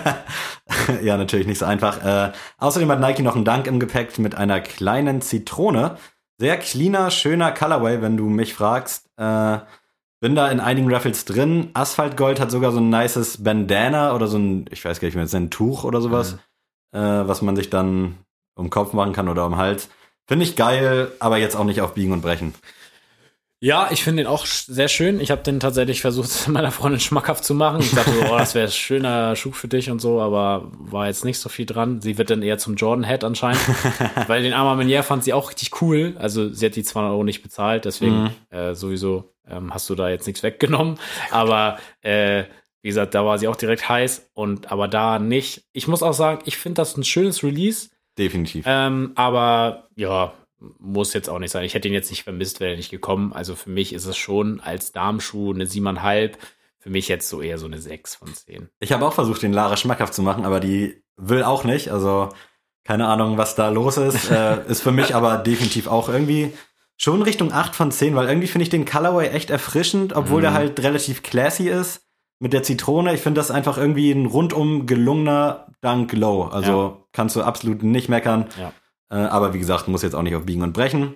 ja, 1.03 1.17
natürlich 1.17 1.47
nicht 1.47 1.59
so 1.59 1.67
einfach. 1.67 2.05
Äh, 2.05 2.33
außerdem 2.59 2.91
hat 2.91 3.01
Nike 3.01 3.23
noch 3.23 3.37
einen 3.37 3.45
Dank 3.45 3.67
im 3.67 3.81
Gepäck 3.81 4.19
mit 4.19 4.35
einer 4.35 4.61
kleinen 4.61 5.21
Zitrone. 5.23 5.97
Sehr 6.39 6.59
cleaner, 6.59 7.11
schöner 7.11 7.53
Colorway, 7.53 8.01
wenn 8.03 8.17
du 8.17 8.29
mich 8.29 8.55
fragst. 8.55 9.11
Äh, 9.17 9.59
bin 10.21 10.35
da 10.35 10.51
in 10.51 10.61
einigen 10.61 10.93
Raffles 10.93 11.25
drin. 11.25 11.71
Asphaltgold 11.75 12.41
hat 12.41 12.51
sogar 12.51 12.73
so 12.73 12.79
ein 12.79 12.91
nices 12.91 13.43
Bandana 13.43 14.15
oder 14.15 14.27
so 14.27 14.39
ein, 14.39 14.67
ich 14.71 14.85
weiß 14.85 15.01
gar 15.01 15.07
nicht 15.07 15.15
mehr, 15.15 15.25
ist 15.25 15.35
ein 15.35 15.51
Tuch 15.51 15.85
oder 15.85 16.01
sowas, 16.01 16.39
äh, 16.93 16.99
was 17.01 17.41
man 17.43 17.57
sich 17.57 17.71
dann 17.71 18.19
um 18.55 18.67
den 18.67 18.71
Kopf 18.71 18.93
machen 18.93 19.15
kann 19.15 19.29
oder 19.29 19.47
um 19.47 19.53
den 19.53 19.59
Hals. 19.59 19.89
Finde 20.27 20.45
ich 20.45 20.57
geil, 20.57 21.11
aber 21.21 21.39
jetzt 21.39 21.57
auch 21.57 21.65
nicht 21.65 21.81
auf 21.81 21.95
Biegen 21.95 22.13
und 22.13 22.21
Brechen. 22.21 22.55
Ja, 23.62 23.88
ich 23.90 24.03
finde 24.03 24.23
den 24.23 24.27
auch 24.27 24.46
sehr 24.46 24.88
schön. 24.88 25.20
Ich 25.20 25.31
habe 25.31 25.42
den 25.42 25.61
tatsächlich 25.61 26.01
versucht, 26.01 26.49
meiner 26.49 26.70
Freundin 26.73 26.99
schmackhaft 26.99 27.44
zu 27.44 27.55
machen. 27.55 27.81
Ich 27.81 27.90
dachte 27.94 28.11
so, 28.12 28.20
oh, 28.33 28.38
das 28.38 28.55
wäre 28.55 28.68
ein 28.68 28.73
schöner 28.73 29.37
Schuh 29.37 29.53
für 29.53 29.68
dich 29.68 29.90
und 29.90 30.01
so, 30.01 30.18
aber 30.20 30.70
war 30.73 31.09
jetzt 31.09 31.27
nicht 31.27 31.38
so 31.38 31.51
viel 31.51 31.66
dran. 31.66 32.01
Sie 32.01 32.16
wird 32.16 32.31
dann 32.31 32.40
eher 32.42 32.57
zum 32.57 32.77
Jordan-Head 32.77 33.23
anscheinend. 33.23 33.61
weil 34.29 34.42
den 34.42 34.55
Arma 34.55 34.77
Menier 34.77 35.03
fand 35.03 35.25
sie 35.25 35.35
auch 35.35 35.51
richtig 35.51 35.83
cool. 35.83 36.14
Also 36.18 36.51
sie 36.51 36.64
hat 36.64 36.75
die 36.77 36.83
200 36.85 37.12
Euro 37.12 37.23
nicht 37.25 37.42
bezahlt, 37.42 37.85
deswegen 37.85 38.23
Mhm. 38.23 38.31
äh, 38.49 38.75
sowieso 38.75 39.35
ähm, 39.46 39.75
hast 39.75 39.90
du 39.90 39.94
da 39.94 40.09
jetzt 40.09 40.27
nichts 40.27 40.42
weggenommen. 40.42 40.99
Aber 41.31 41.79
äh, 42.01 42.44
wie 42.81 42.88
gesagt, 42.88 43.14
da 43.14 43.27
war 43.27 43.38
sie 43.38 43.46
auch 43.49 43.57
direkt 43.57 43.90
heiß 43.90 44.31
und 44.33 44.73
aber 44.73 44.88
da 44.88 45.18
nicht. 45.18 45.64
Ich 45.75 45.87
muss 45.87 46.03
auch 46.03 46.14
sagen, 46.14 46.40
ich 46.46 46.57
finde 46.57 46.81
das 46.81 46.96
ein 46.96 47.05
schönes 47.05 47.42
Release. 47.44 47.90
Definitiv. 48.16 48.64
Ähm, 48.66 49.12
aber 49.16 49.88
ja, 49.96 50.33
muss 50.79 51.12
jetzt 51.14 51.29
auch 51.31 51.38
nicht 51.38 51.51
sein. 51.51 51.64
Ich 51.64 51.75
hätte 51.75 51.88
ihn 51.88 51.94
jetzt 51.94 52.11
nicht 52.11 52.25
vermisst, 52.25 52.61
wäre 52.61 52.73
er 52.73 52.77
nicht 52.77 52.90
gekommen. 52.90 53.33
Also 53.33 53.55
für 53.55 53.70
mich 53.70 53.92
ist 53.92 54.05
es 54.07 54.16
schon 54.16 54.61
als 54.61 54.92
Damenschuh 54.92 55.53
eine 55.53 55.66
siebeneinhalb. 55.66 56.38
Für 56.79 56.90
mich 56.90 57.09
jetzt 57.09 57.29
so 57.29 57.42
eher 57.42 57.59
so 57.59 57.66
eine 57.66 57.79
sechs 57.79 58.14
von 58.14 58.33
zehn. 58.35 58.68
Ich 58.79 58.92
habe 58.92 59.07
auch 59.07 59.12
versucht, 59.12 59.42
den 59.42 59.53
Lara 59.53 59.77
schmackhaft 59.77 60.14
zu 60.14 60.23
machen, 60.23 60.44
aber 60.46 60.61
die 60.61 61.03
will 61.16 61.42
auch 61.42 61.64
nicht. 61.64 61.90
Also 61.90 62.31
keine 62.85 63.07
Ahnung, 63.09 63.37
was 63.37 63.55
da 63.55 63.68
los 63.68 63.96
ist. 63.99 64.31
äh, 64.31 64.66
ist 64.66 64.83
für 64.83 64.92
mich 64.92 65.14
aber 65.14 65.37
definitiv 65.38 65.87
auch 65.88 66.09
irgendwie 66.09 66.53
schon 66.96 67.23
Richtung 67.23 67.53
8 67.53 67.75
von 67.75 67.90
10, 67.90 68.14
weil 68.14 68.29
irgendwie 68.29 68.46
finde 68.49 68.62
ich 68.64 68.68
den 68.70 68.85
Colorway 68.87 69.29
echt 69.29 69.51
erfrischend, 69.51 70.14
obwohl 70.14 70.38
Mhm. 70.38 70.42
der 70.42 70.53
halt 70.55 70.81
relativ 70.81 71.23
classy 71.23 71.68
ist. 71.68 72.03
Mit 72.38 72.55
der 72.55 72.62
Zitrone, 72.62 73.12
ich 73.14 73.20
finde 73.20 73.38
das 73.38 73.51
einfach 73.51 73.77
irgendwie 73.77 74.11
ein 74.12 74.25
rundum 74.27 74.87
gelungener 74.87 75.66
Dunk 75.83 76.12
Low. 76.14 76.44
Also 76.44 77.07
kannst 77.12 77.37
du 77.37 77.42
absolut 77.42 77.83
nicht 77.83 78.09
meckern. 78.09 78.46
Ja. 78.59 78.73
Äh, 79.11 79.16
aber 79.16 79.53
wie 79.55 79.59
gesagt, 79.59 79.88
muss 79.88 80.03
jetzt 80.03 80.14
auch 80.14 80.23
nicht 80.23 80.37
auf 80.37 80.46
Biegen 80.46 80.62
und 80.62 80.73
Brechen. 80.73 81.14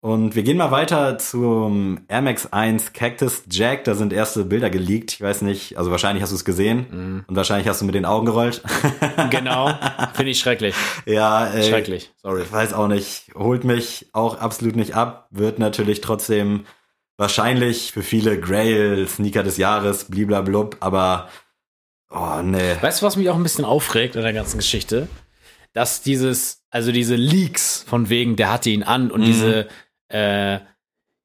Und 0.00 0.36
wir 0.36 0.44
gehen 0.44 0.56
mal 0.58 0.70
weiter 0.70 1.18
zum 1.18 2.02
Air 2.06 2.22
Max 2.22 2.46
1 2.52 2.92
Cactus 2.92 3.42
Jack. 3.50 3.82
Da 3.82 3.96
sind 3.96 4.12
erste 4.12 4.44
Bilder 4.44 4.70
geleakt. 4.70 5.12
Ich 5.14 5.20
weiß 5.20 5.42
nicht, 5.42 5.76
also 5.76 5.90
wahrscheinlich 5.90 6.22
hast 6.22 6.30
du 6.30 6.36
es 6.36 6.44
gesehen 6.44 6.86
Mhm. 6.90 7.24
und 7.26 7.34
wahrscheinlich 7.34 7.66
hast 7.66 7.80
du 7.80 7.84
mit 7.84 7.96
den 7.96 8.04
Augen 8.04 8.26
gerollt. 8.26 8.62
Genau, 9.30 9.70
finde 10.14 10.30
ich 10.30 10.38
schrecklich. 10.38 10.74
ja, 11.04 11.48
äh, 11.52 11.64
Schrecklich, 11.64 12.12
sorry. 12.22 12.42
ich 12.42 12.52
weiß 12.52 12.72
auch 12.74 12.86
nicht. 12.86 13.32
Holt 13.34 13.64
mich 13.64 14.06
auch 14.12 14.38
absolut 14.40 14.76
nicht 14.76 14.94
ab. 14.94 15.26
Wird 15.30 15.58
natürlich 15.58 16.00
trotzdem 16.00 16.64
wahrscheinlich 17.16 17.90
für 17.90 18.02
viele 18.02 18.38
Grail 18.38 19.06
Sneaker 19.08 19.42
des 19.42 19.56
Jahres, 19.56 20.04
bliblablub, 20.04 20.76
aber 20.78 21.28
oh 22.10 22.40
nee. 22.44 22.76
Weißt 22.80 23.02
du, 23.02 23.06
was 23.06 23.16
mich 23.16 23.28
auch 23.30 23.34
ein 23.36 23.42
bisschen 23.42 23.64
aufregt 23.64 24.16
an 24.16 24.22
der 24.22 24.32
ganzen 24.32 24.58
Geschichte? 24.58 25.08
Dass 25.72 26.02
dieses, 26.02 26.64
also 26.70 26.92
diese 26.92 27.14
Leaks 27.16 27.84
von 27.86 28.08
wegen, 28.08 28.36
der 28.36 28.52
hatte 28.52 28.70
ihn 28.70 28.82
an 28.82 29.10
und 29.10 29.20
Mhm. 29.20 29.24
diese, 29.26 29.68
äh, 30.08 30.58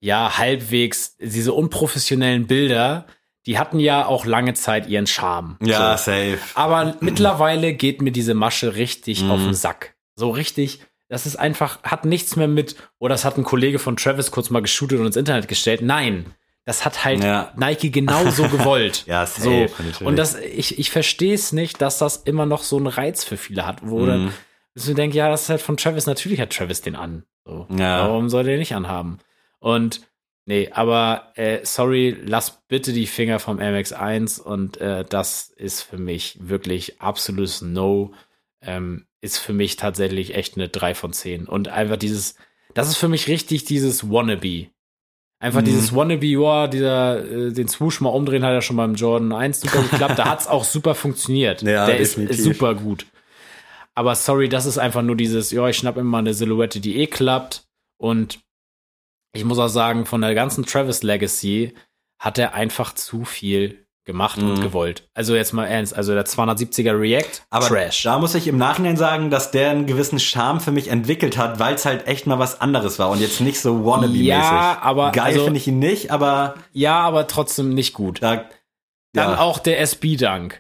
ja, 0.02 0.38
halbwegs, 0.38 1.16
diese 1.18 1.54
unprofessionellen 1.54 2.46
Bilder, 2.48 3.06
die 3.46 3.58
hatten 3.58 3.80
ja 3.80 4.06
auch 4.06 4.26
lange 4.26 4.54
Zeit 4.54 4.88
ihren 4.88 5.08
Charme. 5.08 5.58
Ja, 5.62 5.98
So. 5.98 6.12
safe. 6.12 6.40
Aber 6.56 6.96
mittlerweile 7.00 7.74
geht 7.74 8.02
mir 8.02 8.12
diese 8.12 8.34
Masche 8.34 8.76
richtig 8.76 9.24
Mhm. 9.24 9.32
auf 9.32 9.40
den 9.42 9.54
Sack. 9.54 9.96
So 10.16 10.30
richtig. 10.30 10.80
Das 11.10 11.26
ist 11.26 11.36
einfach, 11.36 11.82
hat 11.84 12.06
nichts 12.06 12.36
mehr 12.36 12.48
mit, 12.48 12.76
oder 13.00 13.14
das 13.14 13.26
hat 13.26 13.38
ein 13.38 13.44
Kollege 13.44 13.80
von 13.80 13.98
Travis 13.98 14.32
kurz 14.32 14.50
mal 14.50 14.62
geshootet 14.62 15.00
und 15.00 15.06
ins 15.08 15.16
Internet 15.16 15.48
gestellt. 15.48 15.82
Nein. 15.82 16.26
Das 16.66 16.86
hat 16.86 17.04
halt 17.04 17.24
Ja. 17.24 17.52
Nike 17.58 17.92
genauso 17.92 18.48
gewollt. 18.48 19.04
Ja, 19.08 19.26
safe, 19.26 19.70
so. 20.00 20.06
Und 20.06 20.16
das, 20.18 20.36
ich, 20.36 20.80
ich 20.80 20.92
verstehe 20.92 21.34
es 21.34 21.52
nicht, 21.52 21.82
dass 21.82 21.98
das 21.98 22.18
immer 22.18 22.46
noch 22.46 22.64
so 22.64 22.78
einen 22.78 22.88
Reiz 22.88 23.24
für 23.26 23.38
viele 23.38 23.66
hat, 23.66 23.80
wo 23.84 24.06
dann, 24.06 24.26
Mhm. 24.26 24.34
dass 24.76 24.86
du 24.86 24.94
denkst, 24.94 25.16
ja, 25.16 25.30
das 25.30 25.44
ist 25.44 25.50
halt 25.50 25.62
von 25.62 25.76
Travis, 25.78 26.06
natürlich 26.06 26.40
hat 26.40 26.52
Travis 26.56 26.82
den 26.82 26.96
an. 26.96 27.24
So. 27.46 27.68
Ja. 27.78 28.08
Warum 28.08 28.30
soll 28.30 28.46
der 28.46 28.58
nicht 28.58 28.74
anhaben? 28.76 29.18
Und 29.60 30.02
nee, 30.46 30.70
aber 30.72 31.34
äh, 31.36 31.60
sorry, 31.66 32.16
lass 32.26 32.62
bitte 32.70 32.94
die 32.94 33.08
Finger 33.08 33.40
vom 33.40 33.60
MX1 33.60 34.40
und 34.42 34.78
äh, 34.78 35.04
das 35.04 35.50
ist 35.56 35.82
für 35.82 35.98
mich 35.98 36.38
wirklich 36.42 37.02
absolutes 37.02 37.62
No. 37.62 38.14
Ähm, 38.62 39.06
ist 39.20 39.38
für 39.40 39.54
mich 39.54 39.76
tatsächlich 39.76 40.36
echt 40.36 40.56
eine 40.56 40.70
3 40.70 40.96
von 40.96 41.12
10. 41.14 41.48
Und 41.48 41.68
einfach 41.68 41.98
dieses, 41.98 42.36
das 42.74 42.88
ist 42.90 42.98
für 42.98 43.08
mich 43.10 43.28
richtig 43.28 43.66
dieses 43.66 44.10
Wannabe. 44.10 44.68
Einfach 45.44 45.62
dieses 45.62 45.94
Wannabe 45.94 46.26
Your, 46.26 46.70
dieser, 46.70 47.20
äh, 47.20 47.52
den 47.52 47.68
Swoosh 47.68 48.00
mal 48.00 48.12
umdrehen, 48.12 48.46
hat 48.46 48.54
ja 48.54 48.62
schon 48.62 48.78
beim 48.78 48.96
Jordan 48.96 49.34
1 49.34 49.60
super 49.60 49.82
geklappt. 49.82 50.18
da 50.18 50.30
hat's 50.30 50.48
auch 50.48 50.64
super 50.64 50.96
funktioniert. 50.96 51.62
Ja, 51.64 51.86
Der 51.86 51.98
ist, 51.98 52.18
ist 52.18 52.42
super 52.42 52.76
gut. 52.76 53.06
Aber 53.94 54.16
sorry, 54.16 54.48
das 54.48 54.66
ist 54.66 54.78
einfach 54.78 55.02
nur 55.02 55.18
dieses, 55.18 55.52
ja, 55.52 55.68
ich 55.68 55.76
schnapp 55.76 55.98
immer 55.98 56.20
eine 56.20 56.34
Silhouette, 56.34 56.80
die 56.80 56.96
eh 56.96 57.08
klappt. 57.08 57.66
Und 57.98 58.40
ich 59.34 59.44
muss 59.44 59.60
auch 59.60 59.68
sagen, 59.68 60.06
von 60.06 60.22
der 60.22 60.34
ganzen 60.34 60.66
Travis 60.66 61.04
Legacy 61.04 61.74
hat 62.20 62.38
er 62.38 62.54
einfach 62.54 62.96
zu 62.96 63.26
viel 63.26 63.83
gemacht 64.06 64.38
und 64.38 64.56
Mhm. 64.58 64.62
gewollt. 64.62 65.08
Also 65.14 65.36
jetzt 65.36 65.54
mal 65.54 65.66
ernst, 65.66 65.96
also 65.96 66.14
der 66.14 66.26
270er 66.26 67.00
React, 67.00 67.42
Aber 67.50 67.68
Trash. 67.68 68.04
da 68.04 68.20
muss 68.20 68.36
ich 68.36 68.48
im 68.48 68.58
Nachhinein 68.58 68.98
sagen, 68.98 69.30
dass 69.30 69.52
der 69.52 69.70
einen 69.72 69.86
gewissen 69.86 70.20
Charme 70.20 70.60
für 70.60 70.72
mich 70.72 70.90
entwickelt 70.90 71.38
hat, 71.38 71.60
weil 71.60 71.76
es 71.76 71.86
halt 71.86 72.06
echt 72.08 72.28
mal 72.28 72.38
was 72.40 72.60
anderes 72.60 73.00
war 73.00 73.10
und 73.10 73.22
jetzt 73.22 73.40
nicht 73.40 73.60
so 73.62 73.86
wannabe-mäßig. 73.86 74.26
Ja, 74.26 74.78
aber 74.82 75.12
Geil 75.12 75.26
also- 75.26 75.46
finde 75.46 75.58
ich 75.60 75.68
ihn 75.68 75.80
nicht, 75.80 76.12
aber 76.12 76.56
Ja, 76.74 77.00
aber 77.00 77.28
trotzdem 77.28 77.74
nicht 77.74 77.94
gut. 77.94 78.22
da. 78.22 78.46
Dann 79.14 79.30
ja. 79.32 79.40
auch 79.40 79.60
der 79.60 79.80
SB-Dank. 79.80 80.60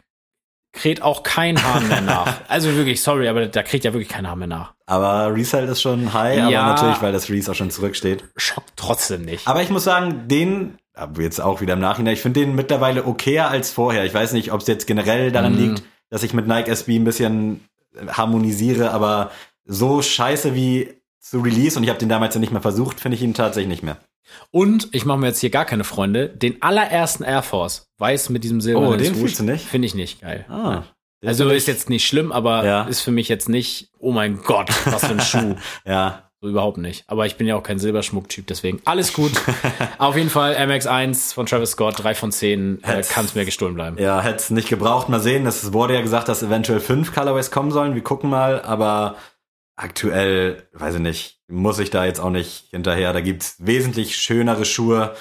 Kräht 0.75 1.01
auch 1.03 1.21
kein 1.21 1.62
Hahn 1.63 1.88
mehr 1.88 2.01
nach. 2.01 2.34
Also 2.47 2.73
wirklich, 2.75 3.03
sorry, 3.03 3.27
aber 3.27 3.45
da 3.45 3.62
kriegt 3.62 3.84
ja 3.86 3.93
wirklich 3.93 4.10
kein 4.10 4.27
Hahn 4.29 4.39
mehr 4.39 4.47
nach. 4.47 4.73
Aber 4.88 5.34
Resale 5.36 5.67
ist 5.67 5.82
schon 5.82 6.13
high, 6.13 6.38
Ja. 6.49 6.62
aber 6.62 6.73
natürlich, 6.73 7.01
weil 7.01 7.12
das 7.13 7.29
Reese 7.29 7.51
auch 7.51 7.56
schon 7.56 7.69
zurücksteht. 7.71 8.23
Schockt 8.38 8.73
trotzdem 8.75 9.23
nicht. 9.23 9.47
Aber 9.47 9.62
ich 9.62 9.69
muss 9.69 9.84
sagen, 9.84 10.27
den, 10.27 10.77
aber 10.93 11.21
jetzt 11.21 11.39
auch 11.41 11.62
wieder 11.62 11.73
im 11.73 11.79
Nachhinein, 11.79 12.13
ich 12.13 12.21
finde 12.21 12.41
den 12.41 12.56
mittlerweile 12.56 13.06
okayer 13.06 13.49
als 13.49 13.71
vorher. 13.71 14.06
Ich 14.06 14.13
weiß 14.13 14.34
nicht, 14.34 14.51
ob 14.51 14.62
es 14.62 14.67
jetzt 14.67 14.88
generell 14.88 15.32
daran 15.32 15.53
Mhm. 15.53 15.60
liegt, 15.69 15.84
dass 16.10 16.23
ich 16.23 16.34
mit 16.34 16.47
Nike 16.47 16.69
SB 16.69 16.95
ein 16.97 17.03
bisschen 17.03 17.67
harmonisiere, 18.08 18.91
aber 18.91 19.32
so 19.65 20.01
scheiße 20.01 20.56
wie 20.56 20.93
zu 21.19 21.39
Release 21.39 21.77
und 21.77 21.84
ich 21.84 21.89
habe 21.89 21.99
den 21.99 22.10
damals 22.10 22.34
ja 22.36 22.41
nicht 22.41 22.51
mehr 22.51 22.62
versucht, 22.62 22.99
finde 22.99 23.15
ich 23.15 23.21
ihn 23.23 23.34
tatsächlich 23.34 23.69
nicht 23.69 23.84
mehr. 23.84 23.97
Und 24.51 24.89
ich 24.93 25.06
mache 25.06 25.19
mir 25.19 25.27
jetzt 25.27 25.39
hier 25.39 25.49
gar 25.49 25.65
keine 25.65 25.84
Freunde. 25.84 26.29
Den 26.29 26.62
allerersten 26.62 27.23
Air 27.23 27.43
Force, 27.43 27.88
weiß 27.97 28.29
mit 28.29 28.43
diesem 28.43 28.62
silbernen 28.62 28.89
Oh, 28.93 28.95
den 28.95 29.15
fühlst 29.15 29.39
du 29.39 29.43
nicht? 29.43 29.65
Finde 29.65 29.86
ich 29.86 29.95
nicht 29.95 30.21
geil. 30.21 30.45
Ah. 30.49 30.84
Also 31.25 31.49
ist 31.49 31.67
jetzt 31.67 31.89
nicht 31.89 32.06
schlimm, 32.06 32.32
aber 32.34 32.65
Ja. 32.65 32.84
ist 32.84 33.01
für 33.01 33.12
mich 33.12 33.29
jetzt 33.29 33.47
nicht, 33.47 33.89
oh 33.99 34.12
mein 34.12 34.41
Gott, 34.41 34.69
was 34.86 35.06
für 35.06 35.13
ein 35.13 35.19
Schuh. 35.21 35.56
Ja, 35.86 36.29
So 36.43 36.49
überhaupt 36.49 36.77
nicht. 36.77 37.06
Aber 37.08 37.25
ich 37.25 37.38
bin 37.38 37.47
ja 37.47 37.56
auch 37.56 37.63
kein 37.63 37.79
Silberschmucktyp, 37.79 38.45
deswegen 38.47 38.82
alles 38.84 39.13
gut. 39.13 39.32
Auf 39.97 40.17
jeden 40.17 40.29
Fall 40.29 40.56
MX1 40.58 41.34
von 41.34 41.45
Travis 41.45 41.71
Scott, 41.71 42.03
3 42.03 42.15
von 42.15 42.34
10, 42.34 42.84
äh, 42.84 42.88
Hätt's- 42.88 43.08
kann 43.08 43.23
es 43.23 43.34
mir 43.34 43.45
gestohlen 43.45 43.75
bleiben. 43.75 43.95
Ja, 43.97 44.19
hätte 44.21 44.36
es 44.36 44.49
nicht 44.49 44.67
gebraucht. 44.67 45.08
Mal 45.08 45.21
sehen. 45.21 45.45
Es 45.45 45.71
wurde 45.71 45.93
ja 45.93 46.01
gesagt, 46.01 46.27
dass 46.27 46.43
eventuell 46.43 46.82
fünf 46.82 47.13
Colorways 47.15 47.49
kommen 47.49 47.71
sollen. 47.71 47.95
Wir 47.95 48.03
gucken 48.03 48.29
mal. 48.29 48.62
Aber 48.62 49.15
aktuell, 49.77 50.67
weiß 50.73 50.95
ich 50.95 50.99
nicht, 50.99 51.39
muss 51.47 51.79
ich 51.79 51.91
da 51.91 52.03
jetzt 52.03 52.19
auch 52.19 52.29
nicht 52.29 52.65
hinterher. 52.71 53.13
Da 53.13 53.21
gibt's 53.21 53.56
wesentlich 53.60 54.17
schönere 54.17 54.65
Schuhe. 54.65 55.15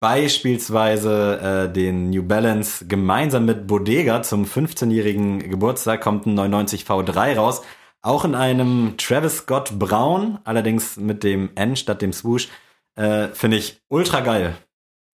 Beispielsweise 0.00 1.68
äh, 1.70 1.72
den 1.72 2.10
New 2.10 2.22
Balance 2.22 2.86
gemeinsam 2.86 3.46
mit 3.46 3.66
Bodega 3.66 4.22
zum 4.22 4.44
15-jährigen 4.44 5.38
Geburtstag 5.48 6.02
kommt 6.02 6.26
ein 6.26 6.34
99 6.34 6.82
V3 6.84 7.34
raus. 7.36 7.62
Auch 8.06 8.24
in 8.24 8.36
einem 8.36 8.94
Travis 8.98 9.38
Scott 9.38 9.80
Braun, 9.80 10.38
allerdings 10.44 10.96
mit 10.96 11.24
dem 11.24 11.50
N 11.56 11.74
statt 11.74 12.02
dem 12.02 12.12
Swoosh. 12.12 12.46
Äh, 12.94 13.28
Finde 13.28 13.56
ich 13.56 13.80
ultra 13.88 14.20
geil. 14.20 14.56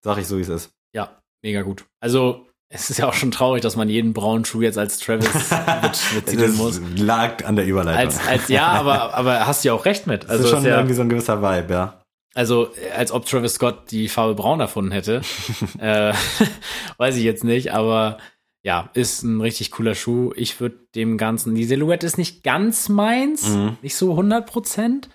Sag 0.04 0.18
ich 0.18 0.26
so, 0.26 0.36
wie 0.36 0.42
es 0.42 0.50
ist. 0.50 0.70
Ja, 0.94 1.22
mega 1.42 1.62
gut. 1.62 1.86
Also, 2.00 2.46
es 2.68 2.90
ist 2.90 2.98
ja 2.98 3.08
auch 3.08 3.14
schon 3.14 3.30
traurig, 3.30 3.62
dass 3.62 3.76
man 3.76 3.88
jeden 3.88 4.12
braunen 4.12 4.44
Schuh 4.44 4.60
jetzt 4.60 4.76
als 4.76 4.98
Travis 4.98 5.32
mit, 5.82 6.00
betiteln 6.14 6.50
Das 6.50 6.56
muss. 6.56 6.80
lag 6.98 7.42
an 7.46 7.56
der 7.56 7.64
Überleitung. 7.64 7.98
Als, 8.12 8.26
als, 8.28 8.48
ja, 8.48 8.66
aber, 8.66 9.14
aber 9.14 9.46
hast 9.46 9.64
du 9.64 9.68
ja 9.68 9.72
auch 9.72 9.86
recht 9.86 10.06
mit. 10.06 10.24
das 10.24 10.30
Also, 10.30 10.44
ist 10.44 10.50
schon 10.50 10.58
ist 10.58 10.66
ja, 10.66 10.76
irgendwie 10.76 10.94
so 10.94 11.00
ein 11.00 11.08
gewisser 11.08 11.40
Vibe, 11.40 11.72
ja. 11.72 12.02
also 12.34 12.72
als 12.94 13.10
ob 13.10 13.24
Travis 13.24 13.54
Scott 13.54 13.90
die 13.90 14.08
Farbe 14.10 14.34
braun 14.34 14.60
erfunden 14.60 14.92
hätte. 14.92 15.22
äh, 15.78 16.12
weiß 16.98 17.16
ich 17.16 17.24
jetzt 17.24 17.42
nicht, 17.42 17.72
aber 17.72 18.18
ja, 18.62 18.90
ist 18.94 19.22
ein 19.22 19.40
richtig 19.40 19.70
cooler 19.72 19.94
Schuh. 19.94 20.32
Ich 20.36 20.60
würde 20.60 20.78
dem 20.94 21.18
Ganzen, 21.18 21.54
die 21.54 21.64
Silhouette 21.64 22.06
ist 22.06 22.18
nicht 22.18 22.42
ganz 22.44 22.88
meins, 22.88 23.48
Mhm. 23.48 23.76
nicht 23.82 23.96
so 23.96 24.12
100 24.16 24.46
Prozent. 24.46 25.08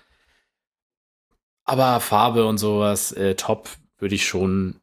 Aber 1.64 2.00
Farbe 2.00 2.46
und 2.46 2.58
sowas, 2.58 3.12
äh, 3.12 3.34
top, 3.34 3.68
würde 3.98 4.14
ich 4.14 4.26
schon 4.26 4.76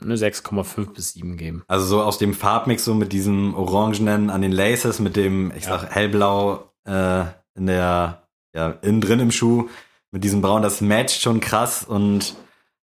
eine 0.00 0.16
6,5 0.16 0.92
bis 0.94 1.12
7 1.12 1.36
geben. 1.36 1.62
Also 1.68 1.86
so 1.86 2.02
aus 2.02 2.18
dem 2.18 2.34
Farbmix, 2.34 2.84
so 2.84 2.94
mit 2.94 3.12
diesem 3.12 3.54
Orangenen 3.54 4.30
an 4.30 4.42
den 4.42 4.52
Laces, 4.52 4.98
mit 4.98 5.16
dem, 5.16 5.52
ich 5.56 5.64
Ja. 5.64 5.78
sag, 5.78 5.94
hellblau 5.94 6.70
äh, 6.84 7.24
in 7.54 7.66
der, 7.66 8.26
ja, 8.54 8.70
innen 8.82 9.00
drin 9.00 9.20
im 9.20 9.30
Schuh, 9.30 9.68
mit 10.10 10.24
diesem 10.24 10.40
Braun, 10.42 10.62
das 10.62 10.80
matcht 10.80 11.20
schon 11.22 11.40
krass 11.40 11.84
und 11.84 12.34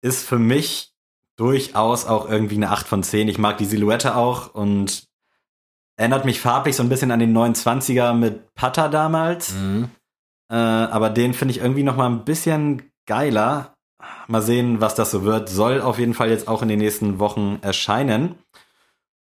ist 0.01 0.25
für 0.25 0.39
mich 0.39 0.93
durchaus 1.35 2.05
auch 2.05 2.29
irgendwie 2.29 2.55
eine 2.55 2.69
8 2.69 2.87
von 2.87 3.03
10. 3.03 3.27
Ich 3.27 3.37
mag 3.39 3.57
die 3.57 3.65
Silhouette 3.65 4.15
auch 4.15 4.53
und 4.53 5.07
erinnert 5.97 6.25
mich 6.25 6.39
farblich 6.39 6.75
so 6.75 6.83
ein 6.83 6.89
bisschen 6.89 7.11
an 7.11 7.19
den 7.19 7.35
29er 7.35 8.13
mit 8.13 8.53
Pata 8.55 8.87
damals. 8.87 9.53
Äh, 10.49 10.55
aber 10.55 11.09
den 11.09 11.33
finde 11.33 11.53
ich 11.53 11.61
irgendwie 11.61 11.83
noch 11.83 11.95
mal 11.95 12.09
ein 12.09 12.25
bisschen 12.25 12.91
geiler. 13.05 13.75
Mal 14.27 14.41
sehen, 14.41 14.81
was 14.81 14.95
das 14.95 15.11
so 15.11 15.23
wird. 15.23 15.49
Soll 15.49 15.81
auf 15.81 15.99
jeden 15.99 16.13
Fall 16.13 16.29
jetzt 16.29 16.47
auch 16.47 16.61
in 16.61 16.67
den 16.67 16.79
nächsten 16.79 17.19
Wochen 17.19 17.59
erscheinen. 17.61 18.35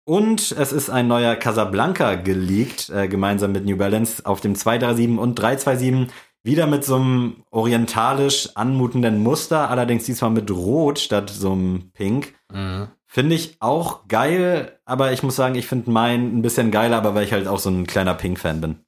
Und 0.06 0.52
es 0.54 0.72
ist 0.72 0.90
ein 0.90 1.08
neuer 1.08 1.36
Casablanca 1.36 2.16
geleakt, 2.16 2.90
äh, 2.90 3.08
gemeinsam 3.08 3.52
mit 3.52 3.66
New 3.66 3.78
Balance 3.78 4.26
auf 4.26 4.42
dem 4.42 4.56
237 4.56 5.20
und 5.20 5.36
327. 5.36 6.12
Wieder 6.42 6.68
mit 6.68 6.86
so 6.86 6.96
einem 6.96 7.44
orientalisch 7.52 8.50
anmutenden 8.56 9.22
Muster, 9.22 9.70
allerdings 9.70 10.06
diesmal 10.06 10.32
mit 10.32 10.50
Rot 10.50 10.98
statt 10.98 11.30
so 11.30 11.52
einem 11.52 11.92
Pink. 11.94 12.34
Mhm. 12.52 12.88
Finde 13.12 13.36
ich 13.36 13.58
auch 13.60 14.08
geil, 14.08 14.80
aber 14.86 15.12
ich 15.12 15.24
muss 15.24 15.36
sagen, 15.36 15.56
ich 15.56 15.66
finde 15.66 15.90
meinen 15.90 16.38
ein 16.38 16.42
bisschen 16.44 16.70
geiler, 16.70 16.98
aber 16.98 17.16
weil 17.16 17.26
ich 17.26 17.34
halt 17.34 17.48
auch 17.48 17.58
so 17.58 17.72
ein 17.72 17.88
kleiner 17.88 18.14
Pink-Fan 18.14 18.62
bin. 18.62 18.86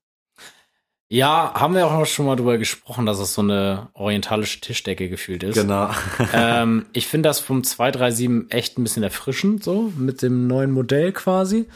Ja, 1.09 1.55
haben 1.55 1.73
wir 1.73 1.87
auch 1.87 2.05
schon 2.05 2.27
mal 2.27 2.35
drüber 2.35 2.59
gesprochen, 2.59 3.07
dass 3.07 3.17
es 3.17 3.33
so 3.33 3.41
eine 3.41 3.89
orientalische 3.95 4.61
Tischdecke 4.61 5.09
gefühlt 5.09 5.41
ist. 5.41 5.55
Genau. 5.55 5.89
ähm, 6.33 6.85
ich 6.93 7.07
finde 7.07 7.29
das 7.29 7.39
vom 7.39 7.63
237 7.63 8.53
echt 8.53 8.77
ein 8.77 8.83
bisschen 8.83 9.01
erfrischend, 9.01 9.63
so 9.63 9.91
mit 9.97 10.21
dem 10.21 10.45
neuen 10.45 10.69
Modell 10.69 11.13
quasi. 11.13 11.67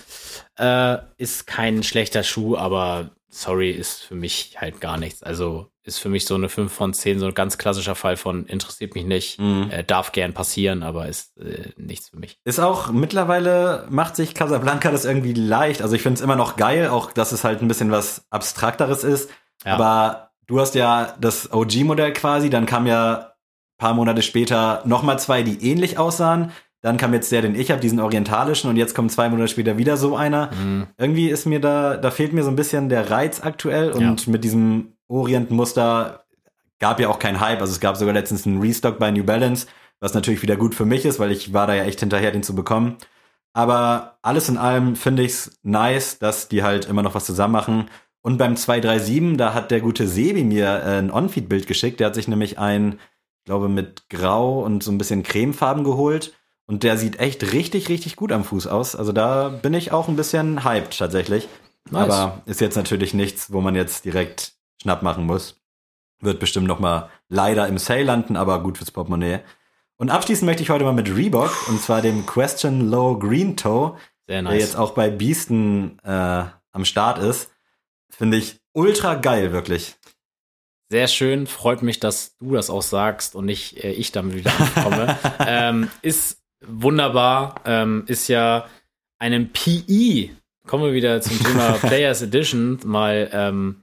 Äh, 0.55 0.97
ist 1.17 1.47
kein 1.47 1.81
schlechter 1.81 2.21
Schuh, 2.21 2.55
aber 2.57 3.09
sorry, 3.27 3.71
ist 3.71 4.03
für 4.03 4.15
mich 4.15 4.57
halt 4.61 4.81
gar 4.81 4.99
nichts. 4.99 5.23
Also 5.23 5.71
ist 5.85 5.99
für 5.99 6.09
mich 6.09 6.25
so 6.25 6.35
eine 6.35 6.49
5 6.49 6.73
von 6.73 6.93
10, 6.93 7.19
so 7.19 7.27
ein 7.27 7.33
ganz 7.33 7.57
klassischer 7.57 7.95
Fall 7.95 8.17
von 8.17 8.45
interessiert 8.47 8.95
mich 8.95 9.05
nicht, 9.05 9.39
Mhm. 9.39 9.69
äh, 9.71 9.83
darf 9.83 10.11
gern 10.11 10.33
passieren, 10.33 10.83
aber 10.83 11.07
ist 11.07 11.37
äh, 11.37 11.69
nichts 11.77 12.09
für 12.09 12.17
mich. 12.17 12.39
Ist 12.43 12.59
auch 12.59 12.91
mittlerweile 12.91 13.85
macht 13.89 14.15
sich 14.15 14.33
Casablanca 14.33 14.91
das 14.91 15.05
irgendwie 15.05 15.33
leicht. 15.33 15.81
Also 15.81 15.95
ich 15.95 16.01
finde 16.01 16.15
es 16.15 16.21
immer 16.21 16.35
noch 16.35 16.55
geil, 16.57 16.87
auch 16.89 17.11
dass 17.11 17.31
es 17.31 17.43
halt 17.43 17.61
ein 17.61 17.67
bisschen 17.67 17.91
was 17.91 18.25
abstrakteres 18.29 19.03
ist. 19.03 19.29
Ja. 19.63 19.75
Aber 19.75 20.31
du 20.47 20.59
hast 20.59 20.75
ja 20.75 21.13
das 21.21 21.51
OG-Modell 21.53 22.13
quasi, 22.13 22.49
dann 22.49 22.65
kam 22.65 22.87
ja 22.87 23.31
paar 23.77 23.93
Monate 23.93 24.21
später 24.21 24.81
nochmal 24.85 25.19
zwei, 25.19 25.43
die 25.43 25.69
ähnlich 25.69 25.97
aussahen. 25.97 26.51
Dann 26.81 26.97
kam 26.97 27.13
jetzt 27.13 27.31
der, 27.31 27.41
den 27.41 27.55
ich 27.55 27.71
habe, 27.71 27.81
diesen 27.81 27.99
orientalischen, 27.99 28.69
und 28.69 28.77
jetzt 28.77 28.93
kommt 28.93 29.11
zwei 29.11 29.27
Monate 29.27 29.47
später 29.49 29.77
wieder 29.77 29.97
so 29.97 30.15
einer. 30.15 30.51
Mhm. 30.53 30.87
Irgendwie 30.97 31.29
ist 31.29 31.45
mir 31.45 31.59
da, 31.59 31.97
da 31.97 32.11
fehlt 32.11 32.31
mir 32.31 32.43
so 32.43 32.49
ein 32.49 32.55
bisschen 32.55 32.89
der 32.89 33.09
Reiz 33.09 33.41
aktuell 33.43 33.91
und 33.91 34.27
mit 34.27 34.43
diesem 34.43 34.94
Orient-Muster 35.07 36.25
gab 36.79 36.99
ja 36.99 37.09
auch 37.09 37.19
kein 37.19 37.39
Hype. 37.39 37.61
Also 37.61 37.73
es 37.73 37.79
gab 37.79 37.97
sogar 37.97 38.13
letztens 38.13 38.45
einen 38.45 38.61
Restock 38.61 38.99
bei 38.99 39.11
New 39.11 39.23
Balance, 39.23 39.67
was 39.99 40.13
natürlich 40.13 40.41
wieder 40.41 40.55
gut 40.55 40.75
für 40.75 40.85
mich 40.85 41.05
ist, 41.05 41.19
weil 41.19 41.31
ich 41.31 41.53
war 41.53 41.67
da 41.67 41.73
ja 41.73 41.83
echt 41.83 41.99
hinterher, 41.99 42.31
den 42.31 42.43
zu 42.43 42.55
bekommen. 42.55 42.97
Aber 43.53 44.17
alles 44.21 44.49
in 44.49 44.57
allem 44.57 44.95
finde 44.95 45.23
ich's 45.23 45.57
nice, 45.63 46.19
dass 46.19 46.49
die 46.49 46.61
halt 46.61 46.85
immer 46.85 47.03
noch 47.03 47.15
was 47.15 47.25
zusammen 47.25 47.53
machen. 47.53 47.89
Und 48.21 48.37
beim 48.37 48.57
237, 48.57 49.37
da 49.37 49.53
hat 49.53 49.71
der 49.71 49.79
gute 49.79 50.07
Sebi 50.07 50.43
mir 50.43 50.67
äh, 50.67 50.97
ein 50.97 51.11
On-Feed-Bild 51.11 51.67
geschickt. 51.67 51.99
Der 51.99 52.07
hat 52.07 52.15
sich 52.15 52.27
nämlich 52.27 52.59
ein, 52.59 52.93
ich 52.93 53.45
glaube, 53.45 53.69
mit 53.69 54.09
Grau 54.09 54.61
und 54.61 54.83
so 54.83 54.91
ein 54.91 54.97
bisschen 54.97 55.23
Cremefarben 55.23 55.83
geholt. 55.83 56.33
Und 56.65 56.83
der 56.83 56.97
sieht 56.97 57.19
echt 57.19 57.53
richtig, 57.53 57.87
richtig 57.87 58.15
gut 58.15 58.31
am 58.31 58.43
Fuß 58.43 58.67
aus. 58.67 58.95
Also 58.95 59.11
da 59.11 59.49
bin 59.49 59.73
ich 59.73 59.91
auch 59.91 60.07
ein 60.07 60.15
bisschen 60.15 60.65
hyped 60.65 60.97
tatsächlich. 60.97 61.47
Nice. 61.91 62.11
Aber 62.11 62.41
ist 62.47 62.61
jetzt 62.61 62.75
natürlich 62.75 63.13
nichts, 63.13 63.53
wo 63.53 63.61
man 63.61 63.75
jetzt 63.75 64.05
direkt 64.05 64.54
Schnapp 64.85 65.01
machen 65.01 65.25
muss. 65.25 65.59
Wird 66.21 66.39
bestimmt 66.39 66.67
noch 66.67 66.79
mal 66.79 67.09
leider 67.27 67.67
im 67.67 67.79
Sale 67.79 68.03
landen, 68.03 68.35
aber 68.35 68.61
gut 68.61 68.77
fürs 68.77 68.91
Portemonnaie. 68.91 69.39
Und 69.97 70.11
abschließen 70.11 70.45
möchte 70.45 70.61
ich 70.61 70.69
heute 70.69 70.83
mal 70.83 70.93
mit 70.93 71.09
Reebok 71.09 71.67
und 71.69 71.81
zwar 71.81 72.03
dem 72.03 72.27
Question 72.27 72.91
Low 72.91 73.17
Green 73.17 73.57
Toe, 73.57 73.97
Sehr 74.27 74.41
der 74.41 74.41
nice. 74.43 74.61
jetzt 74.61 74.75
auch 74.75 74.91
bei 74.91 75.09
Beasten 75.09 75.97
äh, 76.03 76.43
am 76.71 76.85
Start 76.85 77.17
ist. 77.17 77.49
Finde 78.11 78.37
ich 78.37 78.59
ultra 78.73 79.15
geil, 79.15 79.51
wirklich. 79.53 79.95
Sehr 80.89 81.07
schön, 81.07 81.47
freut 81.47 81.81
mich, 81.81 81.99
dass 81.99 82.37
du 82.37 82.53
das 82.53 82.69
auch 82.69 82.83
sagst 82.83 83.33
und 83.33 83.45
nicht 83.45 83.83
äh, 83.83 83.91
ich 83.91 84.11
damit 84.11 84.35
wieder 84.35 84.51
ankomme. 84.55 85.17
ähm, 85.47 85.89
ist 86.03 86.43
wunderbar, 86.63 87.55
ähm, 87.65 88.03
ist 88.05 88.27
ja 88.27 88.67
einem 89.17 89.49
PE. 89.51 90.29
Kommen 90.67 90.83
wir 90.83 90.93
wieder 90.93 91.21
zum 91.21 91.43
Thema 91.43 91.71
Players 91.81 92.21
Edition, 92.21 92.79
mal 92.85 93.29
ähm, 93.33 93.81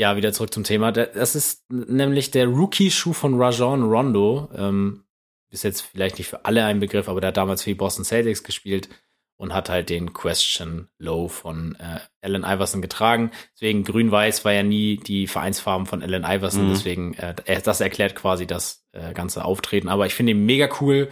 ja 0.00 0.16
wieder 0.16 0.32
zurück 0.32 0.52
zum 0.54 0.64
Thema. 0.64 0.92
Da- 0.92 1.06
Das 1.06 1.34
ist 1.36 1.64
nämlich 1.70 2.30
der 2.30 2.46
Rookie-Schuh 2.46 3.12
von 3.12 3.40
Rajon 3.40 3.82
Rondo. 3.84 4.48
Ähm, 4.56 5.04
ist 5.50 5.64
jetzt 5.64 5.82
vielleicht 5.82 6.18
nicht 6.18 6.28
für 6.28 6.44
alle 6.44 6.64
ein 6.64 6.80
Begriff, 6.80 7.08
aber 7.08 7.20
der 7.20 7.28
hat 7.28 7.36
damals 7.36 7.62
für 7.62 7.70
die 7.70 7.74
Boston 7.74 8.04
Celtics 8.04 8.42
gespielt 8.44 8.88
und 9.36 9.52
hat 9.52 9.68
halt 9.68 9.90
den 9.90 10.12
Question 10.12 10.88
Low 10.98 11.28
von 11.28 11.76
äh, 11.80 11.98
Allen 12.22 12.44
Iverson 12.44 12.82
getragen. 12.82 13.30
Deswegen 13.54 13.84
grün-weiß 13.84 14.44
war 14.44 14.52
ja 14.52 14.62
nie 14.62 14.96
die 14.98 15.26
Vereinsfarben 15.26 15.86
von 15.86 16.02
Allen 16.02 16.24
Iverson, 16.24 16.66
Mhm. 16.66 16.70
deswegen 16.70 17.14
äh, 17.14 17.34
das 17.62 17.80
erklärt 17.80 18.14
quasi 18.14 18.46
das 18.46 18.86
äh, 18.92 19.12
ganze 19.12 19.44
Auftreten. 19.44 19.88
Aber 19.88 20.06
ich 20.06 20.14
finde 20.14 20.32
ihn 20.32 20.46
mega 20.46 20.68
cool. 20.80 21.08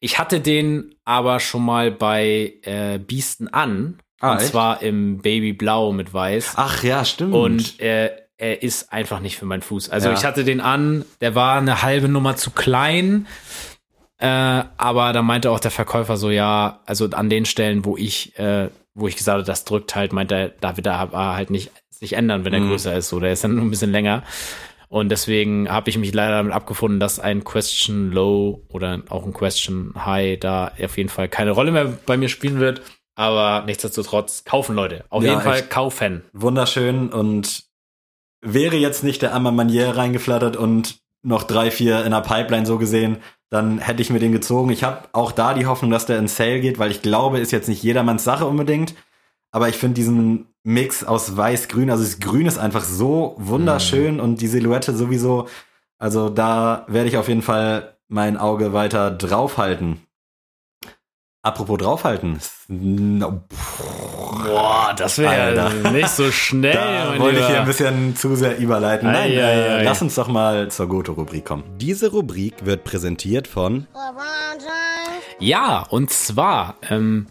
Ich 0.00 0.18
hatte 0.18 0.40
den 0.40 0.94
aber 1.04 1.40
schon 1.40 1.64
mal 1.64 1.90
bei 1.92 2.54
äh, 2.62 2.98
Biesten 2.98 3.48
an. 3.48 3.98
Ah, 4.22 4.32
und 4.32 4.38
echt? 4.38 4.48
zwar 4.48 4.80
im 4.82 5.18
Baby 5.18 5.52
Blau 5.52 5.92
mit 5.92 6.14
Weiß. 6.14 6.54
Ach 6.56 6.82
ja, 6.82 7.04
stimmt. 7.04 7.34
Und 7.34 7.80
er, 7.80 8.12
er 8.38 8.62
ist 8.62 8.92
einfach 8.92 9.20
nicht 9.20 9.36
für 9.36 9.44
meinen 9.44 9.62
Fuß. 9.62 9.90
Also 9.90 10.08
Ja. 10.08 10.14
ich 10.14 10.24
hatte 10.24 10.44
den 10.44 10.60
an, 10.60 11.04
der 11.20 11.34
war 11.34 11.58
eine 11.58 11.82
halbe 11.82 12.08
Nummer 12.08 12.36
zu 12.36 12.50
klein. 12.52 13.26
Äh, 14.18 14.26
aber 14.76 15.12
da 15.12 15.22
meinte 15.22 15.50
auch 15.50 15.58
der 15.60 15.70
Verkäufer 15.72 16.16
so, 16.16 16.30
ja, 16.30 16.80
also 16.86 17.06
an 17.10 17.28
den 17.28 17.44
Stellen, 17.44 17.84
wo 17.84 17.96
ich, 17.96 18.38
äh, 18.38 18.68
wo 18.94 19.08
ich 19.08 19.16
gesagt 19.16 19.34
habe, 19.38 19.44
das 19.44 19.64
drückt 19.64 19.94
halt, 19.96 20.12
meinte 20.12 20.34
er, 20.36 20.48
da 20.48 20.76
wird 20.76 20.86
er 20.86 21.10
halt 21.12 21.50
nicht 21.50 21.72
sich 21.90 22.12
ändern, 22.14 22.44
wenn 22.44 22.52
er 22.52 22.60
Mhm. 22.60 22.68
größer 22.70 22.96
ist. 22.96 23.08
So, 23.08 23.18
der 23.20 23.32
ist 23.32 23.42
dann 23.42 23.56
nur 23.56 23.64
ein 23.64 23.70
bisschen 23.70 23.90
länger. 23.92 24.22
Und 24.88 25.08
deswegen 25.08 25.68
habe 25.70 25.88
ich 25.90 25.96
mich 25.98 26.12
leider 26.12 26.36
damit 26.36 26.52
abgefunden, 26.52 27.00
dass 27.00 27.18
ein 27.18 27.42
Question 27.44 28.12
Low 28.12 28.62
oder 28.68 29.02
auch 29.08 29.24
ein 29.24 29.32
Question 29.32 29.94
High 29.96 30.38
da 30.38 30.70
auf 30.80 30.98
jeden 30.98 31.08
Fall 31.08 31.28
keine 31.28 31.52
Rolle 31.52 31.72
mehr 31.72 31.86
bei 32.06 32.16
mir 32.16 32.28
spielen 32.28 32.60
wird. 32.60 32.82
Aber 33.14 33.64
nichtsdestotrotz 33.66 34.44
kaufen 34.44 34.74
Leute. 34.74 35.04
Auf 35.10 35.22
Ja, 35.22 35.30
jeden 35.30 35.42
Fall 35.42 35.62
kaufen. 35.62 36.22
wunderschön 36.32 37.10
und 37.10 37.64
wäre 38.40 38.76
jetzt 38.76 39.04
nicht 39.04 39.22
der 39.22 39.34
Ammer 39.34 39.52
Manier 39.52 39.96
reingeflattert 39.96 40.56
und 40.56 40.98
noch 41.22 41.44
drei, 41.44 41.70
vier 41.70 42.04
in 42.04 42.10
der 42.10 42.22
Pipeline 42.22 42.66
so 42.66 42.78
gesehen, 42.78 43.18
dann 43.50 43.78
hätte 43.78 44.02
ich 44.02 44.10
mir 44.10 44.18
den 44.18 44.32
gezogen. 44.32 44.70
Ich 44.70 44.82
habe 44.82 45.02
auch 45.12 45.30
da 45.30 45.54
die 45.54 45.66
Hoffnung, 45.66 45.90
dass 45.90 46.06
der 46.06 46.18
in 46.18 46.26
Sale 46.26 46.60
geht, 46.60 46.78
weil 46.78 46.90
ich 46.90 47.02
glaube, 47.02 47.38
ist 47.38 47.52
jetzt 47.52 47.68
nicht 47.68 47.82
jedermanns 47.82 48.24
Sache 48.24 48.46
unbedingt. 48.46 48.94
Aber 49.52 49.68
ich 49.68 49.76
finde 49.76 49.94
diesen 49.94 50.46
Mix 50.64 51.04
aus 51.04 51.36
weiß-grün, 51.36 51.90
also 51.90 52.02
das 52.02 52.18
Grün 52.18 52.46
ist 52.46 52.58
einfach 52.58 52.82
so 52.82 53.34
wunderschön 53.38 54.20
und 54.20 54.40
die 54.40 54.46
Silhouette 54.48 54.96
sowieso. 54.96 55.48
Also 55.98 56.30
da 56.30 56.86
werde 56.88 57.08
ich 57.08 57.18
auf 57.18 57.28
jeden 57.28 57.42
Fall 57.42 57.98
mein 58.08 58.36
Auge 58.38 58.72
weiter 58.72 59.10
draufhalten. 59.10 60.00
Apropos 61.44 61.76
draufhalten. 61.76 62.38
No, 62.68 63.42
Boah, 64.44 64.94
das 64.96 65.18
Alter. 65.18 65.90
nicht 65.90 66.08
so 66.08 66.30
schnell. 66.30 66.72
Da 66.72 67.18
wollte 67.18 67.40
ich 67.40 67.46
hier 67.48 67.60
ein 67.60 67.66
bisschen 67.66 68.14
zu 68.14 68.36
sehr 68.36 68.58
überleiten. 68.58 69.10
Nein, 69.10 69.32
Ei, 69.32 69.34
äh, 69.34 69.42
ei, 69.42 69.74
ei. 69.78 69.82
lass 69.82 70.00
uns 70.02 70.14
doch 70.14 70.28
mal 70.28 70.70
zur 70.70 70.86
Goto-Rubrik 70.86 71.44
kommen. 71.44 71.64
Diese 71.78 72.12
Rubrik 72.12 72.64
wird 72.64 72.84
präsentiert 72.84 73.48
von. 73.48 73.88
Ja, 75.40 75.84
und 75.90 76.10
zwar, 76.10 76.76
ähm, 76.88 77.26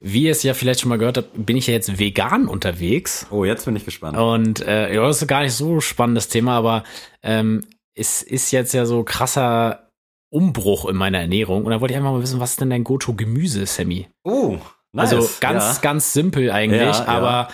wie 0.00 0.22
ihr 0.24 0.32
es 0.32 0.42
ja 0.42 0.54
vielleicht 0.54 0.80
schon 0.80 0.88
mal 0.88 0.98
gehört 0.98 1.18
habt, 1.18 1.28
bin 1.46 1.56
ich 1.58 1.66
ja 1.66 1.74
jetzt 1.74 1.98
vegan 1.98 2.48
unterwegs. 2.48 3.26
Oh, 3.30 3.44
jetzt 3.44 3.66
bin 3.66 3.76
ich 3.76 3.84
gespannt. 3.84 4.16
Und 4.16 4.60
äh, 4.66 4.94
ja, 4.94 5.02
das 5.06 5.20
ist 5.20 5.28
gar 5.28 5.42
nicht 5.42 5.52
so 5.54 5.80
spannendes 5.80 6.28
Thema, 6.28 6.56
aber 6.56 6.84
ähm, 7.22 7.60
es 7.94 8.22
ist 8.22 8.50
jetzt 8.50 8.72
ja 8.72 8.86
so 8.86 9.04
krasser 9.04 9.90
Umbruch 10.32 10.88
in 10.88 10.96
meiner 10.96 11.20
Ernährung. 11.20 11.64
Und 11.64 11.70
da 11.70 11.80
wollte 11.80 11.92
ich 11.92 11.98
einfach 11.98 12.12
mal 12.12 12.22
wissen, 12.22 12.40
was 12.40 12.52
ist 12.52 12.60
denn 12.60 12.70
dein 12.70 12.84
Go-To-Gemüse, 12.84 13.66
Sammy? 13.66 14.08
Oh, 14.24 14.56
nice. 14.92 15.12
Also 15.12 15.28
ganz, 15.40 15.62
ja. 15.76 15.78
ganz 15.82 16.12
simpel 16.12 16.50
eigentlich, 16.50 16.80
Ja, 16.80 16.90
ja. 16.92 17.06
aber 17.06 17.48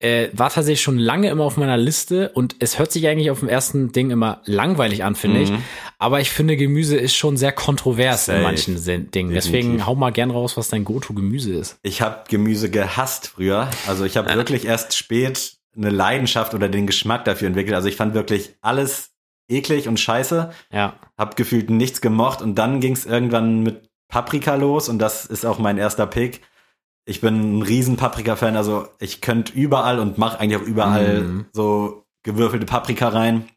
äh, 0.00 0.28
war 0.32 0.50
tatsächlich 0.50 0.82
schon 0.82 0.98
lange 0.98 1.28
immer 1.30 1.44
auf 1.44 1.56
meiner 1.56 1.76
Liste 1.76 2.30
und 2.34 2.56
es 2.58 2.78
hört 2.78 2.92
sich 2.92 3.06
eigentlich 3.08 3.30
auf 3.30 3.38
dem 3.40 3.48
ersten 3.48 3.92
Ding 3.92 4.10
immer 4.10 4.42
langweilig 4.44 5.04
an, 5.04 5.14
finde 5.14 5.40
ich. 5.40 5.50
Mhm. 5.50 5.62
Aber 5.98 6.20
ich 6.20 6.30
finde, 6.30 6.56
Gemüse 6.56 6.96
ist 6.96 7.14
schon 7.14 7.36
sehr 7.36 7.52
kontrovers 7.52 8.26
Safe. 8.26 8.38
in 8.38 8.42
manchen 8.44 8.74
Dingen. 9.12 9.32
Deswegen 9.32 9.68
Definitiv. 9.68 9.86
hau 9.86 9.94
mal 9.94 10.10
gern 10.10 10.30
raus, 10.30 10.56
was 10.56 10.68
dein 10.68 10.84
Go-To-Gemüse 10.84 11.54
ist. 11.54 11.78
Ich 11.82 12.02
habe 12.02 12.24
Gemüse 12.28 12.68
gehasst 12.68 13.28
früher. 13.28 13.70
Also 13.86 14.04
ich 14.04 14.16
habe 14.16 14.28
wirklich 14.34 14.66
erst 14.66 14.94
spät 14.96 15.54
eine 15.76 15.90
Leidenschaft 15.90 16.52
oder 16.54 16.68
den 16.68 16.86
Geschmack 16.86 17.24
dafür 17.24 17.48
entwickelt. 17.48 17.74
Also 17.74 17.88
ich 17.88 17.96
fand 17.96 18.14
wirklich 18.14 18.54
alles 18.60 19.13
eklig 19.48 19.88
und 19.88 20.00
scheiße. 20.00 20.50
Ja. 20.72 20.94
Hab 21.18 21.36
gefühlt 21.36 21.70
nichts 21.70 22.00
gemocht 22.00 22.42
und 22.42 22.54
dann 22.56 22.80
ging 22.80 22.92
es 22.94 23.06
irgendwann 23.06 23.62
mit 23.62 23.88
Paprika 24.08 24.54
los 24.54 24.88
und 24.88 24.98
das 24.98 25.26
ist 25.26 25.44
auch 25.44 25.58
mein 25.58 25.78
erster 25.78 26.06
Pick. 26.06 26.42
Ich 27.06 27.20
bin 27.20 27.58
ein 27.58 27.62
riesen 27.62 27.96
Paprika-Fan, 27.96 28.56
also 28.56 28.86
ich 28.98 29.20
könnte 29.20 29.52
überall 29.52 29.98
und 29.98 30.16
mache 30.18 30.40
eigentlich 30.40 30.60
auch 30.60 30.66
überall 30.66 31.20
Mhm. 31.22 31.46
so 31.52 32.04
gewürfelte 32.22 32.64
Paprika 32.66 33.08
rein. 33.08 33.48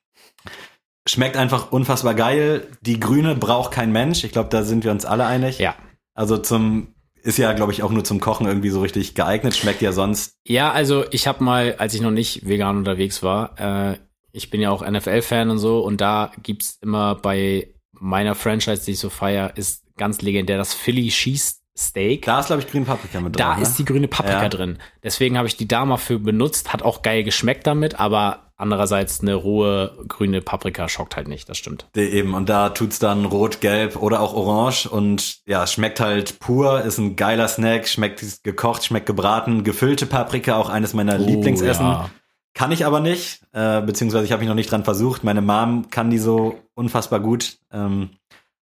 Schmeckt 1.07 1.37
einfach 1.37 1.71
unfassbar 1.71 2.13
geil. 2.15 2.67
Die 2.81 2.99
grüne 2.99 3.35
braucht 3.35 3.71
kein 3.71 3.93
Mensch. 3.93 4.25
Ich 4.25 4.33
glaube, 4.33 4.49
da 4.49 4.63
sind 4.63 4.83
wir 4.83 4.91
uns 4.91 5.05
alle 5.05 5.25
einig. 5.25 5.57
Ja. 5.59 5.75
Also 6.13 6.37
zum 6.37 6.93
ist 7.23 7.37
ja, 7.37 7.53
glaube 7.53 7.71
ich, 7.71 7.83
auch 7.83 7.91
nur 7.91 8.03
zum 8.03 8.19
Kochen 8.19 8.47
irgendwie 8.47 8.69
so 8.69 8.81
richtig 8.81 9.15
geeignet. 9.15 9.55
Schmeckt 9.55 9.81
ja 9.81 9.91
sonst. 9.93 10.35
Ja, 10.45 10.71
also 10.71 11.05
ich 11.11 11.27
habe 11.27 11.43
mal, 11.43 11.75
als 11.77 11.93
ich 11.93 12.01
noch 12.01 12.11
nicht 12.11 12.47
vegan 12.47 12.77
unterwegs 12.77 13.23
war, 13.23 13.57
äh, 13.59 13.97
ich 14.37 14.49
bin 14.49 14.61
ja 14.61 14.69
auch 14.71 14.87
NFL-Fan 14.87 15.49
und 15.49 15.57
so, 15.57 15.79
und 15.79 15.99
da 15.99 16.31
gibt's 16.43 16.77
immer 16.81 17.15
bei 17.15 17.73
meiner 17.99 18.35
Franchise, 18.35 18.85
die 18.85 18.91
ich 18.91 18.99
so 18.99 19.09
feier, 19.09 19.57
ist 19.57 19.83
ganz 19.97 20.21
legendär 20.21 20.57
das 20.57 20.73
Philly 20.73 21.09
Cheese 21.09 21.55
Steak. 21.77 22.25
Da 22.25 22.39
ist, 22.39 22.47
glaube 22.47 22.61
ich, 22.63 22.67
grüne 22.69 22.85
Paprika 22.85 23.19
mit 23.19 23.39
Da 23.39 23.53
drauf. 23.53 23.61
ist 23.61 23.77
die 23.77 23.85
grüne 23.85 24.07
Paprika 24.07 24.43
Ja. 24.43 24.49
drin. 24.49 24.79
Deswegen 25.03 25.37
habe 25.37 25.47
ich 25.47 25.57
die 25.57 25.67
da 25.67 25.85
mal 25.85 25.97
für 25.97 26.17
benutzt. 26.17 26.73
Hat 26.73 26.81
auch 26.81 27.03
geil 27.03 27.23
geschmeckt 27.23 27.67
damit, 27.67 27.99
aber 27.99 28.51
andererseits 28.55 29.21
eine 29.21 29.35
rohe 29.35 29.95
grüne 30.07 30.41
Paprika 30.41 30.89
schockt 30.89 31.15
halt 31.15 31.27
nicht. 31.27 31.47
Das 31.49 31.57
stimmt. 31.59 31.85
Eben, 31.95 32.33
und 32.33 32.49
da 32.49 32.69
tut's 32.69 32.97
dann 32.97 33.25
rot, 33.25 33.61
gelb 33.61 33.95
oder 33.95 34.21
auch 34.21 34.33
orange 34.33 34.87
und 34.87 35.37
ja, 35.45 35.63
es 35.63 35.73
schmeckt 35.73 35.99
halt 35.99 36.39
pur, 36.39 36.81
ist 36.81 36.97
ein 36.97 37.15
geiler 37.15 37.47
Snack, 37.47 37.87
schmeckt 37.87 38.43
gekocht, 38.43 38.83
schmeckt 38.83 39.05
gebraten, 39.05 39.63
gefüllte 39.63 40.07
Paprika, 40.07 40.55
auch 40.57 40.69
eines 40.69 40.93
meiner 40.95 41.19
Lieblingsessen. 41.19 41.85
Oh, 41.85 41.89
ja. 41.89 42.09
Kann 42.57 42.71
ich 42.71 42.87
aber 42.87 43.01
nicht, 43.01 43.41
äh, 43.53 43.81
beziehungsweise 43.81 44.25
ich 44.25 44.31
habe 44.31 44.39
mich 44.39 44.49
noch 44.49 44.55
nicht 44.55 44.71
dran 44.71 44.83
versucht. 44.83 45.23
Meine 45.23 45.43
Mom 45.43 45.91
kann 45.91 46.09
die 46.09 46.17
so 46.17 46.59
unfassbar 46.73 47.19
gut, 47.19 47.59
ähm, 47.71 48.09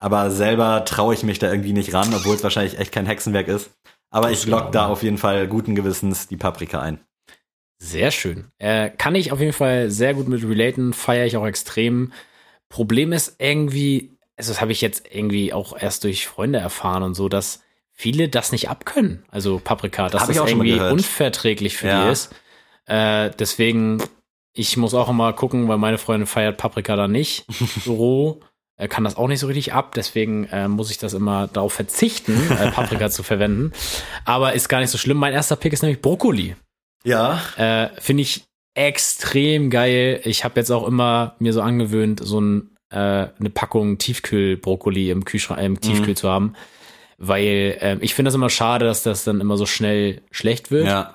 aber 0.01 0.32
selber 0.32 0.84
traue 0.84 1.14
ich 1.14 1.22
mich 1.22 1.39
da 1.39 1.49
irgendwie 1.49 1.72
nicht 1.72 1.95
ran, 1.95 2.12
obwohl 2.12 2.34
es 2.34 2.43
wahrscheinlich 2.43 2.80
echt 2.80 2.91
kein 2.91 3.07
Hexenwerk 3.07 3.47
ist. 3.47 3.70
Aber 4.11 4.32
ich 4.32 4.45
lock 4.45 4.72
da 4.72 4.89
auf 4.89 5.05
jeden 5.05 5.18
Fall 5.18 5.47
guten 5.47 5.76
Gewissens 5.76 6.26
die 6.26 6.37
Paprika 6.37 6.80
ein. 6.80 6.99
Sehr 7.78 8.11
schön. 8.11 8.47
Äh, 8.59 8.91
kann 8.91 9.14
ich 9.14 9.30
auf 9.30 9.39
jeden 9.39 9.53
Fall 9.53 9.89
sehr 9.89 10.14
gut 10.14 10.26
mit 10.26 10.43
relaten, 10.43 10.93
feiere 10.93 11.26
ich 11.26 11.37
auch 11.37 11.47
extrem. 11.47 12.12
Problem 12.68 13.12
ist 13.12 13.37
irgendwie, 13.39 14.18
also 14.37 14.51
das 14.51 14.61
habe 14.61 14.72
ich 14.72 14.80
jetzt 14.80 15.05
irgendwie 15.09 15.53
auch 15.53 15.80
erst 15.80 16.03
durch 16.03 16.26
Freunde 16.26 16.59
erfahren 16.59 17.05
und 17.05 17.14
so, 17.14 17.28
dass 17.28 17.62
viele 17.93 18.28
das 18.28 18.51
nicht 18.51 18.68
abkönnen. 18.68 19.24
Also 19.30 19.61
Paprika, 19.62 20.09
dass 20.09 20.22
Hab 20.22 20.28
das 20.28 20.39
irgendwie 20.39 20.80
unverträglich 20.80 21.76
für 21.76 21.87
Ja. 21.87 22.07
die 22.07 22.11
ist. 22.11 22.34
Äh, 22.87 23.30
deswegen, 23.39 24.03
ich 24.55 24.76
muss 24.76 24.95
auch 24.95 25.09
immer 25.09 25.32
gucken, 25.32 25.68
weil 25.68 25.78
meine 25.78 25.99
Freundin 25.99 26.26
feiert 26.26 26.57
Paprika 26.57 26.97
da 26.97 27.09
nicht 27.09 27.45
so 27.84 27.95
roh. 27.97 28.41
Er 28.78 28.89
kann 28.89 29.05
das 29.05 29.16
auch 29.16 29.26
nicht 29.28 29.41
so 29.41 29.47
richtig 29.47 29.72
ab, 29.72 29.95
deswegen 29.95 30.45
äh, 30.53 30.68
muss 30.68 30.91
ich 30.91 30.99
das 30.99 31.14
immer 31.14 31.47
darauf 31.49 31.72
verzichten, 31.72 32.39
äh, 32.51 32.70
Paprika 32.72 33.09
zu 33.11 33.22
verwenden. 33.22 33.72
Aber 34.26 34.53
ist 34.53 34.68
gar 34.68 34.80
nicht 34.80 34.91
so 34.91 34.99
schlimm. 34.99 35.16
Mein 35.16 35.32
erster 35.32 35.57
Pick 35.57 35.72
ist 35.72 35.82
nämlich 35.82 36.03
Brokkoli. 36.03 36.57
Ja, 37.05 37.41
Äh, 37.57 37.89
Finde 38.01 38.22
ich 38.22 38.45
extrem 38.74 39.70
geil. 39.70 40.20
Ich 40.24 40.45
habe 40.45 40.61
jetzt 40.61 40.70
auch 40.70 40.87
immer 40.87 41.37
mir 41.39 41.53
so 41.55 41.62
angewöhnt, 41.62 42.20
so 42.22 42.41
ein, 42.41 42.76
äh, 42.91 42.97
eine 43.39 43.51
Packung 43.53 43.97
Tiefkühlbrokkoli 43.97 45.11
im 45.11 45.24
Kühlschrank, 45.24 45.61
äh, 45.61 45.64
im 45.66 45.80
Tiefkühl 45.80 46.16
zu 46.16 46.28
haben. 46.28 46.55
Weil 47.18 47.78
äh, 47.80 47.97
ich 48.01 48.14
finde 48.14 48.28
das 48.28 48.34
immer 48.34 48.51
schade, 48.51 48.84
dass 48.84 49.03
das 49.03 49.24
dann 49.24 49.41
immer 49.41 49.57
so 49.57 49.64
schnell 49.64 50.20
schlecht 50.30 50.70
wird. 50.70 50.87
ja. 50.87 51.14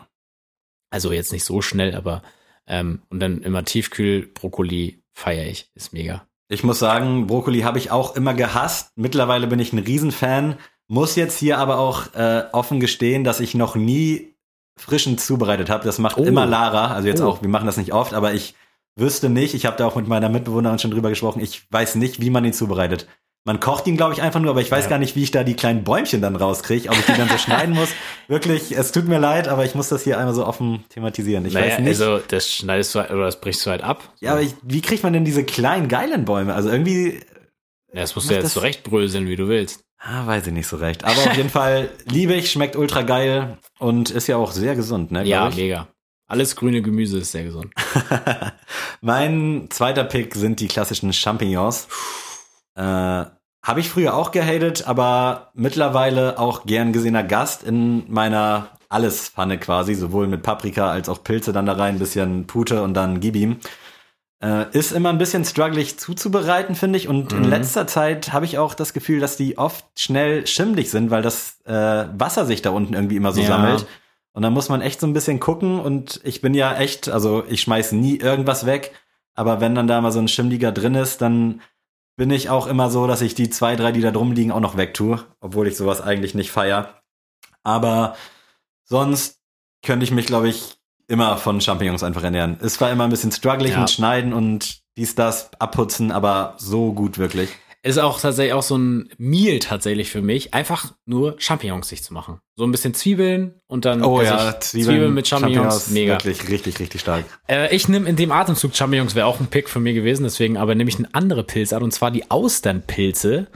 Also 0.92 1.12
jetzt 1.12 1.32
nicht 1.32 1.46
so 1.46 1.62
schnell, 1.64 1.96
aber 1.96 2.22
ähm, 2.68 3.02
und 3.10 3.20
dann 3.20 3.42
immer 3.42 3.64
Tiefkühlbrokkoli 3.66 5.02
feiere 5.14 5.48
ich. 5.48 5.70
Ist 5.74 5.94
mega. 5.94 6.28
Ich 6.48 6.64
muss 6.64 6.80
sagen, 6.80 7.28
Brokkoli 7.28 7.62
habe 7.62 7.78
ich 7.80 7.92
auch 7.92 8.16
immer 8.16 8.34
gehasst. 8.34 8.92
Mittlerweile 8.96 9.48
bin 9.48 9.60
ich 9.60 9.72
ein 9.74 9.80
Riesenfan. 9.80 10.58
Muss 10.88 11.16
jetzt 11.16 11.38
hier 11.40 11.58
aber 11.58 11.80
auch 11.80 12.14
äh, 12.14 12.44
offen 12.52 12.80
gestehen, 12.82 13.24
dass 13.24 13.40
ich 13.40 13.56
noch 13.56 13.76
nie 13.76 14.36
frischen 14.78 15.18
zubereitet 15.18 15.70
habe. 15.70 15.86
Das 15.86 15.98
macht 15.98 16.18
Oh. 16.18 16.24
immer 16.24 16.46
Lara. 16.46 16.94
Also 16.94 17.08
jetzt 17.08 17.22
Oh. 17.22 17.28
auch, 17.30 17.42
wir 17.42 17.50
machen 17.50 17.66
das 17.68 17.78
nicht 17.78 17.94
oft, 17.94 18.14
aber 18.14 18.34
ich 18.34 18.56
wüsste 18.98 19.30
nicht, 19.30 19.54
ich 19.54 19.66
habe 19.66 19.78
da 19.78 19.88
auch 19.88 19.96
mit 19.96 20.08
meiner 20.10 20.28
Mitbewohnerin 20.28 20.80
schon 20.80 20.92
drüber 20.92 21.10
gesprochen, 21.10 21.42
ich 21.42 21.66
weiß 21.72 21.96
nicht, 21.96 22.20
wie 22.20 22.30
man 22.30 22.44
ihn 22.44 22.52
zubereitet. 22.54 23.08
Man 23.44 23.60
kocht 23.60 23.88
ihn, 23.88 23.98
glaube 23.98 24.14
ich, 24.14 24.22
einfach 24.22 24.40
nur, 24.40 24.52
aber 24.52 24.62
ich 24.62 24.70
weiß 24.70 24.84
Ja. 24.84 24.90
gar 24.92 25.00
nicht, 25.00 25.16
wie 25.16 25.24
ich 25.24 25.32
da 25.32 25.44
die 25.44 25.56
kleinen 25.56 25.84
Bäumchen 25.84 26.22
dann 26.22 26.36
rauskriege, 26.36 26.90
ob 26.90 27.00
ich 27.00 27.06
die 27.06 27.14
dann 27.18 27.28
so 27.28 27.38
schneiden 27.40 27.74
muss. 27.74 27.90
Wirklich, 28.28 28.72
es 28.78 28.92
tut 28.92 29.08
mir 29.08 29.18
leid, 29.18 29.48
aber 29.48 29.66
ich 29.66 29.74
muss 29.74 29.90
das 29.90 30.04
hier 30.04 30.20
einmal 30.20 30.36
so 30.36 30.46
offen 30.46 30.84
thematisieren. 30.90 31.44
Ich 31.46 31.54
weiß 31.56 31.80
nicht. 31.80 31.88
also 31.88 32.20
das 32.20 32.48
schneidest 32.52 32.94
du 32.94 33.00
halt- 33.00 33.10
oder 33.12 33.26
das 33.26 33.42
brichst 33.42 33.66
du 33.66 33.72
halt 33.72 33.82
ab. 33.84 34.14
ja, 34.20 34.34
aber 34.34 34.42
ich, 34.42 34.54
wie 34.62 34.82
kriegt 34.82 35.02
man 35.04 35.14
denn 35.14 35.26
diese 35.26 35.44
kleinen, 35.44 35.88
geilen 35.88 36.24
Bäume? 36.26 36.54
Also 36.54 36.70
irgendwie, 36.70 37.20
Ja, 37.94 38.02
das 38.02 38.16
musst 38.16 38.30
du 38.30 38.36
jetzt 38.36 38.44
das- 38.44 38.54
zurechtbröseln, 38.54 39.28
wie 39.28 39.36
du 39.36 39.48
willst. 39.48 39.82
Ah, 39.98 40.26
weiß 40.28 40.48
ich 40.48 40.54
nicht 40.54 40.68
so 40.68 40.78
recht. 40.78 41.04
Aber 41.04 41.14
auf 41.18 41.36
jeden 41.36 41.50
Fall 41.52 41.90
liebe 42.06 42.34
ich, 42.34 42.52
schmeckt 42.52 42.76
ultra 42.76 43.02
geil 43.02 43.58
und 43.80 44.10
ist 44.12 44.28
ja 44.28 44.38
auch 44.38 44.52
sehr 44.52 44.76
gesund, 44.76 45.12
ne? 45.12 45.24
Ja, 45.26 45.50
ich. 45.50 45.56
mega. 45.56 45.88
Alles 46.28 46.56
grüne 46.56 46.82
Gemüse 46.82 47.18
ist 47.20 47.32
sehr 47.34 47.44
gesund. 47.44 47.74
mein 49.02 49.68
zweiter 49.70 50.04
Pick 50.04 50.36
sind 50.36 50.60
die 50.60 50.68
klassischen 50.68 51.12
Champignons. 51.14 51.88
Äh, 52.76 52.82
habe 53.64 53.80
ich 53.80 53.90
früher 53.90 54.16
auch 54.16 54.32
gehatet, 54.32 54.88
aber 54.88 55.52
mittlerweile 55.54 56.40
auch 56.40 56.66
gern 56.66 56.94
gesehener 56.94 57.24
Gast 57.24 57.64
in 57.64 58.12
meiner 58.12 58.70
Alles-Pfanne 58.90 59.58
quasi, 59.60 59.94
sowohl 59.94 60.28
mit 60.28 60.42
Paprika 60.42 60.90
als 60.90 61.10
auch 61.10 61.24
Pilze 61.24 61.54
dann 61.54 61.66
da 61.68 61.74
rein, 61.74 61.96
ein 61.96 62.00
bisschen 62.00 62.48
Pute 62.48 62.82
und 62.82 62.94
dann 62.96 63.20
gib 63.20 63.36
ihm. 63.36 63.58
Äh, 64.44 64.66
ist 64.76 64.92
immer 64.92 65.10
ein 65.10 65.20
bisschen 65.20 65.46
strugglig 65.46 66.00
zuzubereiten, 66.00 66.74
finde 66.74 66.98
ich. 66.98 67.08
Und 67.08 67.32
in 67.32 67.44
Mhm. 67.44 67.50
letzter 67.50 67.86
Zeit 67.86 68.34
habe 68.34 68.46
ich 68.46 68.58
auch 68.58 68.74
das 68.74 68.94
Gefühl, 68.94 69.20
dass 69.20 69.38
die 69.38 69.60
oft 69.60 69.86
schnell 69.96 70.48
schimmlig 70.48 70.90
sind, 70.90 71.12
weil 71.12 71.22
das 71.22 71.60
äh, 71.66 72.06
Wasser 72.18 72.48
sich 72.48 72.64
da 72.64 72.72
unten 72.72 72.96
irgendwie 72.96 73.18
immer 73.18 73.32
so 73.34 73.42
Ja. 73.42 73.48
sammelt. 73.48 73.86
Und 74.34 74.42
da 74.42 74.50
muss 74.50 74.70
man 74.70 74.82
echt 74.82 75.00
so 75.00 75.06
ein 75.06 75.14
bisschen 75.14 75.40
gucken. 75.40 75.80
Und 75.80 76.20
ich 76.24 76.42
bin 76.42 76.56
ja 76.56 76.74
echt, 76.76 77.08
also 77.10 77.44
ich 77.48 77.62
schmeiß 77.62 77.92
nie 77.92 78.18
irgendwas 78.18 78.66
weg. 78.66 78.94
Aber 79.36 79.62
wenn 79.62 79.76
dann 79.76 79.88
da 79.88 80.02
mal 80.02 80.12
so 80.12 80.20
ein 80.20 80.28
Schimmliger 80.28 80.72
drin 80.72 80.96
ist, 80.96 81.22
dann 81.22 81.62
bin 82.18 82.30
ich 82.32 82.50
auch 82.50 82.68
immer 82.68 82.90
so, 82.90 83.08
dass 83.08 83.22
ich 83.22 83.36
die 83.36 83.50
zwei, 83.50 83.76
drei, 83.76 83.92
die 83.92 84.02
da 84.02 84.12
drum 84.12 84.32
liegen, 84.34 84.52
auch 84.52 84.60
noch 84.60 84.78
wegtue. 84.78 85.24
Obwohl 85.40 85.68
ich 85.68 85.78
sowas 85.78 86.02
eigentlich 86.02 86.36
nicht 86.36 86.52
feier. 86.52 87.02
Aber 87.64 88.16
sonst 88.84 89.40
könnte 89.84 90.04
ich 90.04 90.12
mich, 90.12 90.26
glaube 90.26 90.50
ich, 90.50 90.78
immer 91.08 91.38
von 91.38 91.60
Champignons 91.62 92.04
einfach 92.04 92.24
ernähren. 92.24 92.58
Es 92.62 92.80
war 92.80 92.92
immer 92.92 93.04
ein 93.06 93.10
bisschen 93.10 93.32
strugglig 93.32 93.72
Ja. 93.72 93.80
mit 93.80 93.90
Schneiden 93.90 94.34
und 94.34 94.82
dies, 94.98 95.16
das, 95.16 95.52
abputzen, 95.60 96.12
aber 96.12 96.56
so 96.58 96.94
gut 96.94 97.18
wirklich. 97.18 97.50
Ist 97.84 97.98
auch 97.98 98.20
tatsächlich 98.22 98.54
auch 98.54 98.62
so 98.62 98.78
ein 98.78 99.10
Meal 99.18 99.58
tatsächlich 99.58 100.12
für 100.12 100.22
mich, 100.22 100.54
einfach 100.54 100.94
nur 101.06 101.36
Champignons 101.40 101.88
sich 101.90 102.04
zu 102.04 102.14
machen. 102.14 102.40
So 102.56 102.64
ein 102.64 102.72
bisschen 102.72 102.94
Zwiebeln 102.94 103.56
und 103.66 103.86
dann 103.86 104.04
Oh 104.04 104.20
also 104.20 104.34
ja, 104.34 104.50
ich- 104.52 104.60
Zwiebeln 104.60 105.14
mit 105.16 105.28
Champignons, 105.28 105.90
mega. 105.90 106.14
Wirklich 106.14 106.48
richtig, 106.48 106.80
richtig 106.80 107.02
stark. 107.02 107.26
Äh, 107.48 107.76
ich 107.76 107.88
nehme 107.88 108.08
in 108.08 108.16
dem 108.16 108.32
Atemzug 108.32 108.76
Champignons, 108.76 109.16
wäre 109.16 109.26
auch 109.26 109.40
ein 109.40 109.48
Pick 109.48 109.68
von 109.68 109.82
mir 109.82 109.94
gewesen, 109.94 110.24
deswegen 110.24 110.58
aber 110.58 110.76
nehme 110.76 110.90
ich 110.92 110.98
eine 111.00 111.10
andere 111.14 111.44
Pilzart 111.44 111.82
und 111.82 111.92
zwar 111.92 112.12
die 112.12 112.30
Austernpilze. 112.30 113.48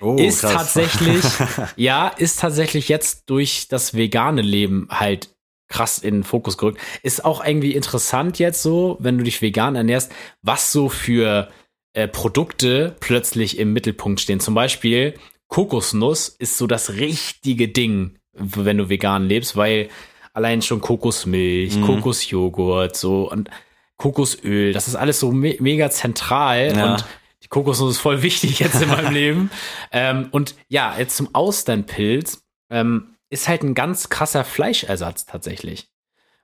Oh, 0.00 0.16
ist 0.16 0.40
krass. 0.42 0.52
tatsächlich, 0.52 1.24
ja, 1.76 2.08
ist 2.08 2.40
tatsächlich 2.40 2.88
jetzt 2.88 3.24
durch 3.30 3.66
das 3.68 3.94
vegane 3.94 4.42
Leben 4.42 4.86
halt 4.90 5.30
krass 5.68 5.98
in 5.98 6.16
den 6.16 6.24
Fokus 6.24 6.58
gerückt. 6.58 6.78
Ist 7.02 7.24
auch 7.24 7.44
irgendwie 7.44 7.72
interessant 7.74 8.38
jetzt 8.38 8.62
so, 8.62 8.98
wenn 9.00 9.18
du 9.18 9.24
dich 9.24 9.42
vegan 9.42 9.74
ernährst, 9.74 10.12
was 10.42 10.70
so 10.70 10.88
für 10.88 11.48
äh, 11.94 12.06
Produkte 12.08 12.94
plötzlich 13.00 13.58
im 13.58 13.72
Mittelpunkt 13.72 14.20
stehen. 14.20 14.40
Zum 14.40 14.54
Beispiel 14.54 15.14
Kokosnuss 15.48 16.28
ist 16.28 16.58
so 16.58 16.66
das 16.66 16.94
richtige 16.94 17.68
Ding, 17.68 18.18
wenn 18.32 18.78
du 18.78 18.88
vegan 18.88 19.26
lebst, 19.28 19.56
weil 19.56 19.88
allein 20.32 20.62
schon 20.62 20.80
Kokosmilch, 20.80 21.76
Mhm. 21.76 21.86
Kokosjoghurt, 21.86 22.96
so 22.96 23.30
und 23.30 23.48
Kokosöl, 23.96 24.72
das 24.72 24.88
ist 24.88 24.96
alles 24.96 25.20
so 25.20 25.30
me 25.30 25.56
mega 25.60 25.88
zentral 25.90 26.76
Ja. 26.76 26.92
und 26.94 27.04
die 27.44 27.48
Kokosnuss 27.48 27.92
ist 27.96 28.00
voll 28.00 28.22
wichtig 28.22 28.58
jetzt 28.58 28.82
in 28.82 28.88
meinem 28.88 29.12
Leben. 29.14 29.50
Ähm, 29.92 30.28
und 30.32 30.56
ja, 30.68 30.96
jetzt 30.98 31.16
zum 31.16 31.32
Austernpilz 31.34 32.42
ähm, 32.70 33.14
ist 33.30 33.46
halt 33.48 33.62
ein 33.62 33.74
ganz 33.74 34.08
krasser 34.08 34.42
Fleischersatz 34.44 35.26
tatsächlich. 35.26 35.86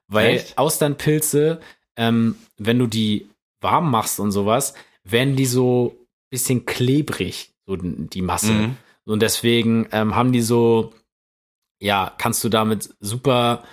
Weil 0.07 0.35
Echt? 0.35 0.57
Austernpilze, 0.57 1.59
ähm, 1.97 2.35
wenn 2.57 2.79
du 2.79 2.87
die 2.87 3.27
warm 3.59 3.91
machst 3.91 4.19
und 4.19 4.31
sowas, 4.31 4.73
werden 5.03 5.35
die 5.35 5.45
so 5.45 5.97
bisschen 6.29 6.65
klebrig, 6.65 7.51
so 7.65 7.75
die 7.75 8.21
Masse. 8.21 8.51
Mhm. 8.53 8.77
Und 9.05 9.21
deswegen 9.21 9.87
ähm, 9.91 10.15
haben 10.15 10.31
die 10.31 10.41
so, 10.41 10.93
ja, 11.79 12.13
kannst 12.17 12.43
du 12.43 12.49
damit 12.49 12.93
super 12.99 13.63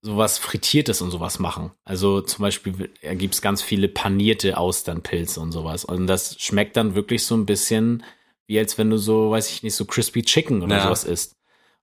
sowas 0.00 0.38
Frittiertes 0.38 1.02
und 1.02 1.10
sowas 1.10 1.38
machen. 1.38 1.72
Also 1.84 2.20
zum 2.20 2.42
Beispiel 2.42 2.90
gibt 3.16 3.34
es 3.34 3.42
ganz 3.42 3.62
viele 3.62 3.88
panierte 3.88 4.56
Austernpilze 4.56 5.40
und 5.40 5.52
sowas. 5.52 5.84
Und 5.84 6.06
das 6.06 6.40
schmeckt 6.40 6.76
dann 6.76 6.94
wirklich 6.94 7.24
so 7.24 7.36
ein 7.36 7.46
bisschen 7.46 8.02
wie 8.46 8.58
als 8.58 8.78
wenn 8.78 8.90
du 8.90 8.96
so, 8.96 9.30
weiß 9.30 9.50
ich 9.50 9.62
nicht, 9.62 9.74
so 9.74 9.84
crispy 9.84 10.22
chicken 10.22 10.62
oder 10.62 10.76
Ja. 10.76 10.82
sowas 10.84 11.04
isst. 11.04 11.36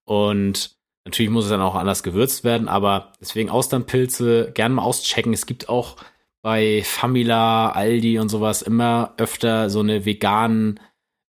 Und 0.04 0.76
natürlich 1.06 1.30
muss 1.30 1.46
es 1.46 1.52
dann 1.52 1.62
auch 1.62 1.76
anders 1.76 2.04
gewürzt 2.04 2.44
werden, 2.44 2.68
aber 2.68 3.14
deswegen 3.22 3.50
Austernpilze 3.50 4.52
gerne 4.54 4.76
mal 4.76 4.82
auschecken. 4.84 5.32
Es 5.34 5.46
gibt 5.46 5.70
auch 5.70 5.96
bei 6.46 6.84
Famila, 6.86 7.72
Aldi 7.72 8.20
und 8.20 8.30
sowas 8.30 8.62
immer 8.62 9.16
öfter 9.18 9.72
so 9.72 9.80
eine 9.80 10.06
veganen 10.06 10.80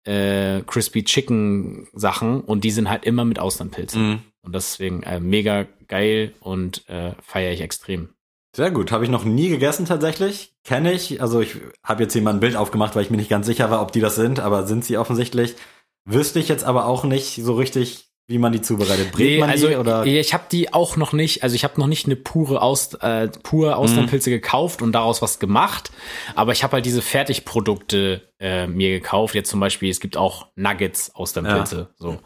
äh, 0.04 0.60
Crispy 0.66 1.04
Chicken 1.04 1.88
Sachen 1.94 2.42
und 2.42 2.64
die 2.64 2.70
sind 2.70 2.90
halt 2.90 3.06
immer 3.06 3.24
mit 3.24 3.38
Austernpilzen. 3.38 4.08
Mhm. 4.08 4.18
Und 4.42 4.54
deswegen 4.54 5.04
äh, 5.04 5.18
mega 5.18 5.64
geil 5.88 6.34
und 6.40 6.86
äh, 6.90 7.12
feiere 7.22 7.54
ich 7.54 7.62
extrem. 7.62 8.10
Sehr 8.54 8.70
gut. 8.70 8.92
Habe 8.92 9.04
ich 9.04 9.10
noch 9.10 9.24
nie 9.24 9.48
gegessen 9.48 9.86
tatsächlich. 9.86 10.54
Kenne 10.64 10.92
ich. 10.92 11.22
Also 11.22 11.40
ich 11.40 11.56
habe 11.82 12.02
jetzt 12.02 12.12
hier 12.12 12.20
mal 12.20 12.34
ein 12.34 12.40
Bild 12.40 12.54
aufgemacht, 12.54 12.94
weil 12.94 13.02
ich 13.02 13.10
mir 13.10 13.16
nicht 13.16 13.30
ganz 13.30 13.46
sicher 13.46 13.70
war, 13.70 13.80
ob 13.80 13.92
die 13.92 14.00
das 14.00 14.16
sind, 14.16 14.38
aber 14.38 14.66
sind 14.66 14.84
sie 14.84 14.98
offensichtlich. 14.98 15.56
Wüsste 16.04 16.40
ich 16.40 16.48
jetzt 16.48 16.64
aber 16.64 16.84
auch 16.84 17.04
nicht 17.04 17.42
so 17.42 17.54
richtig, 17.54 18.05
wie 18.28 18.38
man 18.38 18.52
die 18.52 18.60
zubereitet. 18.60 19.12
Brät 19.12 19.26
Nee, 19.34 19.38
man 19.38 19.50
also 19.50 19.68
die 19.68 19.76
oder? 19.76 20.04
ich 20.04 20.34
habe 20.34 20.44
die 20.50 20.72
auch 20.72 20.96
noch 20.96 21.12
nicht, 21.12 21.42
also 21.44 21.54
ich 21.54 21.62
habe 21.62 21.78
noch 21.78 21.86
nicht 21.86 22.06
eine 22.06 22.16
pure 22.16 22.60
Aus, 22.60 22.94
äh, 22.94 23.28
pure 23.42 23.76
Austernpilze 23.76 24.30
gekauft 24.30 24.82
und 24.82 24.92
daraus 24.92 25.22
was 25.22 25.38
gemacht, 25.38 25.92
aber 26.34 26.52
ich 26.52 26.64
habe 26.64 26.74
halt 26.74 26.86
diese 26.86 27.02
Fertigprodukte 27.02 28.22
äh, 28.40 28.66
mir 28.66 28.90
gekauft. 28.90 29.34
Jetzt 29.34 29.50
zum 29.50 29.60
Beispiel, 29.60 29.90
es 29.90 30.00
gibt 30.00 30.16
auch 30.16 30.48
Nuggets 30.56 31.14
Austernpilze, 31.14 31.90
so 31.96 32.18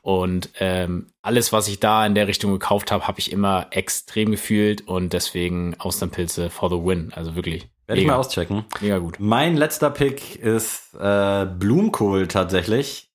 und 0.00 0.48
ähm, 0.58 1.08
alles, 1.20 1.52
was 1.52 1.68
ich 1.68 1.78
da 1.80 2.06
in 2.06 2.14
der 2.14 2.28
Richtung 2.28 2.52
gekauft 2.52 2.90
habe, 2.90 3.06
habe 3.06 3.20
ich 3.20 3.30
immer 3.30 3.66
extrem 3.70 4.30
gefühlt 4.30 4.86
und 4.88 5.12
deswegen 5.12 5.76
Austernpilze 5.78 6.48
for 6.50 6.70
the 6.70 6.76
win, 6.76 7.12
also 7.14 7.36
wirklich 7.36 7.68
Werde 7.86 8.00
ich 8.00 8.06
mal 8.06 8.16
auschecken. 8.16 8.64
mega 8.80 8.98
gut. 8.98 9.16
Mein 9.18 9.56
letzter 9.56 9.90
Pick 9.90 10.36
ist 10.36 10.94
äh, 10.98 11.44
Blumenkohl 11.46 12.26
tatsächlich. 12.26 13.11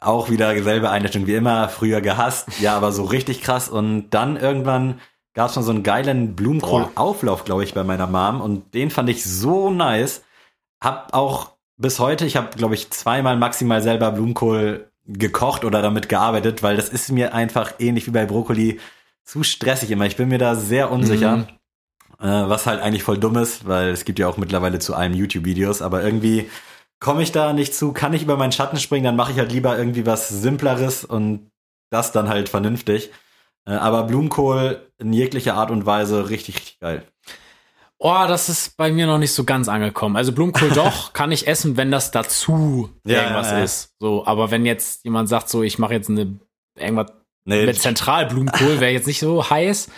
Auch 0.00 0.30
wieder 0.30 0.54
dieselbe 0.54 0.90
Einstellung 0.90 1.26
wie 1.26 1.34
immer, 1.34 1.68
früher 1.68 2.00
gehasst, 2.00 2.48
ja, 2.60 2.76
aber 2.76 2.92
so 2.92 3.04
richtig 3.04 3.40
krass. 3.40 3.68
Und 3.68 4.10
dann 4.10 4.36
irgendwann 4.36 5.00
gab 5.34 5.50
es 5.50 5.56
mal 5.56 5.62
so 5.62 5.72
einen 5.72 5.82
geilen 5.82 6.36
Blumenkohlauflauf, 6.36 7.44
glaube 7.44 7.64
ich, 7.64 7.74
bei 7.74 7.84
meiner 7.84 8.06
Mom. 8.06 8.40
Und 8.40 8.74
den 8.74 8.90
fand 8.90 9.08
ich 9.08 9.24
so 9.24 9.70
nice. 9.70 10.22
Hab 10.80 11.14
auch 11.14 11.52
bis 11.76 11.98
heute, 11.98 12.26
ich 12.26 12.36
habe, 12.36 12.56
glaube 12.56 12.74
ich, 12.74 12.90
zweimal 12.90 13.36
maximal 13.36 13.82
selber 13.82 14.12
Blumenkohl 14.12 14.90
gekocht 15.06 15.64
oder 15.64 15.82
damit 15.82 16.08
gearbeitet, 16.08 16.62
weil 16.62 16.76
das 16.76 16.88
ist 16.88 17.10
mir 17.10 17.34
einfach 17.34 17.72
ähnlich 17.78 18.06
wie 18.06 18.10
bei 18.12 18.26
Brokkoli 18.26 18.78
zu 19.24 19.42
stressig 19.42 19.90
immer. 19.90 20.06
Ich 20.06 20.16
bin 20.16 20.28
mir 20.28 20.38
da 20.38 20.54
sehr 20.54 20.90
unsicher. 20.90 21.38
Mhm. 21.38 21.46
Äh, 22.20 22.48
was 22.48 22.66
halt 22.66 22.82
eigentlich 22.82 23.04
voll 23.04 23.18
dumm 23.18 23.36
ist, 23.36 23.66
weil 23.66 23.90
es 23.90 24.04
gibt 24.04 24.18
ja 24.18 24.26
auch 24.26 24.38
mittlerweile 24.38 24.80
zu 24.80 24.94
allem 24.94 25.14
YouTube-Videos, 25.14 25.82
aber 25.82 26.02
irgendwie 26.02 26.50
komme 27.00 27.22
ich 27.22 27.32
da 27.32 27.52
nicht 27.52 27.74
zu, 27.74 27.92
kann 27.92 28.12
ich 28.12 28.22
über 28.22 28.36
meinen 28.36 28.52
Schatten 28.52 28.78
springen, 28.78 29.04
dann 29.04 29.16
mache 29.16 29.32
ich 29.32 29.38
halt 29.38 29.52
lieber 29.52 29.78
irgendwie 29.78 30.06
was 30.06 30.28
Simpleres 30.28 31.04
und 31.04 31.50
das 31.90 32.12
dann 32.12 32.28
halt 32.28 32.48
vernünftig. 32.48 33.10
Äh, 33.66 33.72
aber 33.72 34.04
Blumenkohl 34.04 34.90
in 34.98 35.12
jeglicher 35.12 35.54
Art 35.54 35.70
und 35.70 35.86
Weise 35.86 36.30
richtig, 36.30 36.56
richtig 36.56 36.80
geil. 36.80 37.04
Oh, 38.00 38.24
das 38.28 38.48
ist 38.48 38.76
bei 38.76 38.92
mir 38.92 39.06
noch 39.06 39.18
nicht 39.18 39.32
so 39.32 39.44
ganz 39.44 39.68
angekommen. 39.68 40.16
Also 40.16 40.32
Blumenkohl 40.32 40.70
doch, 40.74 41.12
kann 41.12 41.32
ich 41.32 41.46
essen, 41.46 41.76
wenn 41.76 41.90
das 41.90 42.10
dazu 42.10 42.90
Ja, 43.04 43.22
irgendwas 43.22 43.50
ja, 43.50 43.58
ja. 43.58 43.64
ist. 43.64 43.94
So, 43.98 44.24
aber 44.26 44.50
wenn 44.50 44.64
jetzt 44.64 45.04
jemand 45.04 45.28
sagt, 45.28 45.48
so, 45.48 45.62
ich 45.62 45.78
mache 45.78 45.94
jetzt 45.94 46.08
eine 46.08 46.38
irgendwas 46.76 47.12
Nee, 47.44 47.64
mit 47.64 47.80
Zentralblumenkohl, 47.80 48.78
wäre 48.80 48.92
jetzt 48.92 49.06
nicht 49.06 49.20
so 49.20 49.48
heiß. 49.48 49.88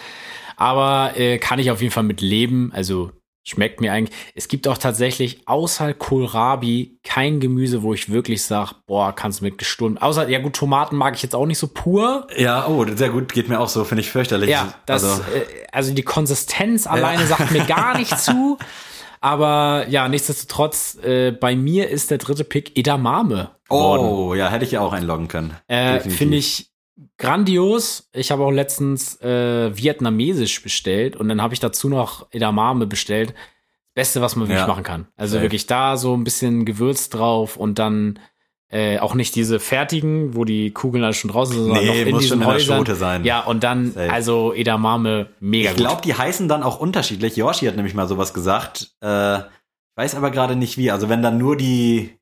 Aber 0.57 1.17
äh, 1.17 1.39
kann 1.39 1.59
ich 1.59 1.71
auf 1.71 1.81
jeden 1.81 1.93
Fall 1.93 2.05
mit 2.05 2.21
leben. 2.21 2.71
Also 2.73 3.11
schmeckt 3.51 3.81
mir 3.81 3.93
eigentlich. 3.93 4.17
Es 4.35 4.49
gibt 4.49 4.69
auch 4.69 4.79
tatsächlich 4.79 5.47
außer 5.47 5.93
Kohlrabi 5.93 6.99
kein 7.03 7.41
Gemüse, 7.41 7.83
wo 7.83 7.93
ich 7.95 8.11
wirklich 8.11 8.45
sage, 8.45 8.77
boah, 8.87 9.13
kannst 9.13 9.41
du 9.41 9.45
mit 9.45 9.59
gestunken. 9.59 9.99
Außer, 9.99 10.29
ja 10.29 10.39
gut, 10.39 10.55
Tomaten 10.55 10.97
mag 10.97 11.17
ich 11.17 11.23
jetzt 11.23 11.35
auch 11.35 11.47
nicht 11.47 11.59
so 11.59 11.67
pur. 11.67 12.29
ja, 12.37 12.67
oh, 12.69 12.87
sehr 12.95 13.11
gut, 13.11 13.33
geht 13.33 13.49
mir 13.49 13.59
auch 13.59 13.69
so, 13.69 13.85
finde 13.85 14.03
ich 14.03 14.11
fürchterlich. 14.11 14.51
Ja, 14.51 14.75
das, 14.87 15.05
also, 15.05 15.23
äh, 15.23 15.45
also 15.73 15.93
die 15.93 16.03
Konsistenz 16.03 16.87
alleine 16.87 17.27
sagt 17.27 17.51
mir 17.51 17.65
gar 17.65 17.99
nicht 17.99 18.17
zu. 18.21 18.57
Aber 19.21 19.87
ja, 19.89 20.09
nichtsdestotrotz, 20.09 20.97
äh, 21.03 21.33
bei 21.33 21.55
mir 21.55 21.91
ist 21.91 22.11
der 22.11 22.19
dritte 22.19 22.45
Pick 22.45 22.79
Edamame. 22.79 23.51
oh, 23.69 24.35
ja, 24.35 24.49
hätte 24.49 24.65
ich 24.65 24.71
ja 24.71 24.81
auch 24.81 24.93
einloggen 24.93 25.29
können. 25.29 25.57
Äh. 25.67 26.01
Finde 26.01 26.39
ich 26.39 26.70
grandios. 27.19 28.09
Ich 28.13 28.31
habe 28.31 28.45
auch 28.45 28.51
letztens 28.51 29.21
äh, 29.21 29.77
vietnamesisch 29.77 30.63
bestellt 30.63 31.17
und 31.17 31.29
dann 31.29 31.43
habe 31.43 31.55
ich 31.55 31.61
dazu 31.61 31.89
noch 31.89 32.27
Edamame 32.31 32.87
bestellt. 32.87 33.35
Beste, 33.95 34.21
was 34.21 34.37
man 34.37 34.47
wirklich 34.49 34.61
Ja. 34.61 34.67
machen 34.69 34.85
kann. 34.85 35.09
Also 35.17 35.33
Safe. 35.35 35.43
wirklich 35.45 35.67
da 35.67 35.97
so 35.97 36.15
ein 36.17 36.25
bisschen 36.25 36.65
Gewürz 36.65 37.09
drauf 37.11 37.57
und 37.57 37.79
dann 37.79 38.19
äh, 38.73 38.99
auch 39.01 39.15
nicht 39.15 39.35
diese 39.35 39.59
fertigen, 39.59 40.37
wo 40.37 40.45
die 40.45 40.71
Kugeln 40.71 41.03
alle 41.03 41.13
schon 41.13 41.31
draußen 41.33 41.55
sind, 41.57 41.65
sondern 41.65 41.85
noch 41.87 41.93
Nee, 41.93 42.03
in 42.03 42.11
muss 42.13 42.23
diesen 42.23 42.29
schon 42.35 42.43
in 42.43 42.47
der 42.47 42.55
Häusern. 42.55 42.79
Schote 42.79 42.95
sein. 42.95 43.25
Ja, 43.25 43.41
und 43.41 43.65
dann, 43.65 43.91
Safe. 43.93 44.13
also 44.13 44.53
Edamame, 44.55 45.31
mega 45.41 45.71
Ich 45.71 45.77
glaube, 45.77 46.03
die 46.03 46.15
heißen 46.15 46.47
dann 46.47 46.63
auch 46.63 46.79
unterschiedlich. 46.79 47.35
Yoshi 47.37 47.67
hat 47.67 47.75
nämlich 47.75 47.95
mal 47.95 48.07
sowas 48.07 48.33
gesagt. 48.33 48.93
Äh, 49.01 49.41
weiß 49.97 50.15
aber 50.15 50.31
gerade 50.31 50.55
nicht 50.55 50.79
wie. 50.79 50.93
Also 50.93 51.09
wenn 51.09 51.21
dann 51.21 51.37
nur 51.37 51.57
die, 51.57 52.17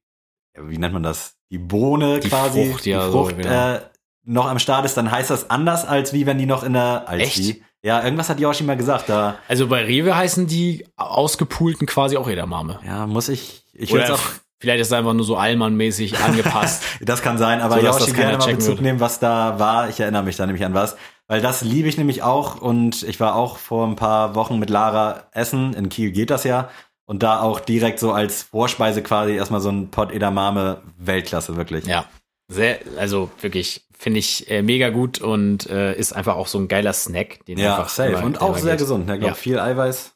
ja, 0.56 0.70
wie 0.70 0.78
nennt 0.78 0.94
man 0.94 1.02
das? 1.02 1.36
Die 1.50 1.58
Bohne 1.58 2.18
Die 2.20 2.30
quasi, 2.30 2.70
Frucht, 2.70 2.86
ja, 2.86 3.04
die 3.04 3.12
so, 3.12 3.24
Frucht 3.26 3.36
genau. 3.36 3.74
äh, 3.74 3.80
noch 4.28 4.46
am 4.48 4.58
Start 4.58 4.84
ist, 4.84 4.96
dann 4.96 5.10
heißt 5.10 5.30
das 5.30 5.50
anders 5.50 5.84
als 5.86 6.12
wie 6.12 6.26
wenn 6.26 6.38
die 6.38 6.46
noch 6.46 6.62
in 6.62 6.74
der 6.74 7.04
als 7.08 7.22
Echt? 7.22 7.38
wie. 7.38 7.62
Ja, 7.82 8.02
irgendwas 8.02 8.28
hat 8.28 8.40
Yoshi 8.40 8.64
mal 8.64 8.76
gesagt. 8.76 9.08
Da 9.08 9.36
Also 9.48 9.68
bei 9.68 9.84
Rewe 9.84 10.16
heißen 10.16 10.46
die 10.46 10.84
ausgepulten 10.96 11.86
quasi 11.86 12.16
auch 12.16 12.28
Edamame. 12.28 12.78
ja, 12.86 13.06
muss 13.06 13.28
ich. 13.28 13.62
Ich 13.72 13.92
Oder 13.92 14.02
würde 14.02 14.14
auch 14.14 14.20
Vielleicht 14.60 14.80
ist 14.80 14.88
es 14.88 14.92
einfach 14.92 15.12
nur 15.12 15.24
so 15.24 15.36
Allmann-mäßig 15.36 16.18
angepasst. 16.18 16.82
Das 17.00 17.22
kann 17.22 17.38
sein, 17.38 17.60
aber 17.60 17.76
So, 17.76 17.86
Yoshi 17.86 18.12
gerne 18.12 18.38
mal 18.38 18.46
Bezug 18.54 18.68
würde. 18.70 18.82
nehmen, 18.82 18.98
was 19.00 19.20
da 19.20 19.60
war. 19.60 19.88
Ich 19.88 20.00
erinnere 20.00 20.24
mich 20.24 20.34
da 20.36 20.46
nämlich 20.46 20.64
an 20.64 20.74
was. 20.74 20.96
Weil 21.28 21.40
das 21.40 21.62
liebe 21.62 21.88
ich 21.88 21.96
nämlich 21.96 22.24
auch 22.24 22.60
und 22.60 23.04
ich 23.04 23.20
war 23.20 23.36
auch 23.36 23.56
vor 23.58 23.86
ein 23.86 23.94
paar 23.94 24.34
Wochen 24.34 24.58
mit 24.58 24.68
Lara 24.68 25.22
essen. 25.32 25.74
In 25.74 25.88
Kiel 25.90 26.10
geht 26.10 26.30
das 26.30 26.42
ja. 26.42 26.70
Und 27.04 27.22
da 27.22 27.40
auch 27.40 27.60
direkt 27.60 28.00
so 28.00 28.12
als 28.12 28.42
Vorspeise 28.42 29.00
quasi 29.02 29.34
erstmal 29.36 29.60
so 29.60 29.70
ein 29.70 29.90
Pot 29.90 30.10
Edamame 30.10 30.82
Weltklasse, 30.98 31.56
wirklich. 31.56 31.86
ja. 31.86 32.04
Sehr, 32.50 32.78
also 32.98 33.30
wirklich, 33.42 33.82
finde 33.98 34.20
ich 34.20 34.48
äh, 34.50 34.62
mega 34.62 34.90
gut 34.90 35.20
und 35.20 35.68
äh, 35.68 35.94
ist 35.94 36.12
einfach 36.12 36.36
auch 36.36 36.46
so 36.46 36.58
ein 36.58 36.68
geiler 36.68 36.92
Snack. 36.92 37.44
Den 37.46 37.58
Ja, 37.58 37.76
einfach 37.76 37.88
safe. 37.88 38.10
immer- 38.12 38.24
Und 38.24 38.40
auch 38.40 38.56
sehr 38.56 38.72
geht. 38.72 38.80
gesund. 38.80 39.06
Ne? 39.06 39.14
Ich 39.14 39.20
glaube, 39.20 39.32
Ja. 39.32 39.34
viel 39.34 39.58
Eiweiß. 39.58 40.12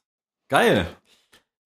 Geil. 0.49 0.87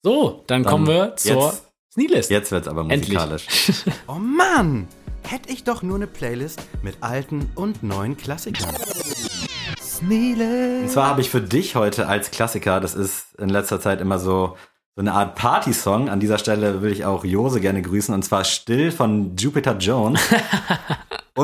So, 0.03 0.43
dann, 0.47 0.63
Dann 0.63 0.71
kommen 0.73 0.87
wir 0.87 1.15
zur 1.17 1.43
jetzt- 1.47 1.63
Sneelist. 1.93 2.31
Jetzt 2.31 2.53
wird's 2.53 2.69
aber 2.69 2.85
musikalisch. 2.85 3.47
Oh 4.09 4.15
Mann! 4.15 4.87
Hätte 5.23 5.51
ich 5.51 5.65
doch 5.65 5.83
nur 5.83 5.97
eine 5.97 6.07
Playlist 6.07 6.61
mit 6.83 6.99
alten 7.01 7.51
und 7.57 7.83
neuen 7.83 8.17
Klassikern. 8.17 8.69
Und 8.77 9.83
Sneele. 9.83 10.87
zwar 10.87 11.09
habe 11.09 11.21
ich 11.21 11.31
für 11.31 11.41
dich 11.41 11.75
heute 11.75 12.07
als 12.07 12.31
Klassiker, 12.31 12.79
das 12.81 12.95
ist 12.95 13.35
in 13.39 13.49
letzter 13.49 13.81
Zeit 13.81 14.01
immer 14.01 14.19
so, 14.21 14.57
so 14.95 15.01
eine 15.01 15.13
Art 15.15 15.35
Party-Song. 15.35 16.09
An 16.09 16.21
dieser 16.21 16.39
Stelle 16.39 16.81
will 16.83 16.93
ich 16.93 17.05
auch 17.05 17.25
Jose 17.25 17.61
gerne 17.61 17.83
grüßen, 17.83 18.15
und 18.15 18.23
zwar 18.23 18.45
Still 18.45 18.93
von 18.93 19.35
Jupiter 19.37 19.77
Jones. 19.79 20.21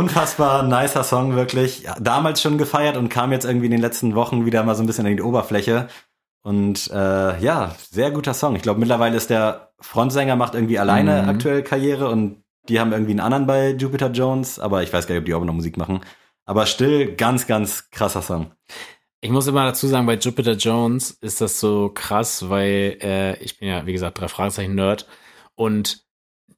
Unfassbar 0.03 0.65
nicer 0.65 1.05
Song, 1.05 1.37
wirklich. 1.37 1.87
Damals 2.01 2.43
schon 2.43 2.59
gefeiert 2.59 2.97
und 2.97 3.09
kam 3.09 3.31
jetzt 3.31 3.45
irgendwie 3.45 3.67
in 3.67 3.73
den 3.73 3.81
letzten 3.81 4.15
Wochen 4.17 4.45
wieder 4.45 4.65
mal 4.65 4.75
so 4.75 4.83
ein 4.83 4.87
bisschen 4.87 5.07
in 5.07 5.17
die 5.17 5.23
Oberfläche. 5.23 5.87
Und 6.43 6.91
äh, 6.93 7.39
ja, 7.41 7.77
sehr 7.89 8.11
guter 8.11 8.35
Song. 8.35 8.57
Ich 8.57 8.63
glaube, 8.63 8.81
mittlerweile 8.81 9.17
ist 9.17 9.31
der 9.31 9.73
Frontsänger, 9.81 10.35
macht 10.35 10.55
irgendwie 10.55 10.81
alleine 10.81 11.23
Mhm. 11.23 11.29
aktuell 11.29 11.63
Karriere 11.63 12.09
und 12.09 12.43
die 12.69 12.81
haben 12.81 12.93
irgendwie 12.93 13.13
einen 13.13 13.21
anderen 13.21 13.47
bei 13.47 13.71
Jupiter 13.71 14.11
Jones, 14.11 14.59
aber 14.59 14.83
ich 14.83 14.93
weiß 14.93 15.07
gar 15.07 15.15
nicht, 15.15 15.21
ob 15.23 15.27
die 15.27 15.35
auch 15.35 15.45
noch 15.45 15.55
Musik 15.55 15.77
machen. 15.77 16.01
Aber 16.47 16.67
still, 16.67 17.15
ganz, 17.15 17.47
ganz 17.47 17.91
krasser 17.91 18.23
Song. 18.23 18.51
Ich 19.21 19.31
muss 19.31 19.47
immer 19.47 19.65
dazu 19.65 19.87
sagen, 19.87 20.07
bei 20.07 20.17
Jupiter 20.17 20.53
Jones 20.55 21.13
ist 21.13 21.41
das 21.41 21.61
so 21.61 21.91
krass, 21.95 22.49
weil 22.49 22.99
äh, 23.01 23.37
ich 23.41 23.59
bin 23.61 23.69
ja, 23.69 23.87
wie 23.87 23.93
gesagt, 23.93 24.21
drei 24.21 24.27
Fragezeichen 24.27 24.75
Nerd 24.75 25.07
und 25.55 26.03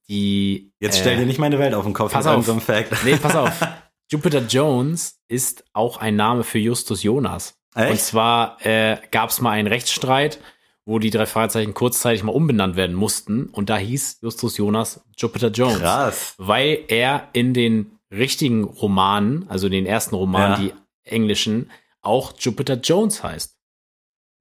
die. 0.09 0.73
Jetzt 0.81 0.99
äh, 0.99 1.01
stell 1.01 1.17
dir 1.19 1.27
nicht 1.27 1.39
meine 1.39 1.59
Welt 1.59 1.75
auf 1.75 1.85
den 1.85 1.95
Kopf 1.95 2.13
pass 2.13 2.27
auf. 2.27 2.45
Fact. 2.63 3.05
Nee, 3.05 3.17
pass 3.17 3.37
auf. 3.37 3.53
Jupiter 4.11 4.41
Jones 4.47 5.21
ist 5.29 5.65
auch 5.73 5.97
ein 5.97 6.17
Name 6.17 6.45
für 6.45 6.59
Justus 6.59 7.03
Jonas. 7.03 7.59
Und 7.75 7.83
Echt? 7.83 8.05
zwar 8.05 8.65
äh, 8.65 8.99
gab 9.11 9.31
es 9.31 9.41
mal 9.41 9.51
einen 9.53 9.67
Rechtsstreit, 9.67 10.39
wo 10.85 10.99
die 10.99 11.11
drei 11.11 11.27
Fragezeichen 11.27 11.75
kurzzeitig 11.75 12.23
mal 12.23 12.33
umbenannt 12.33 12.77
werden 12.77 12.95
mussten. 12.95 13.47
Und 13.47 13.71
da 13.71 13.77
hieß 13.79 14.19
Justus 14.23 14.59
Jonas 14.59 15.01
Jupiter 15.17 15.49
Jones. 15.49 15.81
Krass. 15.81 16.35
Weil 16.39 16.85
er 16.89 17.29
in 17.33 17.55
den 17.55 17.99
richtigen 18.13 18.65
Romanen, 18.65 19.47
also 19.49 19.69
den 19.69 19.87
ersten 19.87 20.15
Romanen, 20.15 20.67
Ja. 20.67 20.73
die 20.75 21.11
englischen, 21.11 21.71
auch 22.01 22.35
Jupiter 22.39 22.75
Jones 22.75 23.23
heißt. 23.23 23.57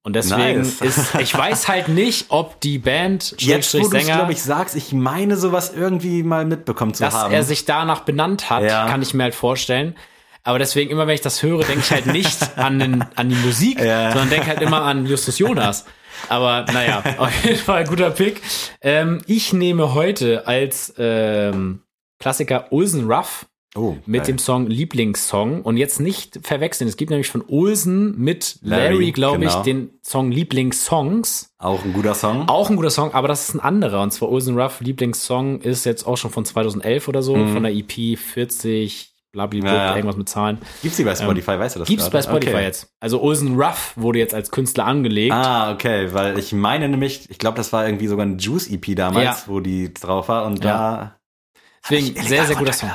Und 0.05 0.17
deswegen 0.17 0.59
Nice. 0.61 0.81
ist, 0.81 1.15
ich 1.15 1.33
weiß 1.37 1.69
halt 1.69 1.87
nicht, 1.87 2.25
ob 2.29 2.59
die 2.59 2.77
Band, 2.77 3.35
Jetzt, 3.39 3.73
wo 3.73 3.87
du 3.87 3.89
glaube 3.99 4.33
ich, 4.33 4.43
sagst, 4.43 4.75
ich 4.75 4.91
meine 4.91 5.37
sowas 5.37 5.71
irgendwie 5.73 6.23
mal 6.23 6.43
mitbekommen 6.45 6.93
zu 6.93 7.03
dass 7.03 7.13
haben. 7.13 7.33
er 7.33 7.43
sich 7.43 7.63
danach 7.63 8.01
benannt 8.01 8.49
hat, 8.49 8.63
Ja. 8.63 8.85
kann 8.87 9.01
ich 9.01 9.13
mir 9.13 9.23
halt 9.23 9.35
vorstellen. 9.35 9.95
Aber 10.43 10.59
deswegen, 10.59 10.91
immer 10.91 11.07
wenn 11.07 11.15
ich 11.15 11.21
das 11.21 11.41
höre, 11.41 11.63
denke 11.63 11.79
ich 11.79 11.91
halt 11.91 12.05
nicht 12.07 12.37
an, 12.57 12.79
den, 12.79 13.05
an 13.15 13.29
die 13.29 13.35
Musik, 13.35 13.79
Ja. 13.79 14.09
sondern 14.11 14.29
denke 14.29 14.47
halt 14.47 14.61
immer 14.61 14.81
an 14.81 15.05
Justus 15.05 15.39
Jonas. 15.39 15.85
Aber 16.27 16.65
naja, 16.73 17.01
auf 17.17 17.45
jeden 17.45 17.57
Fall 17.59 17.85
guter 17.85 18.09
Pick. 18.11 18.41
Ähm, 18.81 19.21
ich 19.25 19.53
nehme 19.53 19.93
heute 19.93 20.45
als 20.47 20.93
ähm, 20.97 21.81
Klassiker 22.19 22.67
Olsen 22.71 23.09
Ruff 23.09 23.45
oh, 23.75 23.95
mit 24.05 24.21
geil. 24.21 24.27
dem 24.33 24.37
Song 24.39 24.67
Lieblingssong. 24.67 25.61
Und 25.61 25.77
jetzt 25.77 25.99
nicht 25.99 26.39
verwechseln. 26.43 26.87
Es 26.87 26.97
gibt 26.97 27.09
nämlich 27.11 27.29
von 27.29 27.43
Olsen 27.47 28.17
mit 28.19 28.57
Larry, 28.61 28.93
Larry, 28.93 29.11
glaube 29.11 29.43
ich, 29.45 29.51
genau. 29.51 29.63
den 29.63 29.89
Song 30.03 30.31
Lieblingssongs. 30.31 31.49
auch 31.59 31.83
ein 31.83 31.93
guter 31.93 32.13
Song. 32.15 32.47
Auch 32.49 32.69
ein 32.69 32.75
guter 32.75 32.89
Song, 32.89 33.13
aber 33.13 33.27
das 33.27 33.49
ist 33.49 33.55
ein 33.55 33.59
anderer. 33.59 34.01
Und 34.01 34.11
zwar 34.11 34.29
Olsen 34.29 34.57
Ruff 34.59 34.81
Lieblingssong 34.81 35.61
ist 35.61 35.85
jetzt 35.85 36.05
auch 36.05 36.17
schon 36.17 36.31
von 36.31 36.45
2011 36.45 37.07
oder 37.07 37.21
so, 37.21 37.33
von 37.35 37.63
der 37.63 37.73
EP 37.73 38.17
40, 38.17 39.11
blablabla, 39.31 39.71
Mhm. 39.71 39.75
Ja, 39.75 39.85
ja. 39.85 39.95
irgendwas 39.95 40.17
mit 40.17 40.29
Zahlen. 40.29 40.59
Gibt's 40.83 40.97
die 40.97 41.03
bei 41.03 41.15
Spotify, 41.15 41.57
weißt 41.57 41.75
du 41.75 41.79
das 41.79 41.89
Ähm, 41.89 41.95
Gibt's 41.95 42.09
bei 42.11 42.19
gerade? 42.19 42.23
Spotify 42.31 42.53
okay. 42.55 42.63
jetzt. 42.65 42.87
Also 42.99 43.19
Olsen 43.21 43.59
Ruff 43.59 43.93
wurde 43.95 44.19
jetzt 44.19 44.33
als 44.35 44.51
Künstler 44.51 44.85
angelegt. 44.85 45.33
Ah, 45.33 45.71
okay, 45.73 46.13
weil 46.13 46.37
ich 46.37 46.53
meine 46.53 46.87
nämlich, 46.87 47.29
ich 47.31 47.39
glaube, 47.39 47.57
das 47.57 47.73
war 47.73 47.85
irgendwie 47.87 48.07
sogar 48.07 48.25
ein 48.27 48.37
Juice-EP 48.37 48.95
damals, 48.95 49.25
Ja. 49.25 49.37
wo 49.47 49.59
die 49.59 49.91
drauf 49.93 50.29
war 50.29 50.45
und 50.45 50.63
Ja. 50.63 50.71
da 50.71 51.15
Deswegen 51.89 52.21
sehr, 52.21 52.45
sehr 52.45 52.55
guter 52.55 52.73
Song. 52.73 52.91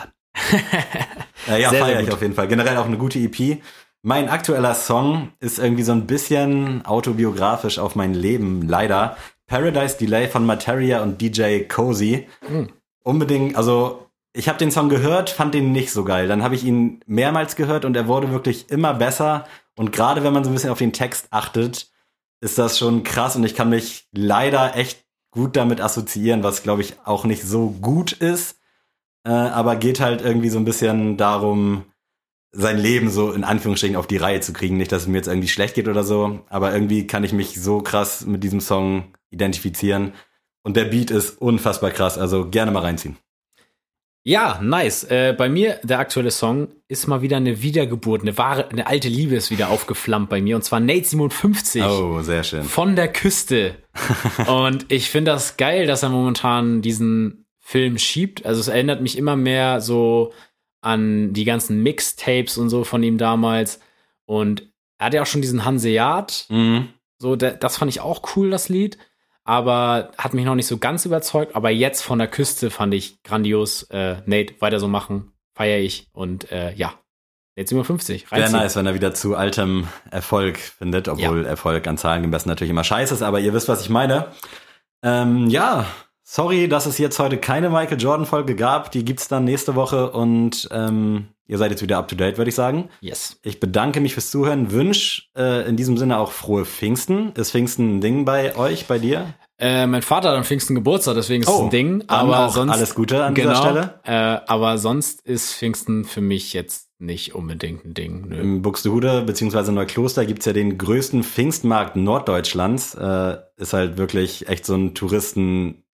Äh, 1.49 1.61
ja, 1.63 1.71
feiere 1.71 2.01
ich 2.01 2.13
auf 2.13 2.23
jeden 2.23 2.35
Fall. 2.35 2.49
Generell 2.49 2.77
auch 2.77 2.87
eine 2.87 2.99
gute 2.99 3.19
EP. 3.19 3.63
Mein 4.03 4.29
aktueller 4.29 4.75
Song 4.75 5.33
ist 5.41 5.59
irgendwie 5.59 5.83
so 5.83 5.93
ein 5.93 6.07
bisschen 6.07 6.85
autobiografisch 6.87 7.79
auf 7.79 7.97
mein 7.97 8.15
Leben, 8.15 8.63
leider. 8.63 9.17
Paradise 9.47 9.97
Delay 9.99 10.29
von 10.29 10.47
Materia 10.47 11.03
und 11.03 11.21
DJ 11.21 11.61
Cozy. 11.69 12.29
Hm. 12.47 12.69
Unbedingt, 13.03 13.57
also 13.57 14.07
ich 14.33 14.49
habe 14.49 14.59
den 14.59 14.71
Song 14.71 14.89
gehört, 14.89 15.31
fand 15.31 15.55
den 15.55 15.73
nicht 15.73 15.91
so 15.91 16.05
geil. 16.05 16.29
Dann 16.29 16.43
habe 16.43 16.55
ich 16.55 16.65
ihn 16.65 17.01
mehrmals 17.07 17.57
gehört 17.57 17.85
und 17.85 17.97
er 17.97 18.07
wurde 18.07 18.31
wirklich 18.31 18.71
immer 18.71 18.95
besser. 18.95 19.47
Und 19.77 19.91
gerade 19.91 20.23
wenn 20.23 20.33
man 20.33 20.45
so 20.45 20.51
ein 20.51 20.55
bisschen 20.55 20.71
auf 20.71 20.79
den 20.79 20.93
Text 20.93 21.29
achtet, 21.31 21.91
ist 22.41 22.59
das 22.59 22.79
schon 22.79 23.03
krass 23.03 23.37
und 23.37 23.45
ich 23.45 23.55
kann 23.55 23.71
mich 23.71 24.07
leider 24.13 24.77
echt 24.77 25.05
gut 25.31 25.57
damit 25.57 25.81
assoziieren, 25.81 26.43
was 26.43 26.63
glaube 26.63 26.83
ich 26.83 26.95
auch 27.05 27.25
nicht 27.25 27.43
so 27.43 27.71
gut 27.71 28.13
ist, 28.13 28.58
äh, 29.25 29.31
aber 29.31 29.77
geht 29.77 30.01
halt 30.01 30.23
irgendwie 30.23 30.49
so 30.49 30.59
ein 30.59 30.65
bisschen 30.65 31.17
darum, 31.17 31.85
sein 32.53 32.79
Leben 32.79 33.11
so 33.11 33.33
in 33.33 33.45
Anführungsstrichen 33.45 33.97
auf 33.97 34.07
die 34.07 34.17
Reihe 34.17 34.41
zu 34.41 34.53
kriegen. 34.53 34.77
Nicht, 34.77 34.93
dass 34.93 35.03
es 35.03 35.09
mir 35.09 35.19
jetzt 35.19 35.29
irgendwie 35.29 35.49
schlecht 35.49 35.75
geht 35.75 35.89
oder 35.89 36.05
so, 36.05 36.41
aber 36.49 36.73
irgendwie 36.73 37.07
kann 37.07 37.25
ich 37.25 37.33
mich 37.33 37.61
so 37.61 37.81
krass 37.81 38.25
mit 38.27 38.43
diesem 38.43 38.61
Song 38.61 39.15
identifizieren. 39.31 40.13
Und 40.63 40.77
der 40.77 40.85
Beat 40.85 41.11
ist 41.11 41.41
unfassbar 41.41 41.91
krass, 41.91 42.19
also 42.19 42.49
gerne 42.49 42.71
mal 42.71 42.81
reinziehen. 42.81 43.17
Ja, 44.25 44.61
nice. 44.63 45.05
Äh, 45.05 45.35
bei 45.37 45.49
mir, 45.49 45.81
der 45.83 46.01
aktuelle 46.01 46.31
Song, 46.31 46.69
ist 46.89 47.07
mal 47.07 47.23
wieder 47.23 47.39
eine 47.39 47.63
Wiedergeburt, 47.63 48.23
eine 48.23 48.37
wahre, 48.37 48.69
eine 48.69 48.87
alte 48.87 49.09
Liebe 49.09 49.37
ist 49.37 49.51
wieder 49.51 49.71
aufgeflammt 49.71 50.29
bei 50.29 50.43
mir. 50.43 50.57
Und 50.57 50.63
zwar 50.63 50.81
Nate 50.81 51.05
57. 51.05 51.83
Oh, 51.83 52.21
sehr 52.21 52.45
schön. 52.45 52.65
von 52.65 52.95
der 52.95 53.11
Küste. 53.11 53.77
Und 54.47 54.85
ich 54.93 55.09
finde 55.09 55.31
das 55.31 55.57
geil, 55.57 55.87
dass 55.87 56.03
er 56.03 56.11
momentan 56.11 56.83
diesen 56.83 57.47
Film 57.69 57.99
schiebt. 57.99 58.47
Also 58.47 58.63
es 58.63 58.69
erinnert 58.69 59.03
mich 59.03 59.19
immer 59.19 59.37
mehr 59.37 59.83
so 59.83 60.33
an 60.81 61.35
die 61.35 61.45
ganzen 61.45 61.83
Mixtapes 61.83 62.57
und 62.57 62.71
so 62.71 62.83
von 62.83 63.03
ihm 63.03 63.19
damals. 63.19 63.79
Und 64.25 64.73
er 64.97 65.07
hat 65.07 65.13
ja 65.13 65.21
auch 65.21 65.27
schon 65.27 65.43
diesen 65.43 65.67
Hanseat. 65.67 66.47
Mhm. 66.49 66.89
So, 67.19 67.37
das 67.37 67.77
fand 67.77 67.91
ich 67.91 68.01
auch 68.01 68.23
cool, 68.35 68.49
das 68.49 68.71
Lied. 68.71 68.97
Aber 69.45 70.13
hat 70.17 70.33
mich 70.33 70.47
noch 70.47 70.55
nicht 70.55 70.67
so 70.67 70.79
ganz 70.79 71.05
überzeugt. 71.05 71.55
Aber 71.55 71.69
jetzt 71.69 72.01
von 72.01 72.19
der 72.19 72.29
Küste 72.29 72.71
fand 72.71 72.95
ich 72.95 73.23
grandios. 73.23 73.83
Äh, 73.91 74.23
Nate, 74.25 74.55
weiter 74.61 74.81
so 74.81 74.89
machen. 74.89 75.33
Feier 75.55 75.79
ich. 75.79 76.09
Und 76.13 76.51
äh, 76.51 76.73
ja, 76.73 76.95
Nate 77.55 77.69
57. 77.69 78.31
Wäre 78.31 78.45
Reinziehen. 78.45 78.61
nice, 78.61 78.77
wenn 78.77 78.87
er 78.87 78.95
wieder 78.95 79.13
zu 79.13 79.37
altem 79.37 79.89
Erfolg 80.11 80.57
findet, 80.57 81.07
obwohl 81.09 81.45
Erfolg 81.45 81.87
an 81.87 81.99
Zahlen 81.99 82.23
gemessen 82.23 82.49
natürlich 82.49 82.71
immer 82.71 82.85
scheiße 82.85 83.13
ist, 83.13 83.23
aber 83.23 83.41
ihr 83.41 83.53
wisst, 83.53 83.69
was 83.69 83.83
ich 83.83 83.91
meine. 83.91 84.29
Ähm, 85.03 85.49
ja, 85.49 85.85
sorry, 86.29 86.69
dass 86.69 86.87
es 86.87 86.99
jetzt 86.99 87.19
heute 87.19 87.39
keine 87.39 87.71
Michael 87.71 87.99
Jordan-Folge 87.99 88.55
gab. 88.55 88.93
Die 88.93 89.05
gibt's 89.05 89.29
dann 89.29 89.45
nächste 89.45 89.75
Woche 89.75 90.11
und 90.11 90.69
ähm, 90.71 91.29
ihr 91.47 91.57
seid 91.57 91.71
jetzt 91.71 91.83
wieder 91.83 91.97
up 91.97 92.09
to 92.09 92.17
date, 92.17 92.37
würde 92.37 92.51
ich 92.51 92.55
sagen. 92.55 92.91
Yes. 93.01 93.39
Ich 93.43 93.61
bedanke 93.61 94.01
mich 94.01 94.13
fürs 94.13 94.31
Zuhören, 94.31 94.71
wünsch 94.71 95.31
äh, 95.37 95.67
in 95.67 95.77
diesem 95.77 95.97
Sinne 95.97 96.19
auch 96.19 96.33
frohe 96.33 96.67
Pfingsten. 96.67 97.33
Ist 97.33 97.53
Pfingsten 97.53 97.97
ein 97.97 98.01
Ding 98.03 98.25
bei 98.27 98.55
euch, 98.57 98.87
bei 98.87 98.99
dir? 98.99 99.35
Äh, 99.59 99.87
mein 99.87 100.03
Vater 100.03 100.29
hat 100.31 100.37
am 100.37 100.45
Pfingsten 100.45 100.75
Geburtstag, 100.75 101.15
deswegen 101.15 101.43
ist 101.43 101.49
es 101.49 101.55
Oh, 101.55 101.65
ein 101.65 101.71
Ding. 101.71 102.05
Aber 102.07 102.51
sonst 102.51 102.73
alles 102.73 102.95
Gute 102.95 103.25
an 103.25 103.35
genau, 103.35 103.51
dieser 103.51 103.63
Stelle. 103.63 104.01
Äh, 104.05 104.41
aber 104.47 104.79
sonst 104.79 105.23
ist 105.23 105.55
Pfingsten 105.55 106.05
für 106.05 106.21
mich 106.21 106.53
jetzt 106.53 106.91
nicht 107.01 107.35
unbedingt 107.35 107.85
ein 107.85 107.95
Ding. 107.95 108.29
Nö. 108.29 108.41
Im 108.41 108.63
Buxtehude 108.63 109.23
bzw. 109.23 109.73
Neukloster 109.73 110.27
gibt's 110.27 110.45
ja 110.47 110.53
den 110.53 110.79
größten 110.79 111.25
Pfingstmarkt 111.25 111.97
Norddeutschlands. 111.97 112.95
Äh, 112.95 113.39
ist 113.57 113.73
halt 113.73 113.97
wirklich 113.97 114.49
echt 114.49 114.67
so 114.67 114.75
eine 114.75 114.95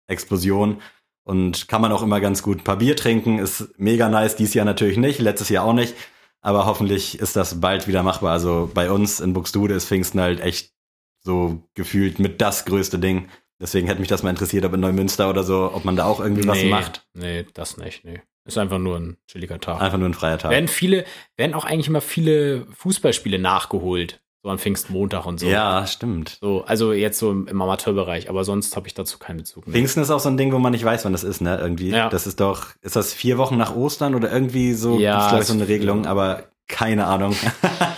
Touristenexplosion. 0.09 0.81
Und 1.23 1.67
kann 1.67 1.81
man 1.81 1.91
auch 1.91 2.01
immer 2.01 2.19
ganz 2.19 2.41
gut 2.41 2.59
ein 2.59 2.63
paar 2.63 2.77
Bier 2.77 2.95
trinken. 2.95 3.37
Ist 3.37 3.77
mega 3.77 4.09
nice. 4.09 4.35
Dies 4.35 4.53
Jahr 4.55 4.65
natürlich 4.65 4.97
nicht, 4.97 5.19
letztes 5.19 5.49
Jahr 5.49 5.63
auch 5.63 5.73
nicht. 5.73 5.93
Aber 6.41 6.65
hoffentlich 6.65 7.19
ist 7.19 7.35
das 7.35 7.61
bald 7.61 7.87
wieder 7.87 8.01
machbar. 8.01 8.31
Also 8.31 8.71
bei 8.73 8.89
uns 8.89 9.19
in 9.19 9.33
Buxtehude 9.33 9.75
ist 9.75 9.87
Pfingsten 9.87 10.19
halt 10.21 10.39
echt 10.39 10.73
so 11.21 11.61
gefühlt 11.75 12.17
mit 12.17 12.41
das 12.41 12.65
größte 12.65 12.97
Ding. 12.97 13.29
Deswegen 13.61 13.87
hätte 13.87 13.99
mich 13.99 14.07
das 14.07 14.23
mal 14.23 14.29
interessiert, 14.29 14.65
ob 14.65 14.73
in 14.73 14.79
Neumünster 14.79 15.29
oder 15.29 15.43
so, 15.43 15.71
ob 15.73 15.83
man 15.83 15.97
da 15.97 16.05
auch 16.05 16.21
irgendwie 16.21 16.47
was 16.47 16.57
nee, 16.57 16.69
macht. 16.69 17.05
Nee, 17.13 17.45
das 17.53 17.77
nicht. 17.77 18.05
Nee. 18.05 18.21
Ist 18.45 18.57
einfach 18.57 18.79
nur 18.79 18.97
ein 18.97 19.17
chilliger 19.27 19.59
Tag. 19.59 19.81
Einfach 19.81 19.97
nur 19.97 20.09
ein 20.09 20.13
freier 20.13 20.37
Tag. 20.39 20.49
Werden 20.49 20.69
viele, 20.69 21.05
werden 21.35 21.53
auch 21.53 21.65
eigentlich 21.65 21.89
immer 21.89 22.01
viele 22.01 22.65
Fußballspiele 22.71 23.37
nachgeholt. 23.37 24.21
So 24.41 24.49
an 24.49 24.57
Pfingstmontag 24.57 25.25
und 25.25 25.39
so. 25.39 25.47
Ja, 25.47 25.85
stimmt. 25.85 26.37
So, 26.39 26.63
also 26.65 26.93
jetzt 26.93 27.19
so 27.19 27.29
im, 27.29 27.47
im 27.47 27.61
Amateurbereich, 27.61 28.29
aber 28.29 28.45
sonst 28.45 28.77
habe 28.77 28.87
ich 28.87 28.93
dazu 28.93 29.19
keinen 29.19 29.37
Bezug 29.37 29.67
mehr. 29.67 29.73
Pfingsten 29.73 30.01
ist 30.01 30.11
auch 30.11 30.21
so 30.21 30.29
ein 30.29 30.37
Ding, 30.37 30.53
wo 30.53 30.59
man 30.59 30.71
nicht 30.71 30.85
weiß, 30.85 31.03
wann 31.03 31.11
das 31.11 31.25
ist, 31.25 31.41
ne? 31.41 31.57
Irgendwie. 31.59 31.89
Ja. 31.89 32.07
Das 32.07 32.25
ist 32.25 32.39
doch, 32.39 32.67
ist 32.81 32.95
das 32.95 33.13
vier 33.13 33.37
Wochen 33.37 33.57
nach 33.57 33.75
Ostern 33.75 34.15
oder 34.15 34.31
irgendwie 34.31 34.73
so? 34.73 34.97
Ja, 34.97 35.31
gibt's, 35.31 35.41
ich, 35.41 35.47
so 35.47 35.53
eine 35.53 35.67
Regelung, 35.67 36.05
aber 36.05 36.43
keine 36.69 37.05
Ahnung. 37.07 37.35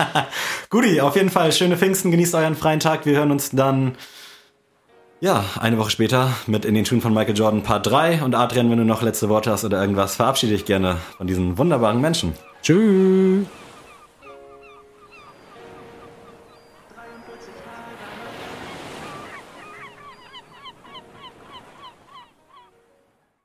Guti, 0.71 0.99
auf 1.01 1.15
jeden 1.15 1.29
Fall 1.29 1.51
schöne 1.51 1.77
Pfingsten, 1.77 2.09
genießt 2.09 2.33
euren 2.33 2.55
freien 2.55 2.79
Tag. 2.79 3.05
Wir 3.05 3.17
hören 3.17 3.29
uns 3.29 3.51
dann, 3.51 3.93
ja, 5.19 5.45
eine 5.59 5.77
Woche 5.77 5.91
später 5.91 6.33
mit 6.47 6.65
In 6.65 6.73
den 6.73 6.87
Schuhen 6.87 7.01
von 7.01 7.13
Michael 7.13 7.37
Jordan 7.37 7.61
Part 7.61 7.85
3. 7.85 8.23
Und 8.23 8.33
Adrian, 8.33 8.71
wenn 8.71 8.79
du 8.79 8.85
noch 8.85 9.03
letzte 9.03 9.29
Worte 9.29 9.51
hast 9.51 9.63
oder 9.63 9.79
irgendwas, 9.79 10.15
verabschiede 10.15 10.53
dich 10.53 10.65
gerne 10.65 10.97
von 11.17 11.27
diesen 11.27 11.59
wunderbaren 11.59 12.01
Menschen. 12.01 12.33
Tschüss. 12.63 13.45